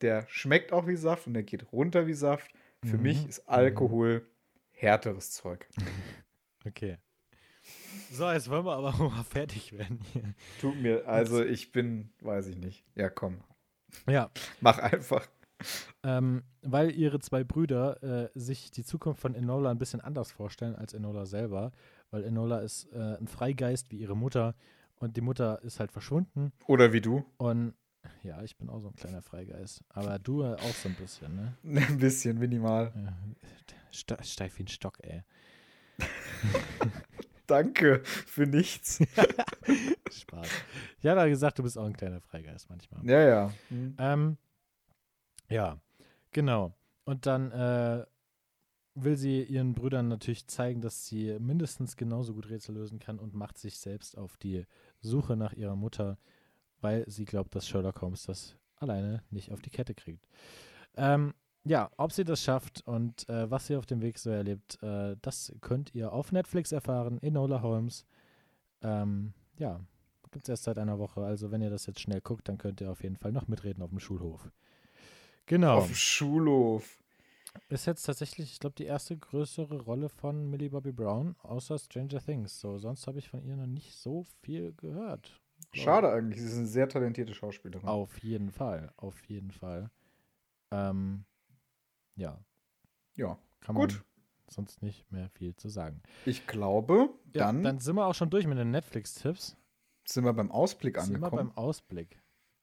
Der 0.00 0.26
schmeckt 0.28 0.72
auch 0.72 0.86
wie 0.86 0.96
Saft 0.96 1.26
und 1.26 1.34
der 1.34 1.42
geht 1.42 1.72
runter 1.72 2.06
wie 2.06 2.14
Saft. 2.14 2.50
Für 2.84 2.96
Mhm. 2.96 3.02
mich 3.02 3.26
ist 3.28 3.48
Alkohol 3.48 4.26
härteres 4.70 5.32
Zeug. 5.32 5.68
Okay. 6.66 6.98
So, 8.10 8.30
jetzt 8.30 8.48
wollen 8.48 8.64
wir 8.64 8.74
aber 8.76 8.92
mal 9.10 9.24
fertig 9.24 9.72
werden 9.72 10.00
hier. 10.12 10.34
Tut 10.60 10.76
mir, 10.80 11.06
also 11.06 11.44
ich 11.44 11.72
bin, 11.72 12.10
weiß 12.20 12.46
ich 12.48 12.56
nicht. 12.56 12.84
Ja, 12.94 13.10
komm. 13.10 13.40
Ja, 14.08 14.30
Mach 14.60 14.78
einfach. 14.78 15.26
ähm, 16.04 16.44
weil 16.62 16.92
ihre 16.92 17.18
zwei 17.18 17.42
Brüder 17.42 18.02
äh, 18.02 18.30
sich 18.38 18.70
die 18.70 18.84
Zukunft 18.84 19.20
von 19.20 19.34
Enola 19.34 19.70
ein 19.70 19.78
bisschen 19.78 20.00
anders 20.00 20.30
vorstellen 20.30 20.76
als 20.76 20.94
Enola 20.94 21.26
selber, 21.26 21.72
weil 22.10 22.22
Enola 22.24 22.60
ist 22.60 22.84
äh, 22.92 23.16
ein 23.18 23.26
Freigeist 23.26 23.90
wie 23.90 23.96
ihre 23.98 24.16
Mutter 24.16 24.54
und 24.96 25.16
die 25.16 25.20
Mutter 25.20 25.60
ist 25.62 25.80
halt 25.80 25.90
verschwunden 25.90 26.52
Oder 26.66 26.92
wie 26.92 27.00
du. 27.00 27.24
und 27.38 27.74
ja, 28.22 28.42
ich 28.42 28.56
bin 28.56 28.68
auch 28.68 28.80
so 28.80 28.88
ein 28.88 28.96
kleiner 28.96 29.22
Freigeist, 29.22 29.82
aber 29.88 30.18
du 30.18 30.44
auch 30.44 30.74
so 30.74 30.88
ein 30.88 30.94
bisschen, 30.94 31.34
ne? 31.34 31.56
Ein 31.88 31.98
bisschen, 31.98 32.38
minimal. 32.38 32.92
Ja, 32.94 33.16
ste- 33.90 34.22
steif 34.24 34.58
wie 34.58 34.64
ein 34.64 34.68
Stock, 34.68 34.98
ey. 35.02 35.22
Danke 37.46 38.02
für 38.04 38.46
nichts. 38.46 38.98
Spaß. 40.12 40.48
Ich 41.00 41.06
hatte 41.06 41.20
ja 41.20 41.26
gesagt, 41.28 41.58
du 41.58 41.62
bist 41.62 41.78
auch 41.78 41.86
ein 41.86 41.96
kleiner 41.96 42.20
Freigeist 42.20 42.68
manchmal. 42.68 43.04
Ja, 43.06 43.20
ja. 43.20 43.52
Hm. 43.68 43.96
Ähm, 43.98 44.36
ja, 45.48 45.80
genau. 46.32 46.74
Und 47.04 47.24
dann 47.24 47.50
äh, 47.52 48.04
will 48.94 49.16
sie 49.16 49.42
ihren 49.44 49.74
Brüdern 49.74 50.08
natürlich 50.08 50.46
zeigen, 50.46 50.82
dass 50.82 51.06
sie 51.06 51.38
mindestens 51.38 51.96
genauso 51.96 52.34
gut 52.34 52.50
Rätsel 52.50 52.74
lösen 52.74 52.98
kann 52.98 53.18
und 53.18 53.34
macht 53.34 53.56
sich 53.56 53.78
selbst 53.78 54.18
auf 54.18 54.36
die 54.36 54.66
Suche 55.00 55.36
nach 55.36 55.54
ihrer 55.54 55.76
Mutter, 55.76 56.18
weil 56.80 57.04
sie 57.08 57.24
glaubt, 57.24 57.54
dass 57.54 57.66
Sherlock 57.66 58.00
Holmes 58.02 58.24
das 58.24 58.56
alleine 58.76 59.22
nicht 59.30 59.52
auf 59.52 59.60
die 59.60 59.70
Kette 59.70 59.94
kriegt. 59.94 60.26
Ähm, 60.96 61.34
ja, 61.64 61.90
ob 61.96 62.12
sie 62.12 62.24
das 62.24 62.42
schafft 62.42 62.86
und 62.86 63.28
äh, 63.28 63.50
was 63.50 63.66
sie 63.66 63.76
auf 63.76 63.86
dem 63.86 64.00
Weg 64.00 64.18
so 64.18 64.30
erlebt, 64.30 64.82
äh, 64.82 65.16
das 65.20 65.52
könnt 65.60 65.94
ihr 65.94 66.12
auf 66.12 66.32
Netflix 66.32 66.72
erfahren. 66.72 67.20
Enola 67.20 67.62
Holmes. 67.62 68.06
Ähm, 68.82 69.34
ja, 69.58 69.80
gibt 70.30 70.44
es 70.46 70.48
erst 70.48 70.64
seit 70.64 70.78
einer 70.78 70.98
Woche. 70.98 71.22
Also 71.22 71.50
wenn 71.50 71.62
ihr 71.62 71.70
das 71.70 71.86
jetzt 71.86 72.00
schnell 72.00 72.20
guckt, 72.20 72.48
dann 72.48 72.58
könnt 72.58 72.80
ihr 72.80 72.90
auf 72.90 73.02
jeden 73.02 73.16
Fall 73.16 73.32
noch 73.32 73.48
mitreden 73.48 73.82
auf 73.82 73.90
dem 73.90 74.00
Schulhof. 74.00 74.50
Genau. 75.46 75.78
Auf 75.78 75.86
dem 75.86 75.94
Schulhof. 75.94 76.98
Ist 77.68 77.86
jetzt 77.86 78.04
tatsächlich, 78.04 78.52
ich 78.52 78.60
glaube, 78.60 78.76
die 78.76 78.84
erste 78.84 79.16
größere 79.16 79.80
Rolle 79.80 80.08
von 80.08 80.48
Millie 80.48 80.70
Bobby 80.70 80.92
Brown, 80.92 81.34
außer 81.42 81.78
Stranger 81.78 82.20
Things. 82.20 82.60
So, 82.60 82.78
sonst 82.78 83.06
habe 83.06 83.18
ich 83.18 83.28
von 83.28 83.42
ihr 83.42 83.56
noch 83.56 83.66
nicht 83.66 83.94
so 83.94 84.24
viel 84.42 84.72
gehört. 84.74 85.40
Schade 85.72 86.10
eigentlich. 86.10 86.40
Sie 86.40 86.46
ist 86.48 86.56
eine 86.56 86.66
sehr 86.66 86.88
talentierte 86.88 87.34
Schauspielerin. 87.34 87.86
Auf 87.88 88.18
jeden 88.18 88.50
Fall, 88.50 88.92
auf 88.96 89.20
jeden 89.24 89.50
Fall. 89.50 89.90
Ähm, 90.70 91.24
ja, 92.16 92.38
Ja, 93.16 93.38
kann 93.60 93.74
Gut. 93.74 93.92
man 93.92 94.02
sonst 94.50 94.82
nicht 94.82 95.10
mehr 95.12 95.28
viel 95.30 95.54
zu 95.56 95.68
sagen. 95.68 96.02
ich 96.24 96.46
glaube, 96.46 97.10
Ja, 97.34 97.46
dann, 97.46 97.62
dann 97.62 97.78
sind 97.80 97.96
wir 97.96 98.06
auch 98.06 98.14
schon 98.14 98.30
durch 98.30 98.46
mit 98.46 98.56
den 98.58 98.70
Netflix-Tipps. 98.70 99.56
sind 100.06 100.24
wir 100.24 100.32
beim 100.32 100.50
Ausblick 100.50 100.98
Sind 101.00 101.10
wir 101.10 101.16
angekommen. 101.26 101.48
beim 101.54 101.56
Ausblick. 101.58 102.18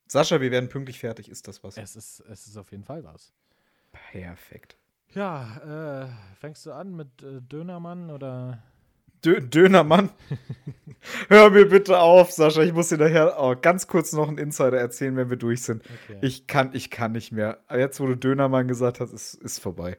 Sascha, 0.08 0.40
wir 0.42 0.52
werden 0.52 0.70
pünktlich 0.70 1.00
fertig. 1.00 1.30
Ist 1.30 1.48
das 1.48 1.64
was? 1.64 1.78
Es 1.78 1.96
ist, 1.96 2.20
es 2.22 2.48
ist 2.48 2.58
auf 2.58 2.72
jeden 2.72 2.84
Fall 2.84 3.04
was. 3.04 3.34
Perfekt. 3.92 4.78
Ja, 5.14 6.04
äh, 6.04 6.36
fängst 6.36 6.66
du 6.66 6.72
an 6.74 6.96
mit 6.96 7.22
äh, 7.24 7.42
Dönermann 7.42 8.10
oder? 8.12 8.62
Dö 9.26 9.42
Dönermann. 9.42 10.10
Hör 11.30 11.50
mir 11.50 11.68
bitte 11.68 12.00
auf, 12.00 12.32
Sascha. 12.32 12.62
Ich 12.62 12.74
muss 12.74 12.90
dir 12.90 12.98
nachher 12.98 13.36
oh, 13.40 13.56
ganz 13.60 13.88
kurz 13.88 14.14
noch 14.14 14.28
einen 14.28 14.38
Insider 14.38 14.80
erzählen, 14.80 15.16
wenn 15.16 15.30
wir 15.30 15.38
durch 15.38 15.64
sind. 15.64 15.84
Okay. 15.84 16.20
Ich 16.22 16.48
kann, 16.48 16.72
ich 16.74 16.90
kann 16.90 17.12
nicht 17.12 17.32
mehr. 17.32 17.60
Jetzt, 17.72 18.00
wo 18.00 18.08
du 18.08 18.16
Dönermann 18.16 18.68
gesagt 18.68 19.00
hast, 19.00 19.14
ist, 19.14 19.34
ist 19.36 19.60
vorbei. 19.60 19.98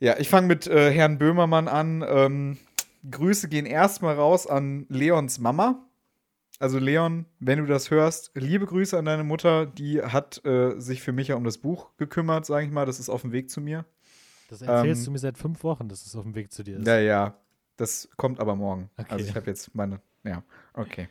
Ja, 0.00 0.16
ich 0.18 0.28
fange 0.28 0.46
mit 0.46 0.66
äh, 0.66 0.92
Herrn 0.92 1.18
Böhmermann 1.18 1.68
an. 1.68 2.04
Ähm, 2.06 2.58
Grüße 3.08 3.48
gehen 3.48 3.66
erstmal 3.66 4.14
raus 4.14 4.46
an 4.46 4.86
Leons 4.88 5.38
Mama. 5.38 5.84
Also 6.60 6.78
Leon, 6.78 7.26
wenn 7.38 7.60
du 7.60 7.66
das 7.66 7.90
hörst, 7.90 8.32
liebe 8.34 8.66
Grüße 8.66 8.98
an 8.98 9.04
deine 9.04 9.24
Mutter. 9.24 9.66
Die 9.66 10.02
hat 10.02 10.44
äh, 10.44 10.78
sich 10.80 11.02
für 11.02 11.12
mich 11.12 11.28
ja 11.28 11.36
um 11.36 11.44
das 11.44 11.58
Buch 11.58 11.90
gekümmert, 11.98 12.46
sage 12.46 12.66
ich 12.66 12.72
mal. 12.72 12.86
Das 12.86 12.98
ist 12.98 13.08
auf 13.08 13.22
dem 13.22 13.32
Weg 13.32 13.50
zu 13.50 13.60
mir. 13.60 13.84
Das 14.48 14.62
erzählst 14.62 15.02
ähm, 15.02 15.04
du 15.06 15.10
mir 15.12 15.18
seit 15.18 15.38
fünf 15.38 15.62
Wochen, 15.62 15.88
dass 15.88 16.06
es 16.06 16.16
auf 16.16 16.24
dem 16.24 16.34
Weg 16.34 16.52
zu 16.52 16.62
dir 16.62 16.78
ist. 16.78 16.86
Ja, 16.86 16.98
ja. 16.98 17.36
Das 17.78 18.08
kommt 18.16 18.40
aber 18.40 18.56
morgen. 18.56 18.90
Okay. 18.98 19.06
Also 19.10 19.24
ich 19.24 19.34
habe 19.34 19.46
jetzt 19.46 19.74
meine. 19.74 20.00
Ja, 20.24 20.42
okay. 20.74 21.08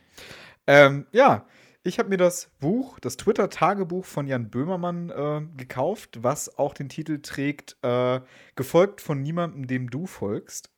Ähm, 0.66 1.06
ja, 1.12 1.46
ich 1.82 1.98
habe 1.98 2.10
mir 2.10 2.18
das 2.18 2.50
Buch, 2.60 3.00
das 3.00 3.16
Twitter-Tagebuch 3.16 4.04
von 4.04 4.26
Jan 4.26 4.50
Böhmermann 4.50 5.08
äh, 5.10 5.40
gekauft, 5.56 6.22
was 6.22 6.58
auch 6.58 6.74
den 6.74 6.90
Titel 6.90 7.20
trägt, 7.20 7.76
äh, 7.82 8.20
gefolgt 8.54 9.00
von 9.00 9.22
niemandem, 9.22 9.66
dem 9.66 9.90
du 9.90 10.06
folgst. 10.06 10.70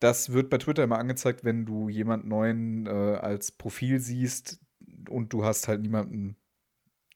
Das 0.00 0.32
wird 0.34 0.50
bei 0.50 0.58
Twitter 0.58 0.84
immer 0.84 0.98
angezeigt, 0.98 1.42
wenn 1.42 1.64
du 1.64 1.88
jemand 1.88 2.26
Neuen 2.26 2.86
äh, 2.86 2.90
als 2.90 3.50
Profil 3.50 3.98
siehst 4.00 4.60
und 5.08 5.32
du 5.32 5.44
hast 5.44 5.68
halt 5.68 5.80
niemanden, 5.80 6.36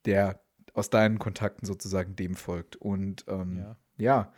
der 0.07 0.41
aus 0.73 0.89
deinen 0.89 1.19
Kontakten 1.19 1.67
sozusagen 1.67 2.17
dem 2.17 2.35
folgt. 2.35 2.77
Und 2.77 3.27
ähm, 3.29 3.59
Ja. 3.59 3.77
ja. 3.99 4.33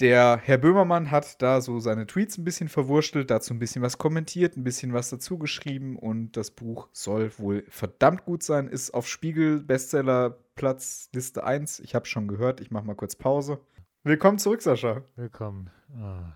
Der 0.00 0.36
Herr 0.44 0.58
Böhmermann 0.58 1.10
hat 1.10 1.42
da 1.42 1.60
so 1.60 1.80
seine 1.80 2.06
Tweets 2.06 2.38
ein 2.38 2.44
bisschen 2.44 2.68
verwurstelt, 2.68 3.32
dazu 3.32 3.52
ein 3.52 3.58
bisschen 3.58 3.82
was 3.82 3.98
kommentiert, 3.98 4.56
ein 4.56 4.62
bisschen 4.62 4.92
was 4.92 5.10
dazu 5.10 5.38
geschrieben 5.38 5.96
und 5.98 6.36
das 6.36 6.52
Buch 6.52 6.88
soll 6.92 7.32
wohl 7.38 7.64
verdammt 7.68 8.24
gut 8.24 8.44
sein, 8.44 8.68
ist 8.68 8.94
auf 8.94 9.08
Spiegel 9.08 9.60
Bestseller 9.60 10.38
Platz 10.54 11.08
Liste 11.12 11.42
1. 11.42 11.80
Ich 11.80 11.96
habe 11.96 12.06
schon 12.06 12.28
gehört, 12.28 12.60
ich 12.60 12.70
mache 12.70 12.84
mal 12.86 12.94
kurz 12.94 13.16
Pause. 13.16 13.58
Willkommen 14.04 14.38
zurück, 14.38 14.62
Sascha. 14.62 15.02
Willkommen. 15.16 15.70
Ah, 15.96 16.32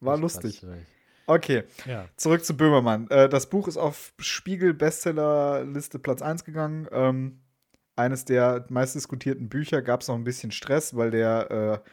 War 0.00 0.18
lustig. 0.18 0.66
Okay, 1.26 1.62
Ja. 1.86 2.06
zurück 2.16 2.44
zu 2.44 2.56
Böhmermann. 2.56 3.08
Äh, 3.08 3.28
das 3.28 3.48
Buch 3.48 3.66
ist 3.68 3.76
auf 3.76 4.12
Spiegel 4.18 4.74
Bestseller 4.74 5.64
Liste 5.64 5.98
Platz 5.98 6.20
1 6.22 6.44
gegangen. 6.44 6.86
Ähm, 6.90 7.40
eines 7.96 8.24
der 8.24 8.66
meistdiskutierten 8.68 9.48
Bücher 9.48 9.80
gab 9.80 10.02
es 10.02 10.08
noch 10.08 10.16
ein 10.16 10.24
bisschen 10.24 10.50
Stress, 10.50 10.96
weil 10.96 11.10
der, 11.12 11.50
äh, 11.84 11.88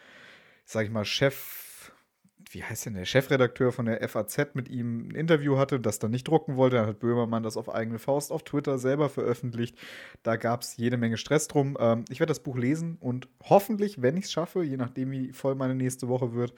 sag 0.66 0.86
ich 0.86 0.92
mal, 0.92 1.06
Chef, 1.06 1.92
wie 2.52 2.64
heißt 2.64 2.88
denn 2.88 2.96
der 2.96 3.06
Chefredakteur 3.06 3.72
von 3.72 3.86
der 3.86 4.08
FAZ 4.08 4.56
mit 4.56 4.68
ihm 4.70 5.08
ein 5.08 5.16
Interview 5.16 5.58
hatte, 5.58 5.80
das 5.80 6.00
dann 6.00 6.12
nicht 6.12 6.28
drucken 6.28 6.58
wollte. 6.58 6.78
Dann 6.78 6.88
hat 6.88 7.00
Böhmermann 7.00 7.44
das 7.44 7.58
auf 7.58 7.74
eigene 7.74 8.00
Faust 8.00 8.32
auf 8.32 8.44
Twitter 8.44 8.78
selber 8.78 9.10
veröffentlicht. 9.10 9.78
Da 10.24 10.36
gab 10.36 10.62
es 10.62 10.76
jede 10.78 10.98
Menge 10.98 11.18
Stress 11.18 11.48
drum. 11.48 11.78
Ähm, 11.80 12.06
ich 12.10 12.20
werde 12.20 12.32
das 12.32 12.42
Buch 12.42 12.58
lesen 12.58 12.98
und 13.00 13.28
hoffentlich, 13.44 14.02
wenn 14.02 14.18
ich 14.18 14.26
es 14.26 14.32
schaffe, 14.32 14.64
je 14.64 14.78
nachdem, 14.78 15.12
wie 15.12 15.32
voll 15.32 15.56
meine 15.56 15.76
nächste 15.76 16.08
Woche 16.08 16.34
wird, 16.34 16.54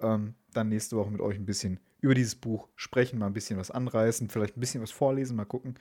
ähm, 0.00 0.34
dann 0.52 0.68
nächste 0.68 0.96
Woche 0.96 1.10
mit 1.10 1.20
euch 1.20 1.36
ein 1.36 1.46
bisschen 1.46 1.80
über 2.00 2.14
dieses 2.14 2.34
Buch 2.34 2.68
sprechen, 2.76 3.18
mal 3.18 3.26
ein 3.26 3.32
bisschen 3.32 3.58
was 3.58 3.70
anreißen, 3.70 4.28
vielleicht 4.28 4.56
ein 4.56 4.60
bisschen 4.60 4.82
was 4.82 4.90
vorlesen, 4.90 5.36
mal 5.36 5.46
gucken. 5.46 5.78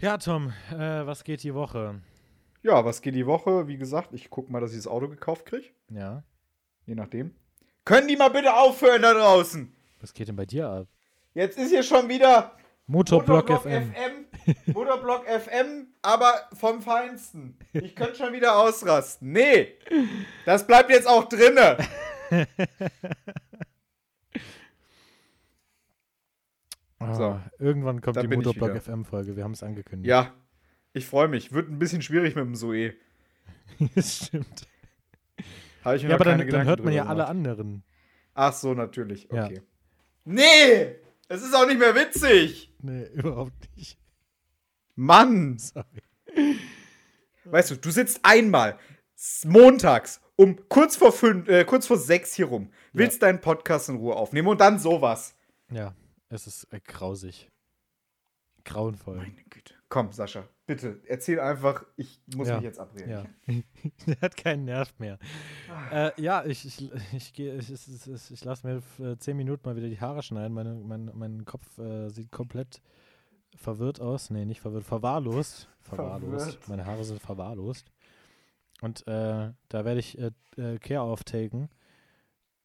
Ja, 0.00 0.16
Tom, 0.18 0.52
äh, 0.72 1.06
was 1.06 1.24
geht 1.24 1.42
die 1.42 1.54
Woche? 1.54 2.00
Ja, 2.62 2.84
was 2.84 3.02
geht 3.02 3.14
die 3.14 3.26
Woche? 3.26 3.68
Wie 3.68 3.76
gesagt, 3.76 4.12
ich 4.12 4.30
gucke 4.30 4.50
mal, 4.50 4.60
dass 4.60 4.72
ich 4.72 4.78
das 4.78 4.86
Auto 4.86 5.08
gekauft 5.08 5.46
kriege. 5.46 5.68
Ja. 5.90 6.24
Je 6.86 6.94
nachdem. 6.94 7.34
Können 7.84 8.08
die 8.08 8.16
mal 8.16 8.28
bitte 8.30 8.54
aufhören 8.54 9.02
da 9.02 9.12
draußen? 9.14 9.72
Was 10.00 10.12
geht 10.14 10.28
denn 10.28 10.36
bei 10.36 10.46
dir 10.46 10.68
ab? 10.68 10.88
Jetzt 11.34 11.58
ist 11.58 11.70
hier 11.70 11.82
schon 11.82 12.08
wieder 12.08 12.56
Motorblock, 12.86 13.48
Motorblock 13.48 13.62
FM. 13.62 13.92
FM. 13.92 14.72
Motorblock 14.72 15.26
FM, 15.26 15.88
aber 16.02 16.48
vom 16.54 16.80
Feinsten. 16.80 17.58
Ich 17.72 17.94
könnte 17.96 18.14
schon 18.16 18.32
wieder 18.32 18.56
ausrasten. 18.58 19.32
Nee, 19.32 19.74
das 20.44 20.66
bleibt 20.66 20.90
jetzt 20.90 21.06
auch 21.08 21.24
drinne. 21.28 21.76
Ah, 26.98 27.14
So. 27.14 27.40
Irgendwann 27.58 28.00
kommt 28.00 28.16
Da 28.16 28.22
die 28.22 28.28
Motorblock. 28.28 28.76
FM-Folge. 28.80 29.36
Wir 29.36 29.44
haben 29.44 29.52
es 29.52 29.62
angekündigt. 29.62 30.08
Ja, 30.08 30.32
ich 30.92 31.06
freue 31.06 31.28
mich. 31.28 31.52
Wird 31.52 31.68
ein 31.70 31.78
bisschen 31.78 32.02
schwierig 32.02 32.34
mit 32.34 32.44
dem 32.44 32.54
Zoe. 32.54 32.94
das 33.94 34.16
stimmt. 34.26 34.66
Habe 35.86 35.98
ich 35.98 36.02
mir 36.02 36.08
Ja, 36.08 36.14
aber 36.16 36.24
dann, 36.24 36.48
dann 36.48 36.66
hört 36.66 36.84
man 36.84 36.92
ja 36.92 37.06
alle 37.06 37.28
anderen. 37.28 37.84
Ach 38.34 38.52
so, 38.52 38.74
natürlich. 38.74 39.28
Ja. 39.30 39.44
Okay. 39.44 39.62
Nee, 40.24 40.96
es 41.28 41.44
ist 41.44 41.54
auch 41.54 41.64
nicht 41.64 41.78
mehr 41.78 41.94
witzig. 41.94 42.74
Nee, 42.82 43.04
überhaupt 43.14 43.54
nicht. 43.76 43.96
Mann. 44.96 45.58
Sorry. 45.58 45.86
Weißt 47.44 47.70
du, 47.70 47.76
du 47.76 47.90
sitzt 47.92 48.18
einmal 48.24 48.80
montags 49.44 50.20
um 50.34 50.68
kurz 50.68 50.96
vor 50.96 51.12
fünf, 51.12 51.48
äh, 51.48 51.64
kurz 51.64 51.86
vor 51.86 51.98
sechs 51.98 52.34
hier 52.34 52.46
rum, 52.46 52.72
willst 52.92 53.22
deinen 53.22 53.40
Podcast 53.40 53.88
in 53.88 53.94
Ruhe 53.94 54.16
aufnehmen 54.16 54.48
und 54.48 54.60
dann 54.60 54.80
sowas. 54.80 55.36
Ja, 55.70 55.94
es 56.28 56.48
ist 56.48 56.64
äh, 56.72 56.80
grausig. 56.80 57.48
Grauenvoll. 58.64 59.18
Meine 59.18 59.44
Güte. 59.48 59.74
Komm, 59.88 60.10
Sascha, 60.10 60.48
bitte, 60.66 61.00
erzähl 61.06 61.38
einfach, 61.40 61.84
ich 61.96 62.20
muss 62.34 62.48
Ja. 62.48 62.56
mich 62.56 62.64
jetzt 62.64 62.78
abreden. 62.78 63.10
Ja. 63.10 63.24
Der 64.06 64.20
hat 64.20 64.36
keinen 64.36 64.64
Nerv 64.64 64.92
mehr. 64.98 65.18
Äh, 65.92 66.10
ja, 66.20 66.44
ich, 66.44 66.64
ich, 66.66 66.90
ich, 67.12 67.32
geh- 67.32 67.56
ich, 67.56 67.70
ich, 67.70 68.06
ich, 68.06 68.30
ich 68.30 68.44
lasse 68.44 68.66
mir 68.66 68.80
für 68.80 69.18
zehn 69.18 69.36
Minuten 69.36 69.68
mal 69.68 69.76
wieder 69.76 69.88
die 69.88 70.00
Haare 70.00 70.22
schneiden. 70.22 70.52
Meine, 70.52 70.74
mein, 70.74 71.10
mein 71.14 71.44
Kopf 71.44 71.78
äh, 71.78 72.08
sieht 72.10 72.30
komplett 72.32 72.82
verwirrt 73.54 74.00
aus. 74.00 74.30
Nee, 74.30 74.44
nicht 74.44 74.60
verwirrt, 74.60 74.84
verwahrlost. 74.84 75.68
Verwahrlost. 75.82 76.44
Verwirrt. 76.46 76.68
Meine 76.68 76.84
Haare 76.86 77.04
sind 77.04 77.20
verwahrlost. 77.20 77.90
Und 78.82 79.06
äh, 79.06 79.52
da 79.68 79.84
werde 79.84 80.00
ich 80.00 80.18
äh, 80.18 80.30
äh, 80.56 80.78
Care 80.78 81.00
auftaken. 81.00 81.68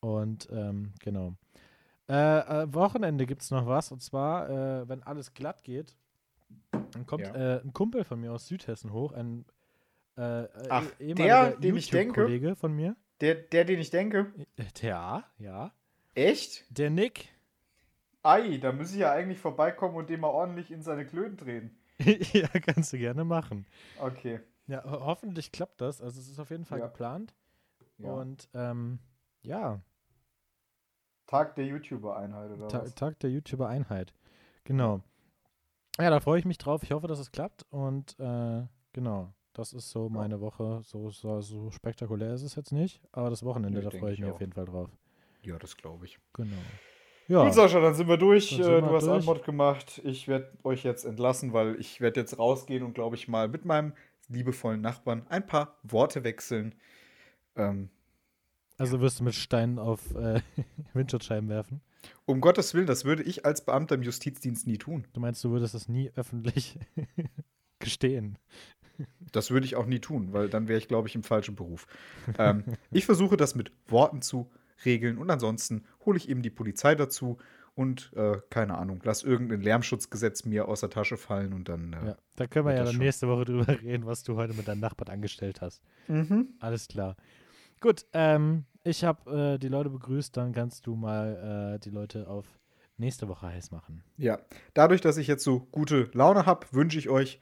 Und 0.02 0.49
ähm, 0.52 0.93
genau. 0.99 1.36
Äh, 2.10 2.39
äh, 2.64 2.74
Wochenende 2.74 3.26
gibt 3.26 3.43
es 3.43 3.52
noch 3.52 3.66
was. 3.68 3.91
Und 3.91 4.02
zwar, 4.02 4.49
äh, 4.49 4.89
wenn 4.89 5.04
alles 5.04 5.34
glatt 5.34 5.64
geht, 5.64 5.95
dann 6.91 7.06
kommt 7.06 7.26
Ja. 7.26 7.58
äh, 7.58 7.62
ein 7.62 7.74
Kumpel 7.74 8.04
von 8.04 8.20
mir 8.20 8.32
aus 8.32 8.47
Südhessen 8.47 8.91
hoch, 8.93 9.12
ein 9.14 9.45
äh, 10.18 10.43
äh, 10.43 10.49
Ach, 10.70 10.86
der, 10.91 10.99
ehemaliger 11.08 11.52
dem 11.60 11.78
ich 11.78 11.89
denke? 11.89 12.22
YouTube-Kollege 12.22 12.56
von 12.56 12.74
mir. 12.74 12.95
Der, 13.22 13.36
der, 13.36 13.66
den 13.66 13.80
ich 13.80 13.89
denke, 13.91 14.34
Äh, 14.58 14.64
Ja, 14.88 15.24
ja. 15.38 15.72
echt? 16.16 16.66
Der 16.78 16.89
Nick. 16.89 17.30
Ei, 18.24 18.58
da 18.58 18.72
muss 18.72 18.91
ich 18.93 18.99
ja 18.99 19.12
eigentlich 19.12 19.39
vorbeikommen 19.39 19.95
und 19.95 20.10
den 20.10 20.20
mal 20.20 20.28
ordentlich 20.30 20.70
in 20.72 20.82
seine 20.84 21.06
Klöten 21.06 21.38
drehen. 21.38 21.78
ja, 22.34 22.47
kannst 22.47 22.93
du 22.93 22.97
gerne 22.97 23.24
machen. 23.24 23.66
Okay. 23.99 24.39
Ja, 24.68 24.84
ho 24.84 25.06
hoffentlich 25.06 25.52
klappt 25.52 25.82
das. 25.82 26.02
Also 26.02 26.20
es 26.20 26.28
ist 26.30 26.39
auf 26.39 26.49
jeden 26.52 26.66
Fall 26.66 26.80
Ja. 26.80 26.88
geplant. 26.88 27.34
Ja. 27.97 28.12
Und 28.12 28.49
ähm, 28.54 28.99
ja, 29.43 29.82
Tag 31.28 31.56
der 31.56 31.66
YouTuber-Einheit 31.66 32.52
oder 32.52 32.68
Ta 32.68 32.82
was? 32.84 32.93
Tag 32.95 33.20
der 33.20 33.30
YouTuber-Einheit. 33.30 34.14
Genau. 34.66 35.02
Ja, 36.00 36.10
da 36.10 36.20
freue 36.20 36.39
ich 36.39 36.46
mich 36.46 36.58
drauf. 36.58 36.84
Ich 36.84 36.92
hoffe, 36.92 37.08
dass 37.08 37.20
es 37.20 37.32
klappt. 37.32 37.66
Und 37.70 38.18
äh, 38.20 38.64
genau, 38.94 39.34
das 39.54 39.74
ist 39.74 39.89
so 39.92 40.10
meine 40.10 40.39
Woche. 40.42 40.82
So, 40.84 41.12
so, 41.12 41.42
so 41.42 41.70
spektakulär 41.72 42.34
ist 42.34 42.44
es 42.44 42.56
jetzt 42.56 42.72
nicht. 42.72 43.02
Aber 43.12 43.30
das 43.30 43.44
Wochenende, 43.44 43.80
Nö, 43.80 43.89
da 43.89 43.92
freue 43.92 44.12
ich 44.14 44.20
ich 44.20 44.22
mich 44.22 44.30
auch. 44.30 44.36
auf 44.36 44.39
jeden 44.42 44.54
Fall 44.54 44.66
drauf. 44.66 44.89
Ja, 45.44 45.58
das 45.60 45.76
glaube 45.78 46.06
ich. 46.06 46.20
Genau. 46.34 46.56
Ja, 47.28 47.44
Gut, 47.46 47.54
Sascha, 47.54 47.80
dann 47.80 47.94
sind 47.94 48.08
wir 48.08 48.18
durch. 48.18 48.50
Sind 48.50 48.62
Äh, 48.62 48.68
wir 48.68 48.82
du 48.82 48.96
hast 48.96 49.06
durch. 49.06 49.16
Antwort 49.18 49.44
gemacht. 49.46 50.02
Ich 50.04 50.28
werde 50.28 50.52
euch 50.64 50.84
jetzt 50.84 51.06
entlassen, 51.06 51.54
weil 51.54 51.80
ich 51.80 52.02
werde 52.02 52.20
jetzt 52.20 52.38
rausgehen 52.39 52.84
und, 52.84 52.94
glaube 52.94 53.16
ich, 53.16 53.28
mal 53.28 53.48
mit 53.48 53.66
meinem 53.66 53.94
liebevollen 54.28 54.82
Nachbarn 54.82 55.26
ein 55.30 55.46
paar 55.46 55.76
Worte 55.84 56.24
wechseln. 56.24 56.76
Ähm, 57.56 57.89
also 58.78 59.00
wirst 59.02 59.20
du 59.20 59.24
mit 59.24 59.36
Steinen 59.36 59.78
auf 59.78 60.14
äh, 60.16 60.42
Windschutzscheiben 60.94 61.50
werfen. 61.50 61.82
Um 62.26 62.41
Gottes 62.41 62.74
Willen, 62.74 62.88
das 62.88 63.06
würde 63.06 63.24
ich 63.24 63.45
als 63.45 63.66
Beamter 63.66 63.95
im 63.95 64.04
Justizdienst 64.04 64.68
nie 64.68 64.78
tun. 64.78 65.06
Du 65.14 65.20
meinst, 65.20 65.43
du 65.43 65.52
würdest 65.52 65.76
es 65.76 65.88
nie 65.88 66.12
öffentlich 66.16 66.80
gestehen? 67.80 68.38
Das 69.32 69.49
würde 69.49 69.66
ich 69.66 69.76
auch 69.76 69.86
nie 69.88 69.99
tun, 69.99 70.32
weil 70.34 70.49
dann 70.49 70.68
wäre 70.68 70.78
ich, 70.78 70.88
glaube 70.88 71.08
ich, 71.08 71.16
im 71.16 71.24
falschen 71.24 71.56
Beruf. 71.56 71.88
ähm, 72.38 72.64
ich 72.91 73.06
versuche 73.06 73.38
das 73.38 73.56
mit 73.56 73.72
Worten 73.88 74.22
zu 74.22 74.49
regeln 74.86 75.18
und 75.18 75.30
ansonsten 75.30 75.86
hole 76.06 76.18
ich 76.18 76.30
eben 76.30 76.41
die 76.41 76.49
Polizei 76.49 76.95
dazu 76.95 77.38
und, 77.74 78.12
äh, 78.16 78.38
keine 78.49 78.78
Ahnung, 78.78 78.99
lass 79.04 79.24
irgendein 79.24 79.62
Lärmschutzgesetz 79.62 80.43
mir 80.43 80.68
aus 80.68 80.82
der 80.82 80.89
Tasche 80.89 81.18
fallen 81.18 81.54
und 81.54 81.70
dann. 81.70 81.93
Äh, 81.93 82.08
Ja, 82.08 82.18
da 82.36 82.47
können 82.47 82.66
wir 82.66 82.74
ja 82.74 82.80
das 82.80 82.89
dann 82.89 82.95
schon. 82.95 83.06
nächste 83.06 83.28
Woche 83.28 83.45
drüber 83.45 83.68
reden, 83.82 84.06
was 84.06 84.24
du 84.24 84.36
heute 84.36 84.54
mit 84.54 84.68
deinem 84.68 84.82
Nachbarn 84.82 85.10
angestellt 85.14 85.62
hast. 85.62 85.82
Mhm. 86.08 86.49
Alles 86.60 86.88
klar. 86.88 87.16
Gut, 87.80 88.06
ähm, 88.14 88.66
ich 88.84 89.03
habe 89.03 89.53
äh, 89.55 89.57
die 89.57 89.67
Leute 89.67 89.89
begrüßt, 89.89 90.36
dann 90.36 90.53
kannst 90.53 90.88
du 90.88 90.95
mal 90.95 91.75
äh, 91.75 91.79
die 91.79 91.89
Leute 91.89 92.27
auf 92.27 92.45
nächste 92.97 93.27
Woche 93.27 93.47
heiß 93.47 93.71
machen. 93.71 94.03
Ja, 94.17 94.39
dadurch, 94.73 95.01
dass 95.01 95.17
ich 95.17 95.27
jetzt 95.27 95.43
so 95.43 95.67
gute 95.71 96.09
Laune 96.13 96.45
habe, 96.45 96.67
wünsche 96.71 96.99
ich 96.99 97.09
euch 97.09 97.39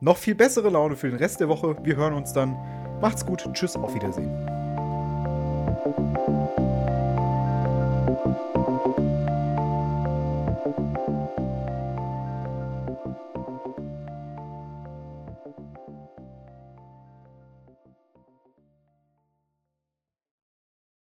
noch 0.00 0.16
viel 0.16 0.34
bessere 0.34 0.70
Laune 0.70 0.96
für 0.96 1.08
den 1.08 1.18
Rest 1.18 1.40
der 1.40 1.48
Woche. 1.48 1.76
Wir 1.82 1.96
hören 1.96 2.14
uns 2.14 2.32
dann. 2.32 2.52
Macht's 3.00 3.24
gut. 3.24 3.48
Tschüss, 3.52 3.76
auf 3.76 3.94
Wiedersehen. 3.94 4.53